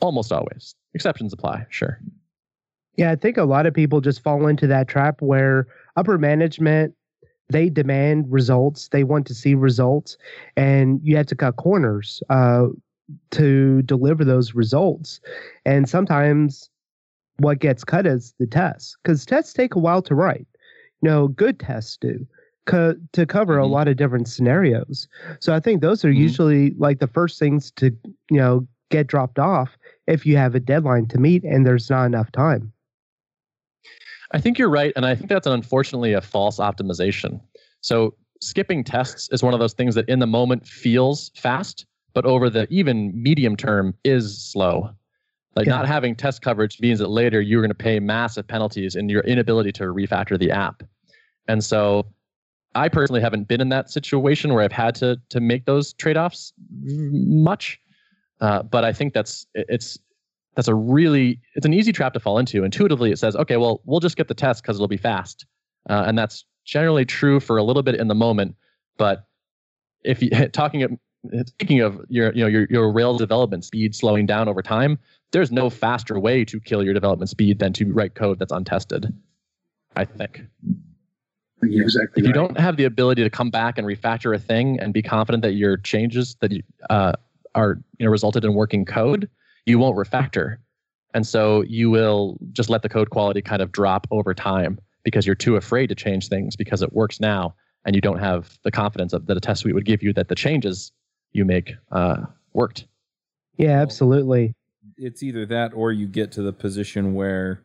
Almost 0.00 0.32
always. 0.32 0.74
Exceptions 0.94 1.32
apply, 1.32 1.66
sure. 1.70 2.00
Yeah, 2.96 3.12
I 3.12 3.16
think 3.16 3.36
a 3.36 3.44
lot 3.44 3.66
of 3.66 3.74
people 3.74 4.00
just 4.00 4.22
fall 4.22 4.46
into 4.46 4.66
that 4.66 4.88
trap 4.88 5.22
where 5.22 5.66
upper 5.96 6.18
management 6.18 6.94
they 7.50 7.68
demand 7.68 8.26
results. 8.30 8.88
They 8.88 9.04
want 9.04 9.26
to 9.26 9.34
see 9.34 9.54
results, 9.54 10.16
and 10.56 11.00
you 11.02 11.16
have 11.16 11.26
to 11.26 11.34
cut 11.34 11.56
corners 11.56 12.22
uh, 12.30 12.66
to 13.32 13.82
deliver 13.82 14.24
those 14.24 14.54
results. 14.54 15.20
And 15.64 15.88
sometimes 15.88 16.70
what 17.38 17.58
gets 17.58 17.84
cut 17.84 18.06
is 18.06 18.34
the 18.38 18.46
tests 18.46 18.96
because 19.02 19.26
tests 19.26 19.52
take 19.52 19.74
a 19.74 19.78
while 19.78 20.02
to 20.02 20.14
write. 20.14 20.46
You 21.02 21.10
know, 21.10 21.28
good 21.28 21.58
tests 21.58 21.96
do 22.00 22.26
co- 22.66 22.96
to 23.12 23.26
cover 23.26 23.54
mm-hmm. 23.54 23.64
a 23.64 23.74
lot 23.74 23.88
of 23.88 23.96
different 23.96 24.28
scenarios. 24.28 25.08
So 25.40 25.54
I 25.54 25.60
think 25.60 25.80
those 25.80 26.04
are 26.04 26.10
mm-hmm. 26.10 26.20
usually 26.20 26.70
like 26.78 27.00
the 27.00 27.06
first 27.06 27.38
things 27.38 27.70
to 27.72 27.86
you 28.30 28.38
know 28.38 28.66
get 28.90 29.06
dropped 29.06 29.38
off 29.38 29.76
if 30.06 30.26
you 30.26 30.36
have 30.36 30.54
a 30.54 30.60
deadline 30.60 31.06
to 31.08 31.18
meet 31.18 31.44
and 31.44 31.66
there's 31.66 31.88
not 31.90 32.04
enough 32.04 32.30
time. 32.32 32.72
I 34.32 34.40
think 34.40 34.58
you're 34.58 34.70
right, 34.70 34.92
and 34.94 35.04
I 35.04 35.14
think 35.14 35.28
that's 35.28 35.46
unfortunately 35.46 36.12
a 36.12 36.20
false 36.20 36.58
optimization. 36.58 37.40
So 37.80 38.14
skipping 38.40 38.84
tests 38.84 39.28
is 39.32 39.42
one 39.42 39.54
of 39.54 39.60
those 39.60 39.72
things 39.72 39.94
that 39.96 40.08
in 40.08 40.20
the 40.20 40.26
moment 40.26 40.66
feels 40.66 41.30
fast, 41.34 41.86
but 42.14 42.24
over 42.24 42.48
the 42.48 42.68
even 42.70 43.12
medium 43.20 43.56
term 43.56 43.94
is 44.04 44.40
slow. 44.42 44.90
Like 45.56 45.66
yeah. 45.66 45.76
not 45.76 45.88
having 45.88 46.14
test 46.14 46.42
coverage 46.42 46.80
means 46.80 47.00
that 47.00 47.08
later 47.08 47.40
you're 47.40 47.60
going 47.60 47.70
to 47.70 47.74
pay 47.74 47.98
massive 47.98 48.46
penalties 48.46 48.94
in 48.94 49.08
your 49.08 49.22
inability 49.22 49.72
to 49.72 49.84
refactor 49.84 50.38
the 50.38 50.52
app. 50.52 50.84
And 51.48 51.64
so 51.64 52.06
I 52.76 52.88
personally 52.88 53.20
haven't 53.20 53.48
been 53.48 53.60
in 53.60 53.68
that 53.70 53.90
situation 53.90 54.54
where 54.54 54.62
I've 54.62 54.70
had 54.70 54.94
to 54.96 55.20
to 55.30 55.40
make 55.40 55.64
those 55.64 55.92
trade-offs 55.94 56.52
much. 56.82 57.80
Uh, 58.40 58.62
but 58.62 58.84
I 58.84 58.92
think 58.92 59.12
that's 59.12 59.46
it's 59.54 59.98
that's 60.56 60.68
a 60.68 60.74
really 60.74 61.40
it's 61.54 61.66
an 61.66 61.74
easy 61.74 61.92
trap 61.92 62.12
to 62.14 62.20
fall 62.20 62.38
into. 62.38 62.64
Intuitively, 62.64 63.12
it 63.12 63.18
says, 63.18 63.36
okay, 63.36 63.56
well, 63.56 63.80
we'll 63.84 64.00
just 64.00 64.16
get 64.16 64.28
the 64.28 64.34
test 64.34 64.62
because 64.62 64.76
it'll 64.76 64.88
be 64.88 64.96
fast, 64.96 65.46
uh, 65.88 66.04
and 66.06 66.18
that's 66.18 66.44
generally 66.64 67.04
true 67.04 67.40
for 67.40 67.56
a 67.56 67.62
little 67.62 67.82
bit 67.82 67.94
in 67.94 68.08
the 68.08 68.14
moment. 68.14 68.56
But 68.96 69.26
if 70.04 70.22
you 70.22 70.30
talking 70.52 70.98
speaking 71.46 71.80
of 71.80 72.00
your 72.08 72.32
you 72.32 72.42
know 72.42 72.48
your 72.48 72.66
your 72.70 72.92
Rails 72.92 73.18
development 73.18 73.64
speed 73.64 73.94
slowing 73.94 74.26
down 74.26 74.48
over 74.48 74.62
time, 74.62 74.98
there's 75.32 75.52
no 75.52 75.70
faster 75.70 76.18
way 76.18 76.44
to 76.46 76.60
kill 76.60 76.82
your 76.82 76.94
development 76.94 77.28
speed 77.28 77.58
than 77.58 77.72
to 77.74 77.92
write 77.92 78.14
code 78.14 78.38
that's 78.38 78.52
untested. 78.52 79.12
I 79.96 80.04
think. 80.04 80.42
exactly 81.62 82.22
if 82.22 82.26
you 82.26 82.32
don't 82.32 82.58
have 82.58 82.76
the 82.76 82.84
ability 82.84 83.22
to 83.22 83.30
come 83.30 83.50
back 83.50 83.76
and 83.76 83.86
refactor 83.86 84.34
a 84.34 84.38
thing 84.38 84.78
and 84.80 84.94
be 84.94 85.02
confident 85.02 85.42
that 85.42 85.52
your 85.52 85.76
changes 85.76 86.36
that 86.40 86.52
you, 86.52 86.62
uh, 86.88 87.12
are 87.54 87.78
you 87.98 88.06
know 88.06 88.10
resulted 88.10 88.44
in 88.44 88.54
working 88.54 88.84
code, 88.84 89.28
you 89.66 89.78
won't 89.78 89.96
refactor, 89.96 90.56
and 91.14 91.26
so 91.26 91.62
you 91.62 91.90
will 91.90 92.38
just 92.52 92.70
let 92.70 92.82
the 92.82 92.88
code 92.88 93.10
quality 93.10 93.42
kind 93.42 93.62
of 93.62 93.72
drop 93.72 94.06
over 94.10 94.34
time 94.34 94.78
because 95.02 95.26
you're 95.26 95.34
too 95.34 95.56
afraid 95.56 95.88
to 95.88 95.94
change 95.94 96.28
things 96.28 96.56
because 96.56 96.82
it 96.82 96.92
works 96.92 97.20
now 97.20 97.54
and 97.84 97.94
you 97.94 98.00
don't 98.00 98.18
have 98.18 98.58
the 98.62 98.70
confidence 98.70 99.12
of, 99.12 99.26
that 99.26 99.36
a 99.36 99.40
test 99.40 99.62
suite 99.62 99.74
would 99.74 99.86
give 99.86 100.02
you 100.02 100.12
that 100.12 100.28
the 100.28 100.34
changes 100.34 100.92
you 101.32 101.44
make 101.44 101.74
uh, 101.92 102.22
worked. 102.52 102.86
Yeah, 103.56 103.80
absolutely. 103.80 104.54
It's 104.96 105.22
either 105.22 105.46
that 105.46 105.72
or 105.74 105.92
you 105.92 106.06
get 106.06 106.32
to 106.32 106.42
the 106.42 106.52
position 106.52 107.14
where 107.14 107.62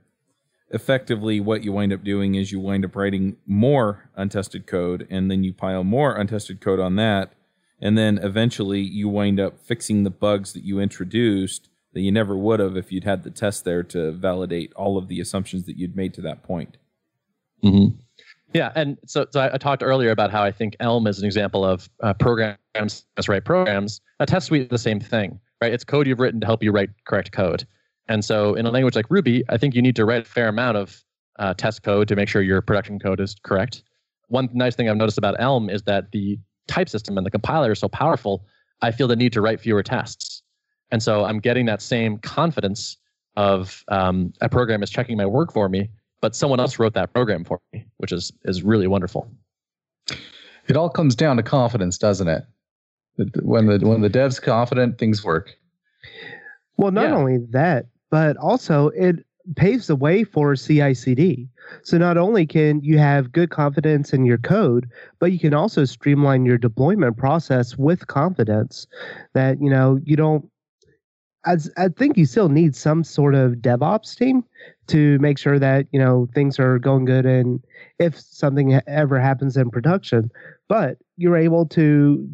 effectively 0.72 1.40
what 1.40 1.64
you 1.64 1.72
wind 1.72 1.94
up 1.94 2.04
doing 2.04 2.36
is 2.36 2.52
you 2.52 2.60
wind 2.60 2.86
up 2.86 2.96
writing 2.96 3.38
more 3.46 4.10
untested 4.16 4.68
code 4.68 5.08
and 5.10 5.30
then 5.30 5.44
you 5.44 5.54
pile 5.54 5.84
more 5.84 6.16
untested 6.16 6.60
code 6.60 6.80
on 6.80 6.96
that 6.96 7.34
and 7.82 7.98
then 7.98 8.18
eventually 8.20 8.82
you 8.82 9.10
wind 9.10 9.40
up 9.40 9.60
fixing 9.60 10.04
the 10.04 10.10
bugs 10.10 10.54
that 10.54 10.64
you 10.64 10.80
introduced 10.80 11.70
that 11.94 12.02
you 12.02 12.12
never 12.12 12.36
would 12.36 12.60
have 12.60 12.76
if 12.76 12.92
you'd 12.92 13.06
had 13.06 13.24
the 13.24 13.32
test 13.32 13.64
there 13.64 13.82
to 13.82 14.12
validate 14.12 14.74
all 14.74 14.98
of 14.98 15.08
the 15.08 15.22
assumptions 15.22 15.66
that 15.66 15.78
you'd 15.78 15.96
made 15.96 16.14
to 16.14 16.22
that 16.22 16.44
point. 16.44 16.78
Mm-hmm. 17.64 17.98
Yeah, 18.54 18.72
and 18.76 18.98
so, 19.06 19.26
so 19.32 19.40
I, 19.40 19.54
I, 19.54 19.58
talked 19.58 19.82
earlier 19.82 20.12
about 20.12 20.32
how 20.32 20.44
I 20.44 20.52
think 20.52 20.76
Elm 20.80 21.08
is 21.08 21.20
an 21.20 21.26
example 21.26 21.66
of 21.66 21.90
uh, 22.04 22.14
programs 22.14 23.06
as 23.18 23.28
write 23.28 23.44
programs. 23.44 24.02
A 24.20 24.26
test 24.26 24.48
suite 24.48 24.64
is 24.64 24.68
the 24.70 24.78
same 24.78 25.00
thing, 25.00 25.40
right? 25.62 25.74
It's 25.74 25.84
code 25.84 26.06
you've 26.06 26.20
written 26.20 26.40
to 26.42 26.46
help 26.46 26.64
you 26.64 26.72
write 26.72 26.90
correct 27.06 27.32
code. 27.32 27.66
And 28.08 28.24
so, 28.24 28.56
in 28.56 28.66
a 28.66 28.72
language 28.72 28.96
like 28.96 29.08
Ruby, 29.10 29.44
I 29.50 29.58
think 29.58 29.74
you 29.74 29.82
need 29.82 29.96
to 29.96 30.06
write 30.06 30.22
a 30.22 30.30
fair 30.30 30.48
amount 30.48 30.78
of 30.78 31.04
uh, 31.40 31.54
test 31.56 31.84
code 31.84 32.08
to 32.08 32.16
make 32.16 32.30
sure 32.30 32.42
your 32.42 32.62
production 32.62 33.00
code 33.00 33.20
is 33.20 33.36
correct. 33.44 33.84
One 34.28 34.50
nice 34.54 34.76
thing 34.76 34.90
I've 34.90 34.98
noticed 34.98 35.18
about 35.18 35.36
Elm 35.40 35.70
is 35.70 35.84
that 35.84 36.12
the 36.12 36.40
type 36.68 36.90
system 36.90 37.18
and 37.18 37.26
the 37.26 37.32
compiler 37.32 37.72
is 37.72 37.80
so 37.80 37.88
powerful. 37.88 38.46
I 38.82 38.92
feel 38.92 39.08
the 39.08 39.16
need 39.16 39.34
to 39.34 39.42
write 39.42 39.60
fewer 39.60 39.84
tests, 39.84 40.44
and 40.92 41.02
so 41.02 41.26
I'm 41.26 41.40
getting 41.40 41.66
that 41.68 41.82
same 41.82 42.18
confidence 42.18 42.98
of 43.36 43.84
um, 43.90 44.34
a 44.42 44.50
program 44.50 44.84
is 44.84 44.90
checking 44.90 45.18
my 45.18 45.26
work 45.26 45.52
for 45.52 45.68
me 45.68 45.90
but 46.26 46.36
someone 46.36 46.60
else 46.60 46.80
wrote 46.80 46.96
that 46.96 47.14
program 47.14 47.44
for 47.44 47.62
me, 47.72 47.86
which 47.98 48.12
is 48.12 48.32
is 48.46 48.64
really 48.64 48.88
wonderful. 48.88 49.30
It 50.68 50.76
all 50.76 50.90
comes 50.90 51.16
down 51.16 51.38
to 51.38 51.44
confidence, 51.44 52.00
doesn't 52.00 52.28
it? 52.28 52.44
When 53.44 53.68
the 53.68 53.78
when 53.88 54.02
the 54.02 54.10
dev's 54.10 54.40
confident, 54.40 54.98
things 54.98 55.24
work. 55.24 55.56
Well, 56.78 56.92
not 56.92 57.10
yeah. 57.10 57.16
only 57.16 57.38
that, 57.52 57.86
but 58.10 58.38
also 58.38 58.88
it 58.90 59.24
paves 59.56 59.88
the 59.88 59.96
way 59.96 60.24
for 60.24 60.56
CI/CD. 60.56 61.48
So 61.84 61.98
not 61.98 62.18
only 62.18 62.46
can 62.46 62.82
you 62.82 62.98
have 62.98 63.32
good 63.32 63.50
confidence 63.50 64.14
in 64.14 64.26
your 64.26 64.38
code, 64.38 64.90
but 65.20 65.32
you 65.32 65.40
can 65.40 65.54
also 65.54 65.86
streamline 65.86 66.46
your 66.46 66.58
deployment 66.58 67.18
process 67.18 67.78
with 67.78 68.08
confidence 68.08 68.88
that 69.34 69.62
you 69.62 69.70
know 69.70 70.00
you 70.04 70.16
don't 70.16 70.50
I, 71.46 71.58
I 71.78 71.90
think 71.90 72.18
you 72.18 72.26
still 72.26 72.50
need 72.50 72.76
some 72.76 73.04
sort 73.04 73.36
of 73.36 73.54
DevOps 73.54 74.18
team 74.18 74.44
to 74.88 75.20
make 75.20 75.38
sure 75.38 75.60
that 75.60 75.88
you 75.92 76.00
know 76.00 76.28
things 76.34 76.60
are 76.60 76.80
going 76.80 77.06
good 77.06 77.26
and 77.26 77.64
if 78.00 78.20
something 78.20 78.80
ever 78.88 79.20
happens 79.20 79.58
in 79.58 79.70
production 79.70 80.32
but 80.68 80.98
you're 81.18 81.38
able 81.38 81.66
to 81.68 82.28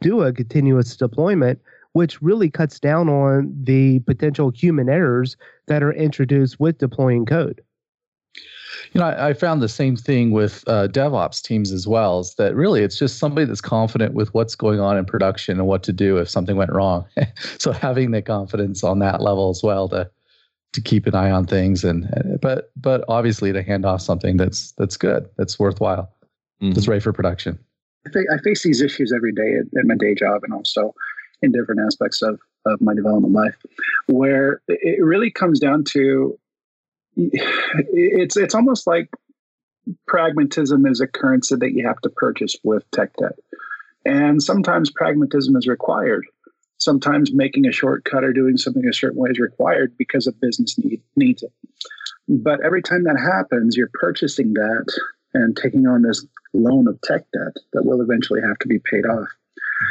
do 0.00 0.22
a 0.22 0.32
continuous 0.32 0.96
deployment 0.96 1.60
which 1.94 2.20
really 2.22 2.50
cuts 2.50 2.78
down 2.78 3.08
on 3.08 3.52
the 3.64 3.98
potential 4.00 4.50
human 4.50 4.88
errors 4.88 5.36
that 5.66 5.82
are 5.82 5.92
introduced 5.92 6.60
with 6.60 6.78
deploying 6.78 7.24
code 7.24 7.62
you 8.92 9.00
know, 9.00 9.06
I, 9.06 9.28
I, 9.28 9.32
found 9.34 9.62
the 9.62 9.68
same 9.68 9.96
thing 9.96 10.30
with 10.30 10.62
uh, 10.66 10.88
DevOps 10.88 11.42
teams 11.42 11.72
as 11.72 11.86
well. 11.86 12.20
Is 12.20 12.34
that 12.36 12.54
really 12.54 12.82
it's 12.82 12.98
just 12.98 13.18
somebody 13.18 13.46
that's 13.46 13.60
confident 13.60 14.14
with 14.14 14.32
what's 14.34 14.54
going 14.54 14.80
on 14.80 14.96
in 14.96 15.04
production 15.04 15.58
and 15.58 15.66
what 15.66 15.82
to 15.84 15.92
do 15.92 16.18
if 16.18 16.28
something 16.28 16.56
went 16.56 16.72
wrong. 16.72 17.06
so 17.58 17.72
having 17.72 18.10
the 18.10 18.22
confidence 18.22 18.84
on 18.84 18.98
that 19.00 19.20
level 19.20 19.50
as 19.50 19.62
well 19.62 19.88
to 19.88 20.10
to 20.72 20.80
keep 20.80 21.06
an 21.06 21.14
eye 21.14 21.30
on 21.30 21.46
things 21.46 21.84
and 21.84 22.08
but 22.40 22.72
but 22.76 23.04
obviously 23.06 23.52
to 23.52 23.62
hand 23.62 23.86
off 23.86 24.00
something 24.00 24.36
that's 24.36 24.72
that's 24.72 24.96
good, 24.96 25.28
that's 25.36 25.58
worthwhile, 25.58 26.12
mm-hmm. 26.60 26.72
that's 26.72 26.88
ready 26.88 27.00
for 27.00 27.12
production. 27.12 27.58
I 28.06 28.38
face 28.44 28.62
these 28.62 28.82
issues 28.82 29.12
every 29.16 29.32
day 29.32 29.56
at, 29.60 29.78
at 29.78 29.86
my 29.86 29.94
day 29.94 30.14
job 30.14 30.42
and 30.44 30.52
also 30.52 30.94
in 31.44 31.52
different 31.52 31.80
aspects 31.80 32.22
of 32.22 32.40
of 32.66 32.80
my 32.80 32.94
development 32.94 33.34
life, 33.34 33.56
where 34.06 34.62
it 34.68 35.02
really 35.02 35.30
comes 35.30 35.60
down 35.60 35.84
to 35.84 36.38
it's 37.16 38.36
it's 38.36 38.54
almost 38.54 38.86
like 38.86 39.08
pragmatism 40.06 40.86
is 40.86 41.00
a 41.00 41.06
currency 41.06 41.56
that 41.56 41.72
you 41.72 41.86
have 41.86 42.00
to 42.00 42.08
purchase 42.08 42.56
with 42.64 42.90
tech 42.90 43.10
debt. 43.18 43.38
And 44.06 44.42
sometimes 44.42 44.90
pragmatism 44.90 45.56
is 45.56 45.66
required 45.66 46.24
Sometimes 46.78 47.32
making 47.32 47.66
a 47.66 47.72
shortcut 47.72 48.24
or 48.24 48.32
doing 48.32 48.56
something 48.56 48.86
a 48.86 48.92
certain 48.92 49.18
way 49.18 49.30
is 49.30 49.38
required 49.38 49.96
because 49.96 50.26
a 50.26 50.32
business 50.32 50.76
need, 50.78 51.00
needs 51.16 51.42
it. 51.42 51.52
But 52.28 52.60
every 52.64 52.82
time 52.82 53.04
that 53.04 53.18
happens, 53.18 53.76
you're 53.76 53.90
purchasing 53.94 54.54
that 54.54 54.86
and 55.34 55.56
taking 55.56 55.86
on 55.86 56.02
this 56.02 56.26
loan 56.52 56.88
of 56.88 57.00
tech 57.02 57.24
debt 57.32 57.56
that 57.72 57.84
will 57.84 58.00
eventually 58.00 58.40
have 58.42 58.58
to 58.58 58.68
be 58.68 58.78
paid 58.78 59.06
off. 59.06 59.28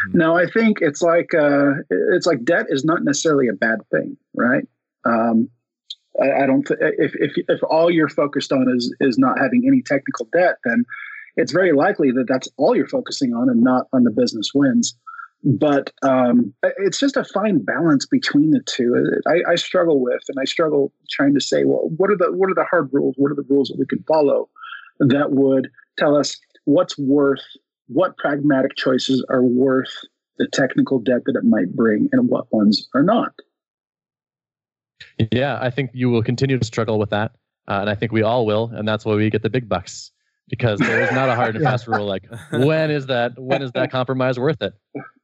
Mm-hmm. 0.08 0.18
Now, 0.18 0.36
I 0.36 0.46
think 0.46 0.80
it's 0.82 1.02
like 1.02 1.34
uh, 1.34 1.72
it's 1.90 2.26
like 2.26 2.44
debt 2.44 2.68
is 2.70 2.84
not 2.84 3.04
necessarily 3.04 3.48
a 3.48 3.54
bad 3.54 3.80
thing, 3.92 4.18
right? 4.34 4.68
Um, 5.06 5.50
I, 6.22 6.44
I, 6.44 6.46
don't. 6.46 6.66
Th- 6.66 6.80
if, 6.82 7.14
if 7.16 7.32
if 7.50 7.60
all 7.64 7.92
you're 7.92 8.10
focused 8.10 8.52
on 8.52 8.68
is 8.76 8.94
is 9.00 9.18
not 9.18 9.40
having 9.40 9.64
any 9.68 9.82
technical 9.82 10.28
debt, 10.32 10.58
then 10.64 10.86
it's 11.36 11.52
very 11.52 11.74
likely 11.74 12.12
that 12.12 12.26
that's 12.28 12.48
all 12.58 12.76
you're 12.76 12.88
focusing 12.88 13.34
on 13.34 13.50
and 13.50 13.62
not 13.62 13.88
on 13.94 14.04
the 14.04 14.12
business 14.12 14.52
wins. 14.54 14.96
But 15.46 15.92
um, 16.04 16.54
it's 16.78 17.00
just 17.00 17.18
a 17.18 17.26
fine 17.26 17.60
balance 17.60 18.06
between 18.06 18.52
the 18.52 18.62
two. 18.66 18.96
I, 19.28 19.52
I 19.52 19.56
struggle 19.56 20.00
with, 20.00 20.22
and 20.30 20.38
I 20.40 20.46
struggle 20.46 20.94
trying 21.12 21.34
to 21.34 21.42
say, 21.42 21.66
well, 21.66 21.90
what 21.98 22.10
are 22.10 22.18
the 22.18 22.32
what 22.32 22.50
are 22.50 22.56
the 22.56 22.66
hard 22.70 22.90
rules? 22.94 23.16
What 23.18 23.32
are 23.32 23.36
the 23.36 23.46
rules 23.50 23.68
that 23.70 23.78
we 23.78 23.86
can 23.86 24.04
follow 24.08 24.50
that 25.00 25.32
would 25.32 25.70
tell 25.98 26.16
us 26.16 26.40
what's 26.66 26.98
worth 26.98 27.44
what 27.94 28.18
pragmatic 28.18 28.76
choices 28.76 29.26
are 29.30 29.44
worth 29.44 29.92
the 30.38 30.48
technical 30.52 31.00
debt 31.00 31.22
that 31.26 31.36
it 31.36 31.44
might 31.44 31.76
bring 31.76 32.10
and 32.12 32.28
what 32.28 32.52
ones 32.52 32.90
are 32.94 33.04
not. 33.04 33.34
Yeah, 35.32 35.60
I 35.62 35.70
think 35.70 35.92
you 35.94 36.10
will 36.10 36.24
continue 36.24 36.58
to 36.58 36.66
struggle 36.66 36.98
with 36.98 37.12
that. 37.12 37.32
Uh, 37.68 37.80
and 37.82 37.90
I 37.90 37.96
think 37.96 38.12
we 38.12 38.24
all 38.24 38.46
will. 38.46 38.72
And 38.74 38.88
that's 38.88 39.06
why 39.06 39.16
we 39.16 39.30
get 39.30 39.44
the 39.44 39.50
big 39.50 39.70
bucks 39.70 40.12
because 40.50 40.80
there 40.80 41.02
is 41.02 41.12
not 41.12 41.30
a 41.30 41.36
hard 41.36 41.56
and 41.56 41.64
fast 41.70 41.88
rule 41.88 42.06
like 42.06 42.26
when 42.52 42.92
is 42.92 43.06
that 43.08 43.32
when 43.40 43.62
is 43.62 43.72
that 43.72 43.92
compromise 43.92 44.38
worth 44.38 44.62
it 44.62 44.74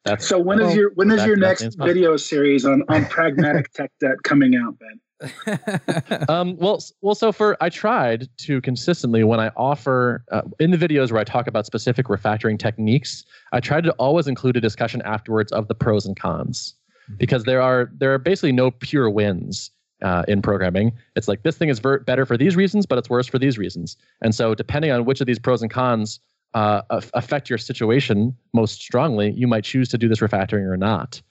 that's 0.06 0.26
so 0.26 0.40
when 0.40 0.62
is 0.62 0.74
your 0.76 0.92
when 0.96 1.12
is 1.12 1.26
your 1.26 1.36
next 1.36 1.76
video 1.76 2.16
series 2.18 2.66
on 2.66 2.84
on 2.90 3.06
pragmatic 3.06 3.72
tech 3.74 3.92
debt 4.00 4.16
coming 4.24 4.56
out 4.56 4.78
ben 4.80 5.00
um, 6.30 6.56
well, 6.58 6.82
well, 7.02 7.16
so 7.16 7.32
for 7.32 7.58
I 7.62 7.70
tried 7.70 8.30
to 8.38 8.62
consistently 8.62 9.24
when 9.24 9.40
I 9.40 9.50
offer 9.58 10.24
uh, 10.32 10.42
in 10.60 10.72
the 10.72 10.78
videos 10.78 11.12
where 11.12 11.20
I 11.20 11.24
talk 11.24 11.48
about 11.48 11.66
specific 11.66 12.08
refactoring 12.08 12.58
techniques, 12.58 13.26
I 13.52 13.60
tried 13.60 13.84
to 13.86 13.92
always 13.94 14.28
include 14.28 14.56
a 14.58 14.62
discussion 14.62 15.02
afterwards 15.04 15.52
of 15.52 15.68
the 15.68 15.76
pros 15.76 16.06
and 16.06 16.18
cons, 16.18 16.74
mm-hmm. 17.04 17.18
because 17.18 17.44
there 17.44 17.62
are 17.62 17.92
there 17.98 18.14
are 18.14 18.18
basically 18.18 18.54
no 18.54 18.72
pure 18.72 19.10
wins 19.10 19.72
uh, 20.02 20.24
in 20.28 20.42
programming. 20.42 20.94
It's 21.16 21.28
like 21.28 21.44
this 21.44 21.58
thing 21.58 21.70
is 21.70 21.80
ver- 21.80 22.00
better 22.00 22.26
for 22.26 22.38
these 22.38 22.56
reasons, 22.56 22.86
but 22.86 22.98
it's 22.98 23.10
worse 23.10 23.28
for 23.28 23.40
these 23.40 23.58
reasons, 23.58 23.98
and 24.22 24.34
so 24.34 24.56
depending 24.56 24.92
on 24.92 25.06
which 25.06 25.20
of 25.20 25.28
these 25.28 25.40
pros 25.40 25.62
and 25.62 25.72
cons 25.72 26.20
uh, 26.54 26.82
affect 27.14 27.50
your 27.50 27.60
situation 27.60 28.36
most 28.54 28.82
strongly, 28.82 29.32
you 29.32 29.48
might 29.48 29.64
choose 29.64 29.90
to 29.90 29.98
do 29.98 30.08
this 30.08 30.20
refactoring 30.20 30.66
or 30.66 30.78
not. 30.78 31.22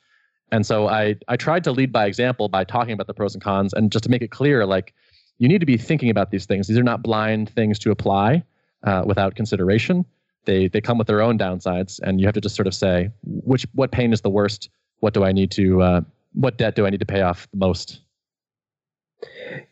And 0.50 0.64
so 0.64 0.88
I 0.88 1.16
I 1.28 1.36
tried 1.36 1.64
to 1.64 1.72
lead 1.72 1.92
by 1.92 2.06
example 2.06 2.48
by 2.48 2.64
talking 2.64 2.92
about 2.92 3.06
the 3.06 3.14
pros 3.14 3.34
and 3.34 3.42
cons 3.42 3.72
and 3.72 3.92
just 3.92 4.04
to 4.04 4.10
make 4.10 4.22
it 4.22 4.30
clear 4.30 4.64
like 4.66 4.94
you 5.38 5.48
need 5.48 5.60
to 5.60 5.66
be 5.66 5.76
thinking 5.76 6.10
about 6.10 6.30
these 6.30 6.46
things. 6.46 6.66
These 6.66 6.78
are 6.78 6.82
not 6.82 7.02
blind 7.02 7.50
things 7.50 7.78
to 7.80 7.90
apply 7.90 8.42
uh, 8.82 9.04
without 9.06 9.34
consideration. 9.34 10.04
They 10.44 10.68
they 10.68 10.80
come 10.80 10.98
with 10.98 11.06
their 11.06 11.20
own 11.20 11.38
downsides, 11.38 12.00
and 12.02 12.20
you 12.20 12.26
have 12.26 12.34
to 12.34 12.40
just 12.40 12.56
sort 12.56 12.66
of 12.66 12.74
say 12.74 13.10
which 13.22 13.66
what 13.74 13.92
pain 13.92 14.12
is 14.12 14.22
the 14.22 14.30
worst. 14.30 14.70
What 15.00 15.14
do 15.14 15.24
I 15.24 15.32
need 15.32 15.50
to 15.52 15.82
uh, 15.82 16.00
what 16.32 16.58
debt 16.58 16.74
do 16.74 16.86
I 16.86 16.90
need 16.90 17.00
to 17.00 17.06
pay 17.06 17.22
off 17.22 17.48
the 17.50 17.58
most? 17.58 18.00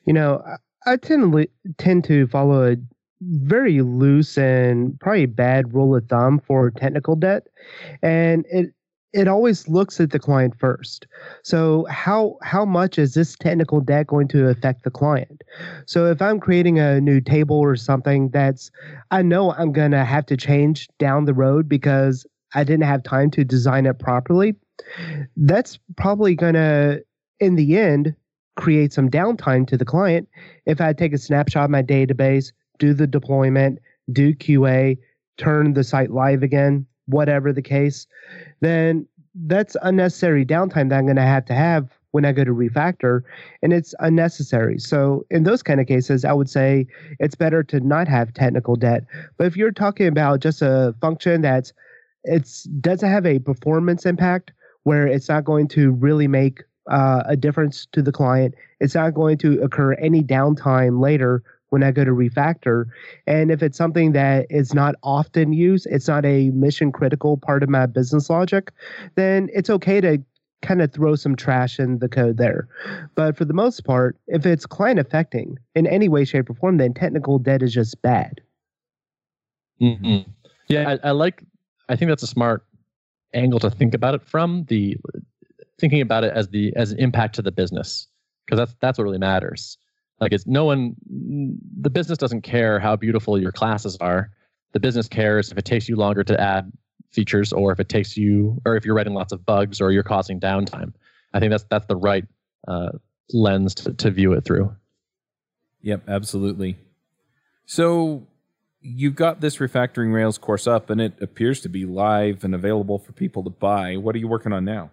You 0.05 0.13
know, 0.13 0.45
I 0.87 0.97
tend 0.97 1.33
to 1.33 1.49
tend 1.79 2.05
to 2.05 2.27
follow 2.27 2.73
a 2.73 2.77
very 3.23 3.81
loose 3.81 4.37
and 4.37 4.99
probably 5.01 5.27
bad 5.27 5.73
rule 5.73 5.97
of 5.97 6.07
thumb 6.09 6.41
for 6.47 6.71
technical 6.71 7.17
debt, 7.17 7.47
and 8.03 8.45
it 8.51 8.75
it 9.17 9.29
always 9.29 9.67
looks 9.67 9.99
at 9.99 10.11
the 10.11 10.19
client 10.19 10.55
first. 10.59 11.07
So 11.43 11.87
how 11.89 12.37
how 12.43 12.67
much 12.67 12.99
is 12.99 13.15
this 13.15 13.35
technical 13.35 13.81
debt 13.81 14.07
going 14.07 14.29
to 14.29 14.49
affect 14.49 14.85
the 14.85 14.91
client? 14.91 15.43
So 15.87 16.05
if 16.11 16.21
I'm 16.21 16.39
creating 16.39 16.79
a 16.79 17.01
new 17.01 17.23
table 17.23 17.57
or 17.57 17.77
something 17.77 18.29
that's 18.29 18.71
I 19.11 19.23
know 19.23 19.53
I'm 19.53 19.73
going 19.73 19.93
to 19.93 20.05
have 20.05 20.27
to 20.27 20.37
change 20.37 20.89
down 20.99 21.25
the 21.25 21.33
road 21.33 21.67
because 21.67 22.27
I 22.55 22.63
didn't 22.63 22.85
have 22.85 23.03
time 23.03 23.31
to 23.33 23.45
design 23.45 23.87
it 23.87 23.99
properly, 23.99 24.55
that's 25.37 25.79
probably 25.97 26.35
going 26.35 26.55
to 26.55 27.03
in 27.41 27.57
the 27.57 27.79
end 27.79 28.15
create 28.57 28.93
some 28.93 29.11
downtime 29.11 29.67
to 29.69 29.79
the 29.79 29.85
client 29.85 30.29
if 30.67 30.81
I 30.81 30.93
take 30.93 31.15
a 31.15 31.19
snapshot 31.19 31.65
of 31.65 31.71
my 31.71 31.83
database, 31.83 32.53
do 32.79 32.93
the 32.93 33.07
deployment, 33.07 33.79
do 34.13 34.35
QA, 34.35 34.99
turn 35.39 35.73
the 35.73 35.85
site 35.85 36.11
live 36.11 36.43
again, 36.43 36.87
whatever 37.07 37.53
the 37.53 37.63
case, 37.63 38.07
then 38.61 39.07
that's 39.47 39.77
unnecessary 39.83 40.45
downtime 40.45 40.89
that 40.91 40.99
I'm 40.99 41.05
going 41.05 41.17
to 41.17 41.23
have 41.23 41.45
to 41.47 41.55
have 41.55 41.89
when 42.13 42.25
I 42.25 42.33
go 42.33 42.45
to 42.45 42.53
refactor, 42.53 43.21
and 43.63 43.75
it's 43.75 43.95
unnecessary. 44.01 44.79
So 44.79 45.27
in 45.31 45.43
those 45.43 45.63
kind 45.63 45.81
of 45.81 45.87
cases, 45.87 46.25
I 46.25 46.33
would 46.33 46.49
say 46.49 46.87
it's 47.19 47.35
better 47.35 47.63
to 47.65 47.81
not 47.81 48.09
have 48.09 48.33
technical 48.33 48.75
debt. 48.75 49.05
But 49.37 49.47
if 49.47 49.57
you're 49.57 49.71
talking 49.71 50.07
about 50.07 50.41
just 50.41 50.63
a 50.63 50.95
function 51.01 51.43
that's 51.43 51.75
it's 52.25 52.65
doesn't 52.81 53.09
have 53.09 53.27
a 53.27 53.39
performance 53.39 54.07
impact 54.07 54.53
where 54.85 55.07
it's 55.07 55.29
not 55.29 55.45
going 55.45 55.69
to 55.69 55.91
really 55.93 56.27
make 56.27 56.63
uh, 56.91 57.23
a 57.27 57.37
difference 57.37 57.87
to 57.93 58.01
the 58.01 58.13
client, 58.13 58.55
it's 58.81 58.95
not 58.95 59.13
going 59.13 59.37
to 59.39 59.61
occur 59.61 59.93
any 59.95 60.23
downtime 60.23 61.01
later 61.01 61.43
when 61.71 61.83
I 61.83 61.91
go 61.91 62.05
to 62.05 62.13
refactor. 62.13 62.87
And 63.27 63.51
if 63.51 63.63
it's 63.63 63.79
something 63.79 64.13
that 64.13 64.47
is 64.51 64.75
not 64.75 64.95
often 65.03 65.53
used, 65.53 65.87
it's 65.91 66.09
not 66.09 66.25
a 66.25 66.51
mission 66.51 66.93
critical 66.93 67.37
part 67.37 67.63
of 67.63 67.69
my 67.69 67.87
business 67.87 68.31
logic, 68.31 68.73
then 69.15 69.49
it's 69.53 69.71
okay 69.71 70.01
to 70.01 70.23
kind 70.63 70.81
of 70.83 70.93
throw 70.93 71.15
some 71.15 71.37
trash 71.37 71.79
in 71.79 71.99
the 71.99 72.09
code 72.09 72.39
there. 72.39 72.69
But 73.15 73.37
for 73.37 73.45
the 73.45 73.55
most 73.55 73.85
part, 73.85 74.17
if 74.27 74.47
it's 74.47 74.67
client 74.67 74.99
affecting 74.99 75.59
in 75.75 75.87
any 75.87 76.09
way, 76.09 76.25
shape, 76.25 76.51
or 76.51 76.55
form, 76.55 76.79
then 76.79 76.95
technical 76.95 77.39
debt 77.39 77.63
is 77.63 77.75
just 77.75 78.01
bad. 78.03 78.41
Mm-hmm. 79.81 80.29
Yeah, 80.69 80.97
I, 81.03 81.09
I 81.09 81.11
like. 81.13 81.43
I 81.89 81.97
think 81.97 82.09
that's 82.09 82.23
a 82.23 82.29
smart 82.29 82.65
angle 83.35 83.61
to 83.61 83.71
think 83.71 83.95
about 83.95 84.15
it 84.15 84.23
from 84.23 84.65
the 84.69 84.97
thinking 85.79 86.01
about 86.01 86.25
it 86.25 86.33
as 86.33 86.49
the 86.49 86.75
as 86.75 86.93
an 86.93 86.99
impact 86.99 87.35
to 87.37 87.43
the 87.43 87.53
business 87.53 88.09
because 88.45 88.59
that's 88.59 88.75
that's 88.81 88.99
what 88.99 89.05
really 89.05 89.19
matters. 89.19 89.79
Like 90.21 90.33
it's 90.33 90.47
no 90.47 90.65
one, 90.65 90.97
the 91.81 91.91
business 91.91 92.19
doesn't 92.19 92.43
care 92.43 92.81
how 92.81 92.97
beautiful 92.97 93.39
your 93.41 93.53
classes 93.53 93.97
are. 94.01 94.31
The 94.73 94.81
business 94.81 95.09
cares 95.09 95.53
if 95.53 95.59
it 95.59 95.65
takes 95.65 95.89
you 95.89 95.97
longer 95.97 96.25
to 96.25 96.41
add 96.41 96.73
features 97.11 97.53
or 97.53 97.73
if 97.73 97.81
it 97.81 97.89
takes 97.89 98.17
you, 98.17 98.61
or 98.65 98.77
if 98.77 98.85
you're 98.85 98.95
writing 98.95 99.15
lots 99.15 99.33
of 99.33 99.45
bugs 99.45 99.81
or 99.81 99.93
you're 99.93 100.03
causing 100.03 100.41
downtime. 100.41 100.93
I 101.33 101.41
think 101.41 101.51
that's 101.51 101.65
that's 101.71 101.87
the 101.87 101.97
right 101.97 102.25
uh, 102.67 102.93
lens 103.33 103.75
to, 103.77 103.93
to 103.95 104.11
view 104.11 104.33
it 104.33 104.45
through. 104.45 104.75
Yep, 105.83 106.09
absolutely. 106.09 106.77
So 107.67 108.27
you've 108.81 109.17
got 109.17 109.41
this 109.41 109.57
refactoring 109.59 110.13
Rails 110.13 110.39
course 110.39 110.67
up, 110.67 110.91
and 110.91 111.01
it 111.01 111.21
appears 111.21 111.61
to 111.63 111.69
be 111.69 111.85
live 111.85 112.45
and 112.45 112.55
available 112.55 112.99
for 112.99 113.13
people 113.13 113.45
to 113.45 113.51
buy. 113.51 113.97
What 113.97 114.15
are 114.15 114.19
you 114.19 114.29
working 114.29 114.53
on 114.53 114.65
now? 114.65 114.91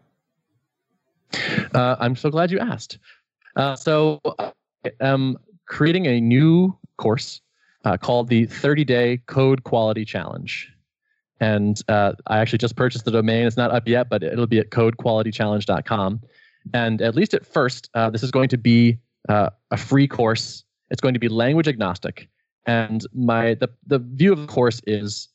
Uh, 1.73 1.95
I'm 1.99 2.15
so 2.15 2.29
glad 2.29 2.51
you 2.51 2.59
asked. 2.59 2.99
Uh, 3.55 3.75
so 3.75 4.21
am 4.99 5.37
creating 5.67 6.05
a 6.05 6.19
new 6.19 6.77
course 6.97 7.41
uh, 7.85 7.97
called 7.97 8.29
the 8.29 8.45
30 8.45 8.83
Day 8.85 9.17
Code 9.27 9.63
Quality 9.63 10.05
Challenge. 10.05 10.69
And 11.39 11.81
uh, 11.89 12.13
I 12.27 12.37
actually 12.37 12.59
just 12.59 12.75
purchased 12.75 13.05
the 13.05 13.11
domain. 13.11 13.45
It's 13.45 13.57
not 13.57 13.71
up 13.71 13.87
yet, 13.87 14.09
but 14.09 14.23
it'll 14.23 14.47
be 14.47 14.59
at 14.59 14.69
codequalitychallenge.com. 14.69 16.21
And 16.73 17.01
at 17.01 17.15
least 17.15 17.33
at 17.33 17.45
first, 17.45 17.89
uh, 17.93 18.09
this 18.09 18.23
is 18.23 18.31
going 18.31 18.49
to 18.49 18.57
be 18.57 18.97
uh, 19.27 19.49
a 19.71 19.77
free 19.77 20.07
course. 20.07 20.63
It's 20.89 21.01
going 21.01 21.13
to 21.13 21.19
be 21.19 21.27
language 21.27 21.67
agnostic. 21.67 22.29
And 22.65 23.05
my 23.13 23.55
the, 23.55 23.69
the 23.85 23.99
view 23.99 24.31
of 24.31 24.39
the 24.39 24.47
course 24.47 24.79
is 24.87 25.27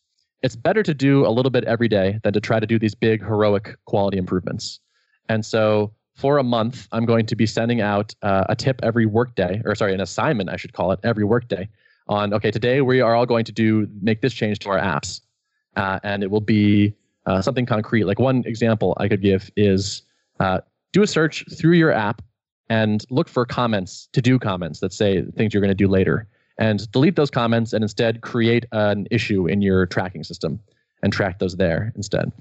it's 0.43 0.57
better 0.57 0.83
to 0.83 0.95
do 0.95 1.27
a 1.27 1.31
little 1.31 1.51
bit 1.51 1.65
every 1.65 1.89
day 1.89 2.19
than 2.23 2.33
to 2.33 2.41
try 2.41 2.61
to 2.61 2.67
do 2.67 2.79
these 2.79 2.95
big 2.95 3.21
heroic 3.21 3.77
quality 3.85 4.17
improvements. 4.17 4.81
And 5.29 5.45
so 5.45 5.93
for 6.19 6.39
a 6.39 6.43
month, 6.43 6.89
I'm 6.91 7.05
going 7.05 7.27
to 7.27 7.37
be 7.37 7.47
sending 7.47 7.81
out 7.81 8.13
uh, 8.23 8.45
a 8.49 8.57
tip 8.57 8.81
every 8.83 9.07
workday, 9.07 9.63
or 9.65 9.77
sorry, 9.77 9.95
an 9.95 10.01
assignment, 10.01 10.51
I 10.51 10.57
should 10.57 10.73
call 10.73 10.91
it, 10.91 10.99
every 11.05 11.23
workday 11.23 11.69
on, 12.09 12.35
okay, 12.35 12.51
today 12.51 12.81
we 12.81 13.01
are 13.01 13.15
all 13.15 13.25
going 13.25 13.45
to 13.45 13.53
do, 13.53 13.89
make 14.03 14.21
this 14.21 14.35
change 14.35 14.59
to 14.61 14.71
our 14.71 14.81
apps. 14.81 15.21
Uh, 15.77 16.01
and 16.03 16.25
it 16.25 16.31
will 16.33 16.41
be 16.41 16.93
uh, 17.27 17.41
something 17.41 17.67
concrete. 17.67 18.03
Like 18.03 18.19
one 18.19 18.43
example 18.47 18.97
I 18.99 19.07
could 19.07 19.23
give 19.23 19.49
is 19.57 20.03
uh, 20.41 20.59
do 20.93 21.03
a 21.03 21.07
search 21.07 21.45
through 21.57 21.75
your 21.75 21.93
app 21.93 22.21
and 22.69 23.05
look 23.11 23.29
for 23.29 23.45
comments, 23.47 24.09
to 24.13 24.21
do 24.21 24.41
comments 24.41 24.81
that 24.81 24.93
say 24.93 25.23
things 25.37 25.55
you're 25.55 25.61
going 25.61 25.69
to 25.71 25.75
do 25.75 25.87
later. 25.87 26.27
And 26.59 26.91
delete 26.91 27.15
those 27.15 27.31
comments 27.31 27.73
and 27.73 27.85
instead 27.85 28.23
create 28.23 28.67
an 28.73 29.07
issue 29.13 29.47
in 29.47 29.63
your 29.63 29.87
tracking 29.87 30.25
system 30.25 30.59
and 31.05 31.13
track 31.13 31.39
those 31.39 31.57
there 31.57 31.93
instead. 31.95 32.33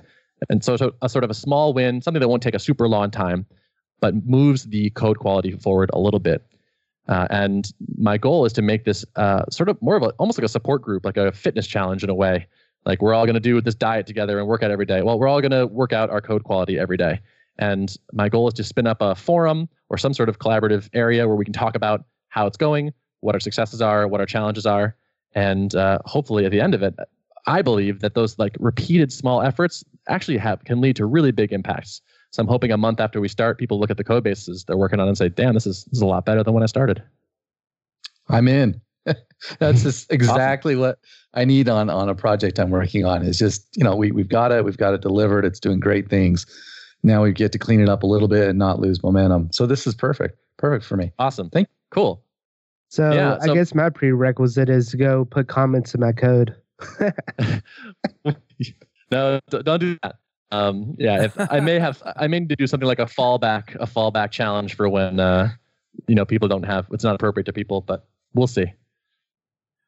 And 0.50 0.64
so, 0.64 0.78
so 0.78 0.96
a 1.04 1.10
sort 1.10 1.24
of 1.24 1.30
a 1.30 1.36
small 1.36 1.74
win, 1.74 2.02
something 2.02 2.22
that 2.22 2.28
won't 2.28 2.42
take 2.42 2.56
a 2.56 2.60
super 2.60 2.88
long 2.88 3.12
time, 3.12 3.46
but 4.00 4.14
moves 4.26 4.66
the 4.66 4.90
code 4.92 5.20
quality 5.20 5.52
forward 5.52 5.90
a 5.94 6.00
little 6.00 6.20
bit. 6.20 6.46
Uh, 7.08 7.28
and 7.30 7.72
my 7.98 8.18
goal 8.18 8.46
is 8.46 8.54
to 8.54 8.62
make 8.62 8.84
this 8.84 9.06
uh, 9.16 9.46
sort 9.50 9.70
of 9.70 9.82
more 9.82 9.96
of 9.96 10.04
a 10.04 10.10
almost 10.20 10.38
like 10.38 10.46
a 10.46 10.50
support 10.50 10.82
group, 10.82 11.06
like 11.06 11.18
a 11.18 11.32
fitness 11.32 11.66
challenge 11.66 12.04
in 12.04 12.10
a 12.10 12.16
way. 12.16 12.46
Like 12.86 13.02
we're 13.02 13.14
all 13.14 13.26
going 13.26 13.36
to 13.36 13.40
do 13.40 13.60
this 13.62 13.76
diet 13.76 14.08
together 14.08 14.40
and 14.40 14.48
work 14.48 14.64
out 14.64 14.72
every 14.72 14.86
day. 14.86 15.02
Well, 15.02 15.20
we're 15.20 15.28
all 15.28 15.42
going 15.42 15.52
to 15.52 15.68
work 15.68 15.94
out 15.94 16.10
our 16.10 16.22
code 16.22 16.44
quality 16.44 16.78
every 16.78 16.98
day. 16.98 17.20
And 17.60 17.96
my 18.14 18.30
goal 18.30 18.48
is 18.48 18.54
to 18.56 18.64
spin 18.64 18.88
up 18.88 19.02
a 19.02 19.16
forum 19.16 19.68
or 19.90 19.98
some 19.98 20.14
sort 20.14 20.30
of 20.30 20.40
collaborative 20.40 20.90
area 20.94 21.28
where 21.28 21.36
we 21.36 21.46
can 21.46 21.54
talk 21.54 21.76
about 21.76 22.06
how 22.30 22.46
it's 22.46 22.58
going, 22.58 22.94
what 23.22 23.36
our 23.36 23.40
successes 23.40 23.82
are, 23.82 24.08
what 24.08 24.20
our 24.20 24.26
challenges 24.26 24.66
are, 24.66 24.96
and 25.34 25.76
uh, 25.76 26.00
hopefully 26.06 26.46
at 26.46 26.52
the 26.52 26.62
end 26.62 26.74
of 26.74 26.84
it, 26.84 26.96
I 27.46 27.62
believe 27.62 28.02
that 28.02 28.14
those 28.14 28.38
like 28.38 28.56
repeated 28.60 29.12
small 29.12 29.42
efforts 29.42 29.84
actually 30.10 30.38
have 30.38 30.64
can 30.66 30.82
lead 30.82 30.96
to 30.98 31.06
really 31.06 31.32
big 31.32 31.54
impacts. 31.54 32.02
So 32.32 32.42
I'm 32.42 32.48
hoping 32.48 32.72
a 32.72 32.78
month 32.78 33.00
after 33.00 33.22
we 33.22 33.28
start, 33.28 33.58
people 33.58 33.80
look 33.80 33.90
at 33.90 33.98
the 33.98 34.04
code 34.04 34.24
bases 34.24 34.66
they're 34.66 34.78
working 34.78 35.00
on 35.00 35.08
and 35.08 35.18
say, 35.18 35.30
"Damn, 35.30 35.54
this 35.54 35.66
is 35.66 35.86
this 35.86 35.98
is 35.98 36.02
a 36.02 36.06
lot 36.06 36.26
better 36.26 36.44
than 36.44 36.54
when 36.54 36.64
I 36.64 36.68
started." 36.68 37.02
I'm 38.30 38.48
in. 38.48 38.82
That's 39.60 39.84
just 39.84 40.12
exactly 40.12 40.74
awesome. 40.74 40.82
what 40.82 41.00
I 41.34 41.46
need 41.46 41.70
on 41.70 41.90
on 41.90 42.10
a 42.10 42.16
project 42.16 42.60
I'm 42.60 42.70
working 42.70 43.06
on. 43.06 43.24
Is 43.24 43.40
just 43.40 43.66
you 43.76 43.84
know 43.84 43.96
we 43.96 44.12
we've 44.12 44.30
got 44.30 44.52
it, 44.52 44.66
we've 44.66 44.78
got 44.78 44.94
it 44.94 45.02
delivered. 45.02 45.46
It's 45.46 45.60
doing 45.60 45.80
great 45.80 46.10
things. 46.10 46.46
Now 47.04 47.24
we 47.24 47.32
get 47.32 47.52
to 47.54 47.60
clean 47.60 47.80
it 47.80 47.90
up 47.90 48.04
a 48.04 48.08
little 48.08 48.28
bit 48.28 48.50
and 48.50 48.60
not 48.60 48.80
lose 48.80 49.02
momentum. 49.04 49.52
So 49.52 49.66
this 49.66 49.88
is 49.88 49.96
perfect, 49.96 50.38
perfect 50.58 50.84
for 50.86 50.98
me. 50.98 51.12
Awesome. 51.20 51.50
Thank. 51.50 51.70
Cool. 51.92 52.24
So, 52.90 53.12
yeah, 53.12 53.38
so 53.40 53.52
I 53.52 53.56
guess 53.56 53.76
my 53.76 53.90
prerequisite 53.90 54.70
is 54.70 54.90
to 54.90 54.98
go 54.98 55.26
put 55.26 55.48
comments 55.48 55.94
in 55.94 56.02
my 56.02 56.14
code. 56.14 56.56
no, 59.12 59.40
don't 59.50 59.80
do 59.80 59.98
that. 60.04 60.16
Um, 60.52 60.96
yeah, 60.98 61.24
if 61.24 61.36
I 61.52 61.60
may 61.60 61.80
have, 61.80 62.02
I 62.16 62.28
may 62.28 62.40
need 62.40 62.50
to 62.50 62.56
do 62.56 62.68
something 62.68 62.88
like 62.88 63.00
a 63.00 63.06
fallback, 63.06 63.76
a 63.76 63.86
fallback 63.86 64.32
challenge 64.32 64.76
for 64.76 64.88
when, 64.88 65.20
uh, 65.20 65.50
you 66.08 66.16
know, 66.16 66.26
people 66.26 66.48
don't 66.48 66.64
have, 66.64 66.88
it's 66.92 67.04
not 67.04 67.16
appropriate 67.16 67.46
to 67.46 67.54
people, 67.54 67.82
but 67.82 68.08
we'll 68.34 68.48
see. 68.48 68.74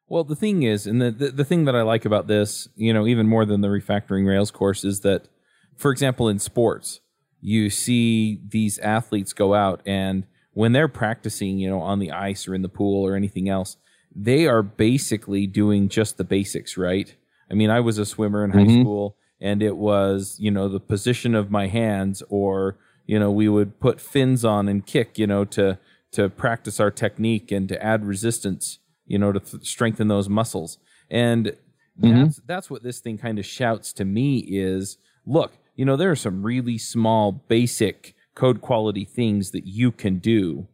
Well, 0.08 0.24
the 0.24 0.36
thing 0.36 0.64
is, 0.64 0.86
and 0.86 1.00
the, 1.00 1.10
the, 1.10 1.28
the 1.30 1.44
thing 1.44 1.64
that 1.64 1.76
I 1.76 1.82
like 1.82 2.04
about 2.04 2.26
this, 2.26 2.68
you 2.74 2.92
know, 2.92 3.06
even 3.06 3.26
more 3.26 3.46
than 3.46 3.60
the 3.60 3.68
refactoring 3.68 4.26
Rails 4.26 4.50
course 4.50 4.84
is 4.84 5.00
that, 5.00 5.28
for 5.76 5.92
example, 5.92 6.28
in 6.28 6.38
sports, 6.38 7.00
you 7.40 7.70
see 7.70 8.40
these 8.46 8.78
athletes 8.80 9.32
go 9.32 9.54
out 9.54 9.80
and 9.86 10.26
when 10.52 10.72
they're 10.72 10.88
practicing, 10.88 11.58
you 11.58 11.70
know, 11.70 11.80
on 11.80 12.00
the 12.00 12.10
ice 12.10 12.48
or 12.48 12.54
in 12.54 12.62
the 12.62 12.68
pool 12.68 13.06
or 13.06 13.14
anything 13.14 13.48
else, 13.48 13.76
they 14.14 14.46
are 14.46 14.62
basically 14.62 15.46
doing 15.46 15.88
just 15.88 16.18
the 16.18 16.24
basics, 16.24 16.76
right? 16.76 17.14
I 17.50 17.54
mean, 17.54 17.70
I 17.70 17.80
was 17.80 17.98
a 17.98 18.04
swimmer 18.04 18.44
in 18.44 18.50
high 18.50 18.64
mm-hmm. 18.64 18.80
school 18.82 19.16
and 19.40 19.62
it 19.62 19.76
was, 19.76 20.36
you 20.38 20.50
know, 20.50 20.68
the 20.68 20.80
position 20.80 21.34
of 21.34 21.50
my 21.50 21.66
hands 21.66 22.22
or, 22.28 22.76
you 23.06 23.18
know, 23.18 23.30
we 23.30 23.48
would 23.48 23.80
put 23.80 24.00
fins 24.00 24.44
on 24.44 24.68
and 24.68 24.86
kick, 24.86 25.18
you 25.18 25.26
know, 25.26 25.44
to 25.46 25.78
to 26.12 26.28
practice 26.28 26.80
our 26.80 26.90
technique 26.90 27.52
and 27.52 27.68
to 27.68 27.82
add 27.82 28.04
resistance, 28.04 28.80
you 29.06 29.18
know, 29.18 29.32
to 29.32 29.40
th- 29.40 29.64
strengthen 29.64 30.08
those 30.08 30.28
muscles. 30.28 30.78
And 31.08 31.56
mm-hmm. 32.00 32.22
that's 32.24 32.40
that's 32.46 32.70
what 32.70 32.82
this 32.82 33.00
thing 33.00 33.18
kind 33.18 33.38
of 33.38 33.46
shouts 33.46 33.92
to 33.94 34.04
me 34.04 34.38
is, 34.38 34.98
look, 35.24 35.52
you 35.74 35.84
know, 35.84 35.96
there 35.96 36.10
are 36.10 36.16
some 36.16 36.42
really 36.42 36.78
small 36.78 37.32
basic 37.32 38.14
code 38.34 38.60
quality 38.60 39.04
things 39.04 39.50
that 39.52 39.66
you 39.66 39.90
can 39.90 40.18
do. 40.18 40.68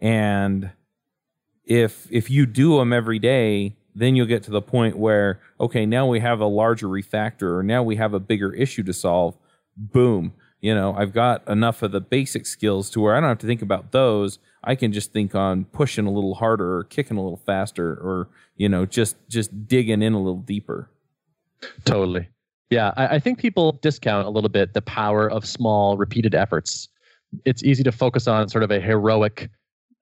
And 0.00 0.70
if 1.64 2.06
if 2.10 2.30
you 2.30 2.46
do 2.46 2.78
them 2.78 2.92
every 2.92 3.18
day, 3.18 3.76
then 3.94 4.16
you'll 4.16 4.26
get 4.26 4.42
to 4.44 4.50
the 4.50 4.62
point 4.62 4.96
where 4.96 5.40
okay, 5.60 5.86
now 5.86 6.06
we 6.06 6.20
have 6.20 6.40
a 6.40 6.46
larger 6.46 6.88
refactor 6.88 7.56
or 7.56 7.62
now 7.62 7.82
we 7.82 7.96
have 7.96 8.14
a 8.14 8.20
bigger 8.20 8.52
issue 8.52 8.82
to 8.82 8.92
solve. 8.92 9.36
Boom. 9.76 10.32
You 10.60 10.74
know, 10.74 10.94
I've 10.94 11.12
got 11.12 11.46
enough 11.46 11.82
of 11.82 11.92
the 11.92 12.00
basic 12.00 12.46
skills 12.46 12.88
to 12.90 13.00
where 13.00 13.14
I 13.14 13.20
don't 13.20 13.28
have 13.28 13.38
to 13.40 13.46
think 13.46 13.60
about 13.60 13.92
those. 13.92 14.38
I 14.62 14.74
can 14.76 14.92
just 14.92 15.12
think 15.12 15.34
on 15.34 15.66
pushing 15.66 16.06
a 16.06 16.10
little 16.10 16.34
harder 16.34 16.78
or 16.78 16.84
kicking 16.84 17.18
a 17.18 17.22
little 17.22 17.42
faster 17.44 17.92
or, 17.92 18.28
you 18.56 18.68
know, 18.68 18.86
just 18.86 19.16
just 19.28 19.68
digging 19.68 20.00
in 20.00 20.14
a 20.14 20.18
little 20.18 20.40
deeper. 20.40 20.88
Totally. 21.84 22.28
Yeah, 22.70 22.92
I, 22.96 23.16
I 23.16 23.18
think 23.18 23.38
people 23.38 23.72
discount 23.82 24.26
a 24.26 24.30
little 24.30 24.48
bit 24.48 24.72
the 24.72 24.82
power 24.82 25.30
of 25.30 25.44
small 25.44 25.96
repeated 25.96 26.34
efforts. 26.34 26.88
It's 27.44 27.62
easy 27.62 27.82
to 27.82 27.92
focus 27.92 28.26
on 28.26 28.48
sort 28.48 28.64
of 28.64 28.70
a 28.70 28.80
heroic 28.80 29.50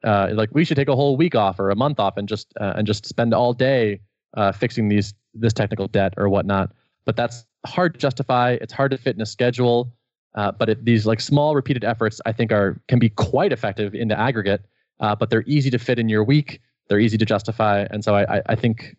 uh, 0.04 0.30
like 0.32 0.50
we 0.52 0.64
should 0.64 0.76
take 0.76 0.88
a 0.88 0.96
whole 0.96 1.16
week 1.16 1.34
off 1.34 1.58
or 1.58 1.70
a 1.70 1.76
month 1.76 2.00
off 2.00 2.16
and 2.16 2.28
just 2.28 2.52
uh, 2.60 2.74
and 2.76 2.86
just 2.86 3.06
spend 3.06 3.34
all 3.34 3.52
day 3.52 4.00
uh, 4.36 4.52
fixing 4.52 4.88
these 4.88 5.14
this 5.34 5.52
technical 5.52 5.88
debt 5.88 6.14
or 6.16 6.28
whatnot. 6.28 6.72
But 7.04 7.16
that's 7.16 7.44
hard 7.66 7.94
to 7.94 8.00
justify. 8.00 8.56
It's 8.60 8.72
hard 8.72 8.90
to 8.90 8.98
fit 8.98 9.16
in 9.16 9.22
a 9.22 9.26
schedule. 9.26 9.92
Uh, 10.34 10.50
but 10.50 10.68
it, 10.70 10.84
these 10.84 11.04
like 11.04 11.20
small 11.20 11.54
repeated 11.54 11.84
efforts, 11.84 12.20
I 12.24 12.32
think, 12.32 12.52
are 12.52 12.80
can 12.88 12.98
be 12.98 13.10
quite 13.10 13.52
effective 13.52 13.94
in 13.94 14.08
the 14.08 14.18
aggregate. 14.18 14.64
Uh, 15.00 15.14
but 15.14 15.30
they're 15.30 15.44
easy 15.46 15.70
to 15.70 15.78
fit 15.78 15.98
in 15.98 16.08
your 16.08 16.24
week. 16.24 16.60
They're 16.88 17.00
easy 17.00 17.18
to 17.18 17.24
justify, 17.24 17.86
and 17.90 18.04
so 18.04 18.14
I, 18.14 18.38
I, 18.38 18.42
I 18.50 18.54
think 18.54 18.96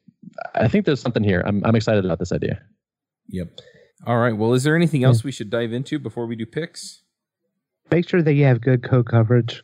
I 0.56 0.68
think 0.68 0.86
there's 0.86 1.02
something 1.02 1.24
here. 1.24 1.44
I'm 1.46 1.64
I'm 1.66 1.76
excited 1.76 2.06
about 2.06 2.20
this 2.20 2.32
idea. 2.32 2.62
Yep. 3.30 3.60
All 4.06 4.18
right. 4.18 4.36
Well, 4.36 4.54
is 4.54 4.64
there 4.64 4.76
anything 4.76 5.04
else 5.04 5.24
we 5.24 5.32
should 5.32 5.50
dive 5.50 5.72
into 5.72 5.98
before 5.98 6.26
we 6.26 6.36
do 6.36 6.46
picks? 6.46 7.04
Make 7.90 8.08
sure 8.08 8.22
that 8.22 8.34
you 8.34 8.44
have 8.46 8.60
good 8.60 8.84
code 8.84 9.06
coverage 9.06 9.64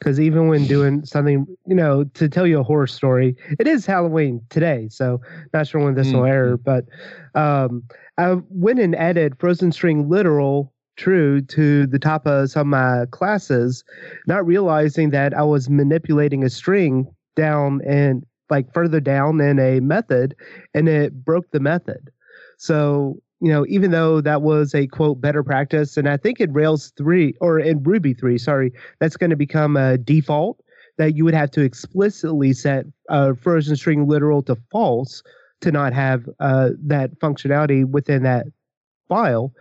because 0.00 0.18
even 0.18 0.48
when 0.48 0.66
doing 0.66 1.04
something, 1.04 1.46
you 1.66 1.74
know, 1.74 2.04
to 2.14 2.28
tell 2.28 2.46
you 2.46 2.58
a 2.58 2.62
horror 2.62 2.86
story, 2.86 3.36
it 3.58 3.68
is 3.68 3.84
Halloween 3.84 4.40
today, 4.48 4.88
so 4.90 5.20
not 5.52 5.66
sure 5.66 5.84
when 5.84 5.94
this 5.94 6.08
mm-hmm. 6.08 6.18
will 6.18 6.24
air, 6.24 6.56
but 6.56 6.86
um, 7.34 7.84
I 8.16 8.36
went 8.48 8.78
and 8.78 8.96
added 8.96 9.38
frozen 9.38 9.72
string 9.72 10.08
literal 10.08 10.72
true 10.96 11.40
to 11.42 11.86
the 11.86 11.98
top 11.98 12.26
of 12.26 12.50
some 12.50 12.60
of 12.60 12.66
my 12.66 13.06
classes, 13.10 13.84
not 14.26 14.46
realizing 14.46 15.10
that 15.10 15.34
I 15.34 15.42
was 15.42 15.68
manipulating 15.68 16.44
a 16.44 16.50
string 16.50 17.06
down 17.36 17.80
and 17.86 18.24
like 18.48 18.72
further 18.72 19.00
down 19.00 19.40
in 19.40 19.58
a 19.58 19.80
method, 19.80 20.34
and 20.74 20.88
it 20.88 21.24
broke 21.24 21.50
the 21.50 21.60
method. 21.60 22.10
So 22.58 23.20
you 23.40 23.50
know, 23.50 23.64
even 23.68 23.90
though 23.90 24.20
that 24.20 24.42
was 24.42 24.74
a 24.74 24.86
quote 24.86 25.20
better 25.20 25.42
practice, 25.42 25.96
and 25.96 26.08
I 26.08 26.16
think 26.16 26.40
in 26.40 26.52
Rails 26.52 26.92
3 26.96 27.34
or 27.40 27.58
in 27.58 27.82
Ruby 27.82 28.14
3, 28.14 28.36
sorry, 28.38 28.72
that's 28.98 29.16
going 29.16 29.30
to 29.30 29.36
become 29.36 29.76
a 29.76 29.96
default 29.96 30.60
that 30.98 31.16
you 31.16 31.24
would 31.24 31.34
have 31.34 31.50
to 31.52 31.62
explicitly 31.62 32.52
set 32.52 32.84
a 33.08 33.34
frozen 33.34 33.76
string 33.76 34.06
literal 34.06 34.42
to 34.42 34.56
false 34.70 35.22
to 35.62 35.72
not 35.72 35.94
have 35.94 36.28
uh, 36.40 36.70
that 36.78 37.18
functionality 37.20 37.86
within 37.86 38.22
that 38.22 38.46
file. 39.08 39.52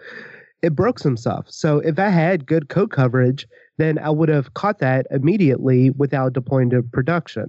It 0.62 0.76
broke 0.76 1.00
some 1.00 1.16
stuff. 1.16 1.46
So 1.48 1.80
if 1.80 1.98
I 1.98 2.10
had 2.10 2.46
good 2.46 2.68
code 2.68 2.92
coverage, 2.92 3.48
then 3.78 3.98
I 3.98 4.10
would 4.10 4.28
have 4.28 4.54
caught 4.54 4.80
that 4.80 5.08
immediately 5.10 5.92
without 5.92 6.34
deploying 6.34 6.70
to 6.72 6.84
production. 6.84 7.48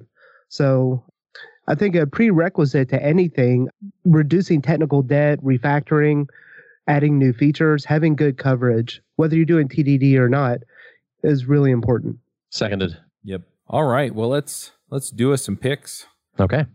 So 0.49 1.05
I 1.71 1.77
think 1.77 1.95
a 1.95 2.05
prerequisite 2.05 2.89
to 2.89 3.01
anything, 3.01 3.69
reducing 4.05 4.61
technical 4.61 5.03
debt, 5.03 5.41
refactoring, 5.41 6.27
adding 6.89 7.17
new 7.17 7.33
features, 7.33 7.85
having 7.85 8.17
good 8.17 8.39
coverage, 8.39 9.01
whether 9.15 9.37
you're 9.37 9.45
doing 9.45 9.69
TDD 9.69 10.17
or 10.17 10.29
not, 10.29 10.59
is 11.23 11.47
really 11.47 11.71
important. 11.71 12.19
Seconded. 12.51 12.99
Yep. 13.23 13.43
All 13.69 13.85
right. 13.85 14.13
Well, 14.13 14.29
let's 14.29 14.73
let's 14.91 15.11
do 15.11 15.33
us 15.33 15.45
some 15.45 15.57
picks. 15.57 16.07
Okay. 16.41 16.67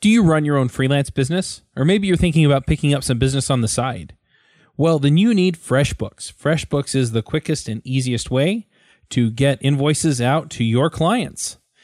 Do 0.00 0.08
you 0.08 0.22
run 0.22 0.44
your 0.44 0.56
own 0.56 0.68
freelance 0.68 1.10
business? 1.10 1.62
Or 1.74 1.84
maybe 1.84 2.06
you're 2.06 2.16
thinking 2.16 2.44
about 2.44 2.68
picking 2.68 2.94
up 2.94 3.02
some 3.02 3.18
business 3.18 3.50
on 3.50 3.60
the 3.60 3.66
side? 3.66 4.14
Well, 4.76 5.00
then 5.00 5.16
you 5.16 5.34
need 5.34 5.56
FreshBooks. 5.56 6.32
FreshBooks 6.32 6.94
is 6.94 7.10
the 7.10 7.22
quickest 7.22 7.68
and 7.68 7.84
easiest 7.84 8.30
way 8.30 8.68
to 9.10 9.32
get 9.32 9.58
invoices 9.62 10.20
out 10.20 10.48
to 10.50 10.62
your 10.62 10.90
clients. 10.90 11.58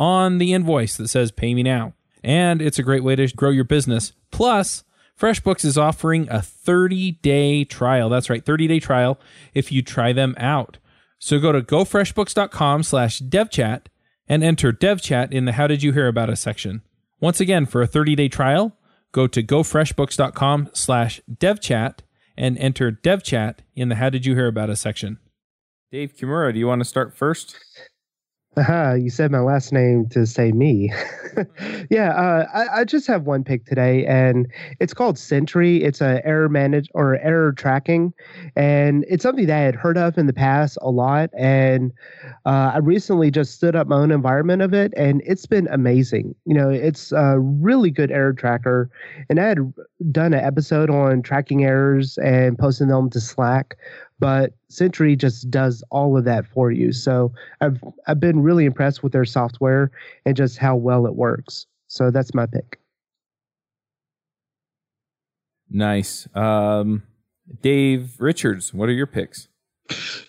on 0.00 0.38
the 0.38 0.52
invoice 0.52 0.96
that 0.96 1.06
says 1.06 1.30
pay 1.30 1.54
me 1.54 1.62
now 1.62 1.94
and 2.22 2.60
it's 2.60 2.78
a 2.78 2.82
great 2.82 3.04
way 3.04 3.16
to 3.16 3.28
grow 3.28 3.50
your 3.50 3.64
business. 3.64 4.12
Plus, 4.30 4.84
FreshBooks 5.18 5.64
is 5.64 5.78
offering 5.78 6.28
a 6.30 6.40
30 6.42 7.12
day 7.12 7.64
trial. 7.64 8.08
That's 8.08 8.30
right, 8.30 8.44
30 8.44 8.68
day 8.68 8.80
trial 8.80 9.18
if 9.54 9.70
you 9.70 9.82
try 9.82 10.12
them 10.12 10.34
out. 10.38 10.78
So 11.18 11.38
go 11.38 11.52
to 11.52 11.60
gofreshbooks.com 11.60 12.82
slash 12.82 13.20
devchat 13.20 13.86
and 14.26 14.42
enter 14.42 14.72
devchat 14.72 15.32
in 15.32 15.44
the 15.44 15.52
How 15.52 15.66
Did 15.66 15.82
You 15.82 15.92
Hear 15.92 16.08
About 16.08 16.30
Us 16.30 16.40
section. 16.40 16.82
Once 17.20 17.40
again, 17.40 17.66
for 17.66 17.82
a 17.82 17.86
30 17.86 18.14
day 18.14 18.28
trial, 18.28 18.76
go 19.12 19.26
to 19.26 19.42
gofreshbooks.com 19.42 20.70
slash 20.72 21.20
devchat 21.30 21.98
and 22.36 22.56
enter 22.58 22.90
devchat 22.90 23.56
in 23.74 23.90
the 23.90 23.96
How 23.96 24.08
Did 24.08 24.24
You 24.24 24.34
Hear 24.34 24.46
About 24.46 24.70
Us 24.70 24.80
section. 24.80 25.18
Dave 25.92 26.16
Kimura, 26.16 26.52
do 26.52 26.58
you 26.58 26.68
want 26.68 26.80
to 26.80 26.84
start 26.84 27.14
first? 27.14 27.56
Aha, 28.56 28.94
you 28.94 29.10
said 29.10 29.30
my 29.30 29.38
last 29.38 29.72
name 29.72 30.08
to 30.08 30.26
say 30.26 30.50
me. 30.50 30.92
yeah, 31.90 32.10
uh, 32.10 32.46
I, 32.52 32.80
I, 32.80 32.84
just 32.84 33.06
have 33.06 33.22
one 33.22 33.44
pick 33.44 33.64
today, 33.64 34.04
and 34.06 34.48
it's 34.80 34.92
called 34.92 35.16
Sentry. 35.16 35.84
It's 35.84 36.00
a 36.00 36.20
error 36.26 36.48
manage 36.48 36.88
or 36.92 37.16
error 37.18 37.52
tracking, 37.52 38.12
and 38.56 39.04
it's 39.08 39.22
something 39.22 39.46
that 39.46 39.56
I 39.56 39.60
had 39.60 39.76
heard 39.76 39.96
of 39.96 40.18
in 40.18 40.26
the 40.26 40.32
past 40.32 40.78
a 40.82 40.90
lot. 40.90 41.30
And 41.38 41.92
uh, 42.44 42.72
I 42.74 42.78
recently 42.78 43.30
just 43.30 43.54
stood 43.54 43.76
up 43.76 43.86
my 43.86 43.94
own 43.94 44.10
environment 44.10 44.62
of 44.62 44.74
it, 44.74 44.92
and 44.96 45.22
it's 45.24 45.46
been 45.46 45.68
amazing. 45.68 46.34
You 46.44 46.54
know, 46.54 46.70
it's 46.70 47.12
a 47.12 47.38
really 47.38 47.92
good 47.92 48.10
error 48.10 48.32
tracker, 48.32 48.90
and 49.28 49.38
I 49.38 49.46
had 49.46 49.72
done 50.10 50.34
an 50.34 50.44
episode 50.44 50.90
on 50.90 51.22
tracking 51.22 51.62
errors 51.64 52.18
and 52.18 52.58
posting 52.58 52.88
them 52.88 53.10
to 53.10 53.20
Slack 53.20 53.76
but 54.20 54.52
Sentry 54.68 55.16
just 55.16 55.50
does 55.50 55.82
all 55.90 56.16
of 56.16 56.24
that 56.24 56.46
for 56.46 56.70
you. 56.70 56.92
So 56.92 57.32
I've 57.60 57.82
I've 58.06 58.20
been 58.20 58.42
really 58.42 58.66
impressed 58.66 59.02
with 59.02 59.12
their 59.12 59.24
software 59.24 59.90
and 60.24 60.36
just 60.36 60.58
how 60.58 60.76
well 60.76 61.06
it 61.06 61.16
works. 61.16 61.66
So 61.88 62.10
that's 62.10 62.34
my 62.34 62.46
pick. 62.46 62.78
Nice. 65.70 66.28
Um, 66.34 67.02
Dave 67.62 68.20
Richards, 68.20 68.74
what 68.74 68.88
are 68.88 68.92
your 68.92 69.06
picks? 69.06 69.48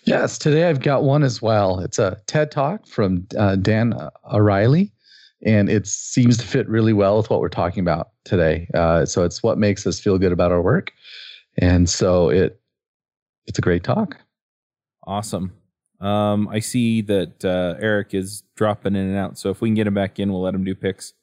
Yes, 0.06 0.38
today 0.38 0.68
I've 0.68 0.82
got 0.82 1.04
one 1.04 1.24
as 1.24 1.42
well. 1.42 1.80
It's 1.80 2.00
a 2.00 2.20
TED 2.26 2.52
Talk 2.52 2.88
from 2.88 3.28
uh, 3.38 3.58
Dan 3.58 3.94
Ariely, 4.32 4.92
and 5.46 5.70
it 5.70 5.86
seems 5.86 6.38
to 6.38 6.46
fit 6.46 6.68
really 6.68 6.94
well 6.94 7.18
with 7.18 7.30
what 7.30 7.42
we're 7.42 7.50
talking 7.50 7.82
about 7.82 8.10
today. 8.24 8.68
Uh, 8.74 9.06
so 9.06 9.24
it's 9.24 9.44
what 9.44 9.60
makes 9.60 9.86
us 9.86 10.00
feel 10.00 10.18
good 10.18 10.32
about 10.32 10.52
our 10.52 10.62
work, 10.62 10.92
and 11.58 11.90
so 11.90 12.30
it 12.30 12.61
it's 13.46 13.60
a 13.60 13.62
great 13.62 13.84
talk. 13.84 14.18
Awesome. 15.06 15.54
Um, 16.00 16.48
I 16.48 16.60
see 16.60 17.02
that 17.02 17.46
uh, 17.46 17.76
Eric 17.80 18.14
is 18.14 18.44
dropping 18.56 18.96
in 18.96 19.08
and 19.08 19.18
out. 19.18 19.38
So 19.38 19.50
if 19.50 19.62
we 19.62 19.70
can 19.70 19.76
get 19.76 19.88
him 19.88 19.94
back 19.94 20.20
in, 20.20 20.32
we'll 20.32 20.42
let 20.42 20.56
him 20.56 20.64
do 20.64 20.74
picks. 20.74 21.14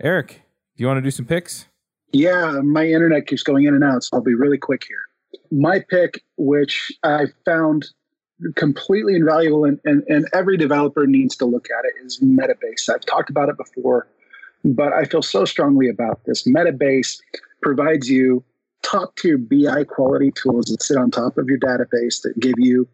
Eric, 0.00 0.42
do 0.76 0.82
you 0.82 0.86
want 0.86 0.98
to 0.98 1.02
do 1.02 1.10
some 1.10 1.26
picks? 1.26 1.66
Yeah, 2.12 2.60
my 2.62 2.86
internet 2.86 3.26
keeps 3.26 3.42
going 3.42 3.64
in 3.64 3.74
and 3.74 3.84
out, 3.84 4.04
so 4.04 4.16
I'll 4.16 4.22
be 4.22 4.34
really 4.34 4.58
quick 4.58 4.84
here. 4.88 5.02
My 5.50 5.80
pick, 5.90 6.22
which 6.36 6.90
I 7.02 7.26
found 7.44 7.86
completely 8.54 9.14
invaluable 9.14 9.64
and, 9.64 9.80
and, 9.84 10.02
and 10.08 10.26
every 10.32 10.56
developer 10.56 11.06
needs 11.06 11.36
to 11.36 11.44
look 11.44 11.68
at 11.70 11.84
it, 11.84 12.04
is 12.04 12.20
Metabase. 12.20 12.88
I've 12.88 13.04
talked 13.04 13.30
about 13.30 13.48
it 13.48 13.56
before, 13.56 14.06
but 14.64 14.92
I 14.92 15.04
feel 15.04 15.22
so 15.22 15.44
strongly 15.44 15.88
about 15.88 16.24
this. 16.24 16.46
Metabase 16.46 17.20
provides 17.62 18.08
you 18.08 18.44
top 18.86 19.16
tier 19.16 19.38
BI 19.38 19.84
quality 19.84 20.30
tools 20.30 20.66
that 20.66 20.82
sit 20.82 20.96
on 20.96 21.10
top 21.10 21.38
of 21.38 21.48
your 21.48 21.58
database 21.58 22.22
that 22.22 22.38
give 22.38 22.54
you 22.58 22.88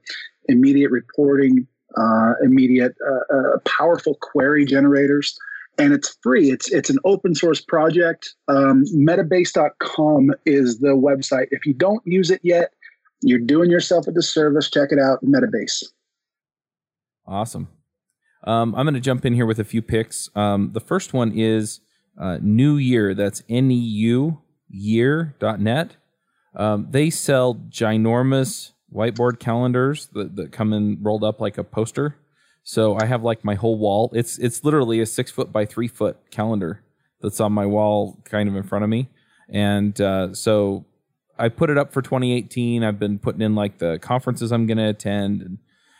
immediate 0.48 0.90
reporting, 0.90 1.66
uh, 1.96 2.32
immediate 2.42 2.94
uh, 3.06 3.34
uh, 3.36 3.58
powerful 3.66 4.16
query 4.20 4.64
generators, 4.64 5.38
and 5.78 5.92
it's 5.92 6.16
free. 6.22 6.50
It's 6.50 6.72
it's 6.72 6.90
an 6.90 6.98
open 7.04 7.34
source 7.34 7.60
project. 7.60 8.34
Um, 8.48 8.84
Metabase.com 8.94 10.32
is 10.46 10.78
the 10.80 10.88
website. 10.88 11.46
If 11.50 11.66
you 11.66 11.74
don't 11.74 12.02
use 12.06 12.30
it 12.30 12.40
yet, 12.42 12.72
you're 13.20 13.38
doing 13.38 13.70
yourself 13.70 14.06
a 14.06 14.12
disservice. 14.12 14.70
Check 14.70 14.90
it 14.92 14.98
out, 14.98 15.24
Metabase. 15.24 15.84
Awesome. 17.26 17.68
Um, 18.44 18.74
I'm 18.74 18.84
going 18.84 18.94
to 18.94 19.00
jump 19.00 19.24
in 19.24 19.34
here 19.34 19.46
with 19.46 19.60
a 19.60 19.64
few 19.64 19.82
picks. 19.82 20.28
Um, 20.34 20.70
the 20.72 20.80
first 20.80 21.12
one 21.14 21.32
is 21.32 21.80
uh, 22.18 22.38
Neu 22.42 22.82
Year. 22.82 23.14
That's 23.14 23.42
N 23.48 23.70
E 23.70 23.74
U 23.74 24.41
year.net. 24.72 25.96
Um, 26.54 26.88
they 26.90 27.10
sell 27.10 27.54
ginormous 27.54 28.72
whiteboard 28.94 29.38
calendars 29.38 30.08
that, 30.12 30.36
that 30.36 30.52
come 30.52 30.72
in 30.72 30.98
rolled 31.02 31.24
up 31.24 31.40
like 31.40 31.58
a 31.58 31.64
poster. 31.64 32.16
So 32.64 32.96
I 33.00 33.06
have 33.06 33.22
like 33.22 33.44
my 33.44 33.54
whole 33.54 33.78
wall. 33.78 34.10
It's 34.14 34.38
it's 34.38 34.64
literally 34.64 35.00
a 35.00 35.06
six 35.06 35.30
foot 35.30 35.52
by 35.52 35.64
three 35.64 35.88
foot 35.88 36.18
calendar 36.30 36.82
that's 37.20 37.40
on 37.40 37.52
my 37.52 37.66
wall, 37.66 38.20
kind 38.24 38.48
of 38.48 38.56
in 38.56 38.62
front 38.62 38.84
of 38.84 38.90
me. 38.90 39.08
And 39.48 40.00
uh, 40.00 40.34
so 40.34 40.84
I 41.38 41.48
put 41.48 41.70
it 41.70 41.78
up 41.78 41.92
for 41.92 42.02
2018. 42.02 42.84
I've 42.84 42.98
been 42.98 43.18
putting 43.18 43.40
in 43.40 43.54
like 43.54 43.78
the 43.78 43.98
conferences 43.98 44.52
I'm 44.52 44.66
going 44.66 44.78
to 44.78 44.88
attend 44.88 45.42
and 45.42 45.58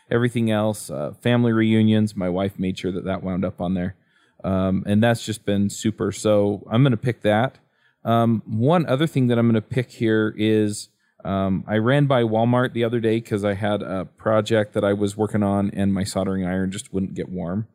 everything 0.09 0.51
else, 0.51 0.89
uh, 0.89 1.13
family 1.21 1.51
reunions. 1.51 2.15
My 2.15 2.29
wife 2.29 2.57
made 2.57 2.77
sure 2.77 2.91
that 2.91 3.05
that 3.05 3.23
wound 3.23 3.43
up 3.43 3.59
on 3.59 3.73
there, 3.73 3.95
um, 4.43 4.83
and 4.85 5.03
that's 5.03 5.25
just 5.25 5.45
been 5.45 5.69
super. 5.69 6.11
So 6.11 6.65
I'm 6.69 6.83
going 6.83 6.91
to 6.91 6.97
pick 6.97 7.21
that. 7.21 7.57
Um, 8.05 8.43
one 8.45 8.85
other 8.85 9.07
thing 9.07 9.27
that 9.27 9.37
I'm 9.37 9.47
going 9.47 9.61
to 9.61 9.61
pick 9.61 9.91
here 9.91 10.33
is 10.37 10.89
um, 11.23 11.63
I 11.67 11.77
ran 11.77 12.05
by 12.05 12.23
Walmart 12.23 12.73
the 12.73 12.83
other 12.83 12.99
day 12.99 13.17
because 13.17 13.45
I 13.45 13.53
had 13.53 13.81
a 13.81 14.05
project 14.05 14.73
that 14.73 14.83
I 14.83 14.93
was 14.93 15.15
working 15.15 15.43
on 15.43 15.71
and 15.71 15.93
my 15.93 16.03
soldering 16.03 16.45
iron 16.45 16.71
just 16.71 16.93
wouldn't 16.93 17.13
get 17.13 17.29
warm. 17.29 17.67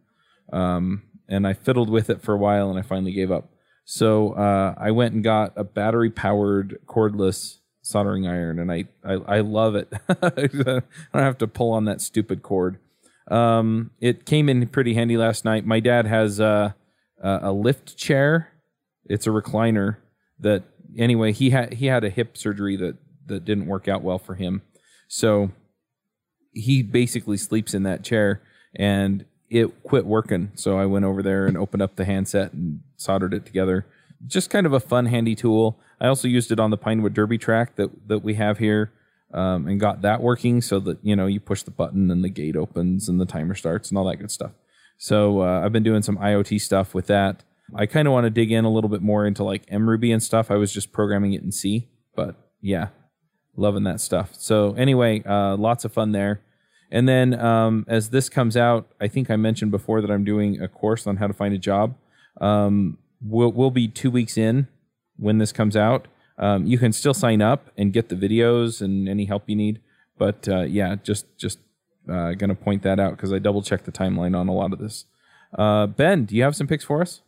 Um, 0.53 1.03
and 1.29 1.47
I 1.47 1.55
fiddled 1.55 1.91
with 1.91 2.11
it 2.11 2.23
for 2.23 2.35
a 2.35 2.39
while 2.39 2.71
and 2.71 2.79
I 2.79 2.83
finally 2.83 3.13
gave 3.13 3.31
up. 3.31 3.51
So 3.85 4.33
uh, 4.33 4.75
I 4.77 4.91
went 4.91 5.15
and 5.15 5.25
got 5.25 5.53
a 5.57 5.65
battery 5.65 6.11
powered 6.11 6.79
cordless 6.87 7.59
soldering 7.81 8.27
iron 8.27 8.59
and 8.59 8.71
I, 8.71 8.85
I, 9.03 9.15
I 9.15 9.41
love 9.41 9.75
it. 9.75 9.91
I 10.09 10.49
don't 10.49 10.85
have 11.15 11.39
to 11.39 11.47
pull 11.47 11.73
on 11.73 11.87
that 11.87 12.03
stupid 12.03 12.43
cord. 12.43 12.79
Um, 13.31 13.93
it 13.99 14.27
came 14.27 14.51
in 14.51 14.67
pretty 14.69 14.93
handy 14.93 15.17
last 15.17 15.45
night. 15.47 15.65
My 15.65 15.81
dad 15.81 16.07
has 16.07 16.39
a, 16.39 16.75
a 17.23 17.53
lift 17.53 17.97
chair. 17.97 18.53
It's 19.07 19.27
a 19.27 19.31
recliner 19.31 19.97
that 20.41 20.65
anyway 20.97 21.33
he 21.33 21.51
had 21.51 21.75
he 21.75 21.87
had 21.87 22.05
a 22.05 22.11
hip 22.11 22.37
surgery 22.37 22.77
that 22.77 22.97
that 23.27 23.45
didn't 23.45 23.67
work 23.67 23.89
out 23.89 24.03
well 24.03 24.19
for 24.19 24.35
him. 24.35 24.63
So 25.07 25.51
he 26.53 26.83
basically 26.83 27.37
sleeps 27.37 27.75
in 27.75 27.83
that 27.85 28.03
chair 28.03 28.43
and 28.75 29.25
it 29.51 29.83
quit 29.83 30.05
working. 30.05 30.51
So 30.55 30.79
i 30.79 30.87
went 30.87 31.05
over 31.05 31.23
there 31.23 31.47
and 31.47 31.57
opened 31.57 31.83
up 31.83 31.97
the 31.97 32.05
handset 32.05 32.53
and 32.53 32.81
soldered 32.97 33.33
it 33.33 33.47
together. 33.47 33.87
Just 34.27 34.51
kind 34.51 34.67
of 34.67 34.73
a 34.73 34.81
fun 34.81 35.07
handy 35.07 35.35
tool. 35.35 35.79
I 36.01 36.09
also 36.09 36.29
used 36.29 36.51
it 36.51 36.61
on 36.61 36.71
the 36.71 36.77
pinewood 36.77 37.15
derby 37.15 37.39
track 37.39 37.77
that 37.77 38.09
that 38.09 38.21
we 38.21 38.35
have 38.35 38.59
here 38.59 38.93
um, 39.33 39.67
and 39.67 39.79
got 39.79 40.03
that 40.03 40.21
working 40.21 40.61
so 40.61 40.81
that 40.81 40.99
you 41.03 41.15
know 41.15 41.27
you 41.27 41.41
push 41.41 41.63
the 41.63 41.71
button 41.71 42.11
and 42.11 42.25
the 42.25 42.29
gate 42.29 42.57
opens 42.57 43.09
and 43.09 43.21
the 43.21 43.27
timer 43.27 43.55
starts 43.55 43.91
and 43.91 43.99
all 43.99 44.05
that 44.07 44.17
good 44.17 44.31
stuff. 44.31 44.53
So 45.01 45.43
uh, 45.43 45.61
i've 45.65 45.73
been 45.73 45.85
doing 45.85 46.03
some 46.03 46.19
iot 46.19 46.61
stuff 46.61 46.95
with 46.95 47.07
that 47.07 47.45
I 47.75 47.87
kind 47.87 48.09
of 48.09 48.13
want 48.13 48.25
to 48.25 48.31
dig 48.31 48.51
in 48.51 48.65
a 48.65 48.71
little 48.71 48.91
bit 48.91 49.03
more 49.03 49.27
into 49.27 49.45
like 49.45 49.67
mruby 49.67 50.13
and 50.13 50.23
stuff. 50.23 50.51
I 50.51 50.57
was 50.57 50.73
just 50.73 50.93
programming 50.93 51.33
it 51.33 51.43
in 51.43 51.53
C, 51.53 51.89
but 52.15 52.37
yeah, 52.61 52.89
loving 53.57 53.85
that 53.85 54.01
stuff. 54.01 54.35
So 54.35 54.73
anyway, 54.75 55.23
uh, 55.25 55.57
lots 55.57 55.85
of 55.85 55.93
fun 55.93 56.13
there. 56.13 56.43
And 56.91 57.09
then 57.09 57.39
um, 57.39 57.85
as 57.87 58.11
this 58.11 58.29
comes 58.29 58.57
out, 58.57 58.91
I 59.01 59.09
think 59.09 59.31
I 59.31 59.37
mentioned 59.37 59.71
before 59.71 60.01
that 60.01 60.11
I'm 60.11 60.25
doing 60.25 60.61
a 60.61 60.69
course 60.69 61.07
on 61.07 61.17
how 61.17 61.27
to 61.27 61.35
find 61.35 61.53
a 61.53 61.59
job. 61.59 61.95
Um, 62.41 62.99
we'll, 63.21 63.53
we'll 63.53 63.71
be 63.71 63.89
two 63.89 64.11
weeks 64.11 64.39
in 64.39 64.69
when 65.17 65.39
this 65.39 65.53
comes 65.53 65.77
out. 65.77 66.09
Um, 66.39 66.67
you 66.67 66.79
can 66.79 66.93
still 66.93 67.15
sign 67.15 67.43
up 67.43 67.71
and 67.77 67.93
get 67.93 68.09
the 68.09 68.15
videos 68.15 68.81
and 68.81 69.09
any 69.09 69.27
help 69.27 69.45
you 69.49 69.57
need. 69.57 69.81
But 70.17 70.49
uh, 70.49 70.63
yeah, 70.63 70.97
just 71.03 71.27
just 71.37 71.59
uh, 72.11 72.33
gonna 72.33 72.55
point 72.55 72.83
that 72.83 72.99
out 72.99 73.17
because 73.17 73.33
I 73.33 73.39
double 73.39 73.63
checked 73.63 73.85
the 73.85 73.93
timeline 73.93 74.37
on 74.37 74.49
a 74.49 74.53
lot 74.53 74.73
of 74.73 74.79
this. 74.79 75.05
Uh, 75.57 75.87
ben, 75.87 76.25
do 76.25 76.37
you 76.37 76.43
have 76.43 76.57
some 76.57 76.67
picks 76.67 76.85
for 76.85 77.03
us? 77.03 77.23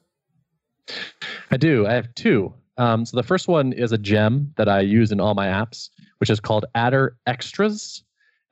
I 1.51 1.57
do. 1.57 1.87
I 1.87 1.93
have 1.93 2.15
two. 2.15 2.53
Um, 2.77 3.05
so 3.05 3.17
the 3.17 3.23
first 3.23 3.49
one 3.49 3.73
is 3.73 3.93
a 3.93 3.99
gem 3.99 4.53
that 4.57 4.69
I 4.69 4.81
use 4.81 5.13
in 5.13 5.21
all 5.21 5.35
my 5.35 5.47
apps, 5.47 5.91
which 6.19 6.31
is 6.31 6.41
called 6.41 6.65
Adder 6.75 7.17
Extras. 7.27 8.03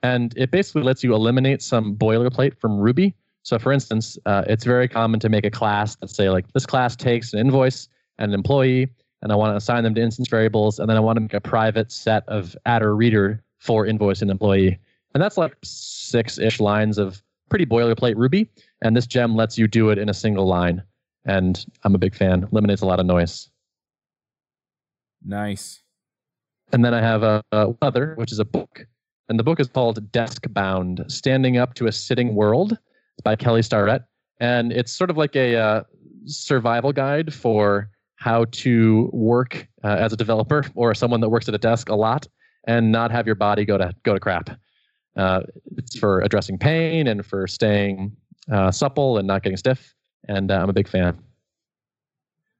And 0.03 0.33
it 0.37 0.51
basically 0.51 0.83
lets 0.83 1.03
you 1.03 1.15
eliminate 1.15 1.63
some 1.63 1.97
boilerplate 1.97 2.59
from 2.59 2.79
Ruby. 2.79 3.15
So, 3.43 3.59
for 3.59 3.73
instance, 3.73 4.19
uh, 4.27 4.45
it's 4.47 4.65
very 4.65 4.89
common 4.89 5.21
to 5.21 5.29
make 5.29 5.47
a 5.47 5.51
class 5.51 5.97
that 5.97 6.11
say, 6.11 6.29
like, 6.29 6.53
this 6.53 6.67
class 6.67 6.95
takes 6.95 7.33
an 7.33 7.39
invoice 7.39 7.89
and 8.19 8.31
an 8.31 8.35
employee, 8.35 8.89
and 9.23 9.33
I 9.33 9.37
want 9.37 9.53
to 9.53 9.57
assign 9.57 9.85
them 9.85 9.95
to 9.95 10.01
instance 10.03 10.29
variables, 10.29 10.79
and 10.79 10.89
then 10.89 10.97
I 10.97 11.01
want 11.01 11.17
to 11.17 11.21
make 11.21 11.35
a 11.35 11.41
private 11.41 11.91
set 11.91 12.29
of 12.29 12.57
attr_reader 12.67 13.41
for 13.59 13.87
invoice 13.87 14.21
and 14.23 14.31
employee. 14.31 14.79
And 15.15 15.23
that's 15.23 15.39
like 15.39 15.57
six 15.65 16.39
ish 16.39 16.61
lines 16.61 16.99
of 16.99 17.23
pretty 17.49 17.65
boilerplate 17.65 18.17
Ruby. 18.17 18.51
And 18.83 18.97
this 18.97 19.07
gem 19.07 19.35
lets 19.35 19.57
you 19.57 19.67
do 19.67 19.89
it 19.91 19.99
in 19.99 20.09
a 20.09 20.15
single 20.15 20.47
line 20.47 20.83
and 21.29 21.65
I'm 21.85 21.95
a 21.95 21.99
big 21.99 22.17
fan. 22.17 22.49
Eliminates 22.51 22.83
a 22.83 22.87
lot 22.87 22.99
of 22.99 23.07
noise. 23.07 23.51
Nice. 25.25 25.83
And 26.73 26.85
then 26.85 26.95
I 26.95 27.01
have 27.01 27.23
a, 27.23 27.43
a 27.53 27.75
other, 27.83 28.15
which 28.17 28.33
is 28.33 28.39
a 28.39 28.45
book, 28.45 28.87
and 29.29 29.39
the 29.39 29.45
book 29.45 29.61
is 29.61 29.69
called 29.69 30.11
Desk 30.11 30.43
Bound: 30.51 31.05
Standing 31.07 31.59
Up 31.59 31.75
to 31.75 31.87
a 31.87 31.93
Sitting 31.93 32.35
World. 32.35 32.73
It's 32.73 33.23
by 33.23 33.37
Kelly 33.37 33.63
Starrett, 33.63 34.03
and 34.41 34.73
it's 34.73 34.93
sort 34.93 35.11
of 35.11 35.17
like 35.17 35.37
a 35.37 35.57
uh, 35.57 35.83
survival 36.25 36.93
guide 36.93 37.33
for 37.33 37.91
how 38.17 38.47
to 38.47 39.09
work 39.13 39.69
uh, 39.85 39.89
as 39.89 40.13
a 40.13 40.17
developer 40.17 40.65
or 40.75 40.95
someone 40.95 41.21
that 41.21 41.29
works 41.29 41.49
at 41.49 41.55
a 41.55 41.59
desk 41.59 41.89
a 41.89 41.95
lot 41.95 42.27
and 42.67 42.91
not 42.91 43.11
have 43.11 43.27
your 43.27 43.37
body 43.37 43.65
go 43.65 43.79
to 43.79 43.93
go 44.03 44.15
to 44.15 44.21
crap. 44.21 44.51
Uh, 45.17 45.41
it's 45.77 45.99
for 45.99 46.21
addressing 46.21 46.59
pain 46.59 47.07
and 47.07 47.25
for 47.25 47.47
staying 47.47 48.15
uh, 48.53 48.71
supple 48.71 49.19
and 49.19 49.27
not 49.27 49.43
getting 49.43 49.57
stiff 49.57 49.95
and 50.29 50.51
uh, 50.51 50.61
I'm 50.63 50.71
a 50.71 50.73
big 50.73 50.89
fan. 50.89 51.19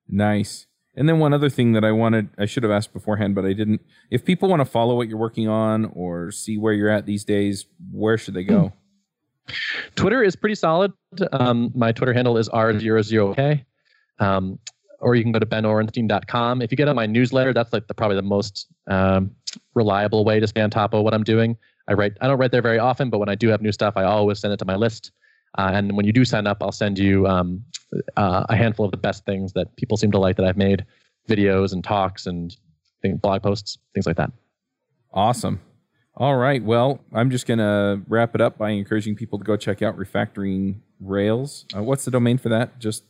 Nice. 0.09 0.67
And 0.97 1.09
then 1.09 1.21
one 1.21 1.33
other 1.33 1.49
thing 1.49 1.73
that 1.73 1.85
I 1.85 1.93
wanted, 1.93 2.29
I 2.39 2.47
should 2.47 2.65
have 2.65 2.73
asked 2.73 2.93
beforehand, 2.93 3.37
but 3.37 3.45
I 3.45 3.53
didn't. 3.53 3.83
If 4.11 4.25
people 4.25 4.49
want 4.49 4.61
to 4.61 4.65
follow 4.65 4.97
what 4.97 5.09
you're 5.09 5.19
working 5.19 5.49
on 5.49 5.85
or 5.95 6.33
see 6.33 6.59
where 6.59 6.73
you're 6.73 6.89
at 6.89 7.07
these 7.07 7.25
days, 7.25 7.67
where 7.93 8.19
should 8.19 8.35
they 8.35 8.43
go? 8.43 8.73
Twitter 9.95 10.23
is 10.23 10.35
pretty 10.35 10.57
solid. 10.57 10.93
Um, 11.33 11.71
my 11.75 11.93
Twitter 11.93 12.13
handle 12.13 12.37
is 12.37 12.49
r00k. 12.49 13.65
Um, 14.19 14.59
or 15.01 15.15
you 15.15 15.23
can 15.23 15.31
go 15.31 15.39
to 15.39 15.47
benorenstein.com. 15.47 16.63
If 16.63 16.73
you 16.73 16.77
get 16.77 16.89
on 16.89 16.97
my 16.97 17.07
newsletter, 17.07 17.53
that's 17.53 17.73
like 17.73 17.87
the, 17.87 17.95
probably 17.95 18.17
the 18.17 18.23
most 18.23 18.67
um, 18.89 19.31
reliable 19.75 20.25
way 20.25 20.41
to 20.41 20.47
stay 20.49 20.61
on 20.61 20.71
top 20.71 20.93
of 20.95 21.05
what 21.05 21.15
I'm 21.15 21.23
doing. 21.23 21.57
I 21.87 21.93
write. 21.93 22.15
I 22.21 22.27
don't 22.27 22.39
write 22.39 22.51
there 22.51 22.63
very 22.63 22.79
often, 22.79 23.09
but 23.09 23.19
when 23.19 23.29
I 23.29 23.37
do 23.37 23.49
have 23.49 23.63
new 23.63 23.73
stuff, 23.73 23.95
I 23.97 24.03
always 24.05 24.41
send 24.41 24.53
it 24.53 24.59
to 24.59 24.65
my 24.65 24.75
list. 24.75 25.13
Uh, 25.57 25.71
and 25.73 25.97
when 25.97 26.07
you 26.07 26.13
do 26.13 26.25
sign 26.25 26.47
up, 26.47 26.63
I'll 26.63 26.73
send 26.73 26.99
you 26.99 27.27
um, 27.27 27.65
uh, 28.17 28.45
a 28.49 28.57
handful 28.57 28.85
of 28.85 28.91
the 28.91 28.99
best 28.99 29.25
things 29.25 29.53
that 29.55 29.75
people 29.77 29.97
seem 29.97 30.13
to 30.13 30.19
like 30.19 30.37
that 30.37 30.47
I've 30.47 30.57
made, 30.57 30.85
videos 31.29 31.73
and 31.73 31.83
talks 31.83 32.27
and 32.27 32.55
things, 33.03 33.19
blog 33.21 33.43
posts, 33.43 33.79
things 33.95 34.07
like 34.07 34.17
that. 34.17 34.31
Awesome. 35.13 35.61
All 36.17 36.37
right. 36.37 36.63
Well, 36.63 37.01
I'm 37.13 37.31
just 37.31 37.47
going 37.47 37.59
to 37.59 38.03
wrap 38.09 38.35
it 38.35 38.41
up 38.41 38.59
by 38.59 38.71
encouraging 38.71 39.15
people 39.15 39.39
to 39.39 39.45
go 39.45 39.57
check 39.57 39.83
out 39.83 39.97
Refactoring 39.97 40.81
Rails. 41.01 41.65
Uh, 41.75 41.83
what's 41.83 42.05
the 42.05 42.11
domain 42.11 42.39
for 42.39 42.49
that? 42.51 42.79
Just 42.79 43.05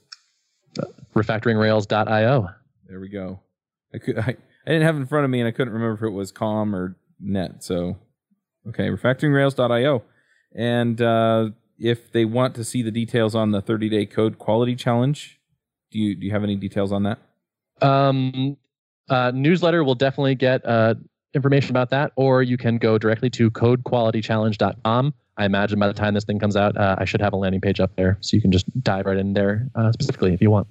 refactoringrails.io. 1.14 2.48
There 2.86 3.00
we 3.00 3.08
go. 3.08 3.40
I 3.94 3.98
could 3.98 4.18
I, 4.18 4.36
I 4.66 4.70
didn't 4.70 4.82
have 4.82 4.96
it 4.96 5.00
in 5.00 5.06
front 5.06 5.24
of 5.24 5.30
me 5.30 5.40
and 5.40 5.48
I 5.48 5.52
couldn't 5.52 5.72
remember 5.72 5.94
if 5.94 6.02
it 6.02 6.14
was 6.14 6.30
com 6.32 6.74
or 6.74 6.96
net. 7.20 7.64
So 7.64 7.96
okay, 8.68 8.88
refactoringrails.io. 8.88 10.02
And 10.54 11.00
uh, 11.00 11.50
if 11.78 12.12
they 12.12 12.24
want 12.24 12.54
to 12.56 12.64
see 12.64 12.82
the 12.82 12.90
details 12.90 13.34
on 13.34 13.52
the 13.52 13.60
30 13.60 13.88
day 13.88 14.06
code 14.06 14.38
quality 14.38 14.74
challenge, 14.74 15.40
do 15.90 15.98
you 15.98 16.14
do 16.14 16.26
you 16.26 16.32
have 16.32 16.44
any 16.44 16.56
details 16.56 16.92
on 16.92 17.04
that? 17.04 17.18
Um, 17.80 18.56
uh, 19.08 19.30
newsletter 19.34 19.84
will 19.84 19.94
definitely 19.94 20.34
get 20.34 20.64
uh, 20.66 20.94
information 21.34 21.70
about 21.70 21.90
that, 21.90 22.12
or 22.16 22.42
you 22.42 22.56
can 22.56 22.78
go 22.78 22.98
directly 22.98 23.30
to 23.30 23.50
codequalitychallenge.com. 23.50 25.14
I 25.36 25.44
imagine 25.44 25.78
by 25.78 25.86
the 25.86 25.94
time 25.94 26.14
this 26.14 26.24
thing 26.24 26.40
comes 26.40 26.56
out, 26.56 26.76
uh, 26.76 26.96
I 26.98 27.04
should 27.04 27.20
have 27.20 27.32
a 27.32 27.36
landing 27.36 27.60
page 27.60 27.78
up 27.78 27.94
there, 27.96 28.18
so 28.20 28.36
you 28.36 28.42
can 28.42 28.50
just 28.50 28.66
dive 28.82 29.06
right 29.06 29.16
in 29.16 29.34
there 29.34 29.68
uh, 29.76 29.92
specifically 29.92 30.34
if 30.34 30.42
you 30.42 30.50
want. 30.50 30.66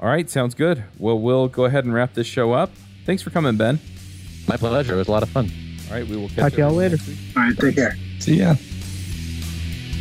All 0.00 0.08
right, 0.08 0.28
sounds 0.28 0.54
good. 0.54 0.84
Well, 0.98 1.18
we'll 1.18 1.48
go 1.48 1.64
ahead 1.64 1.84
and 1.84 1.94
wrap 1.94 2.14
this 2.14 2.26
show 2.26 2.52
up. 2.52 2.70
Thanks 3.04 3.22
for 3.22 3.30
coming, 3.30 3.56
Ben. 3.56 3.78
My 4.48 4.56
pleasure. 4.56 4.94
It 4.94 4.98
was 4.98 5.08
a 5.08 5.10
lot 5.12 5.22
of 5.22 5.28
fun. 5.28 5.50
All 5.88 5.94
right, 5.94 6.06
we 6.06 6.16
will 6.16 6.28
Talk 6.28 6.36
catch 6.36 6.52
to 6.54 6.58
y'all 6.58 6.72
later. 6.72 6.98
All 7.36 7.42
right, 7.42 7.56
take 7.56 7.76
care. 7.76 7.96
See 8.18 8.36
ya. 8.36 8.54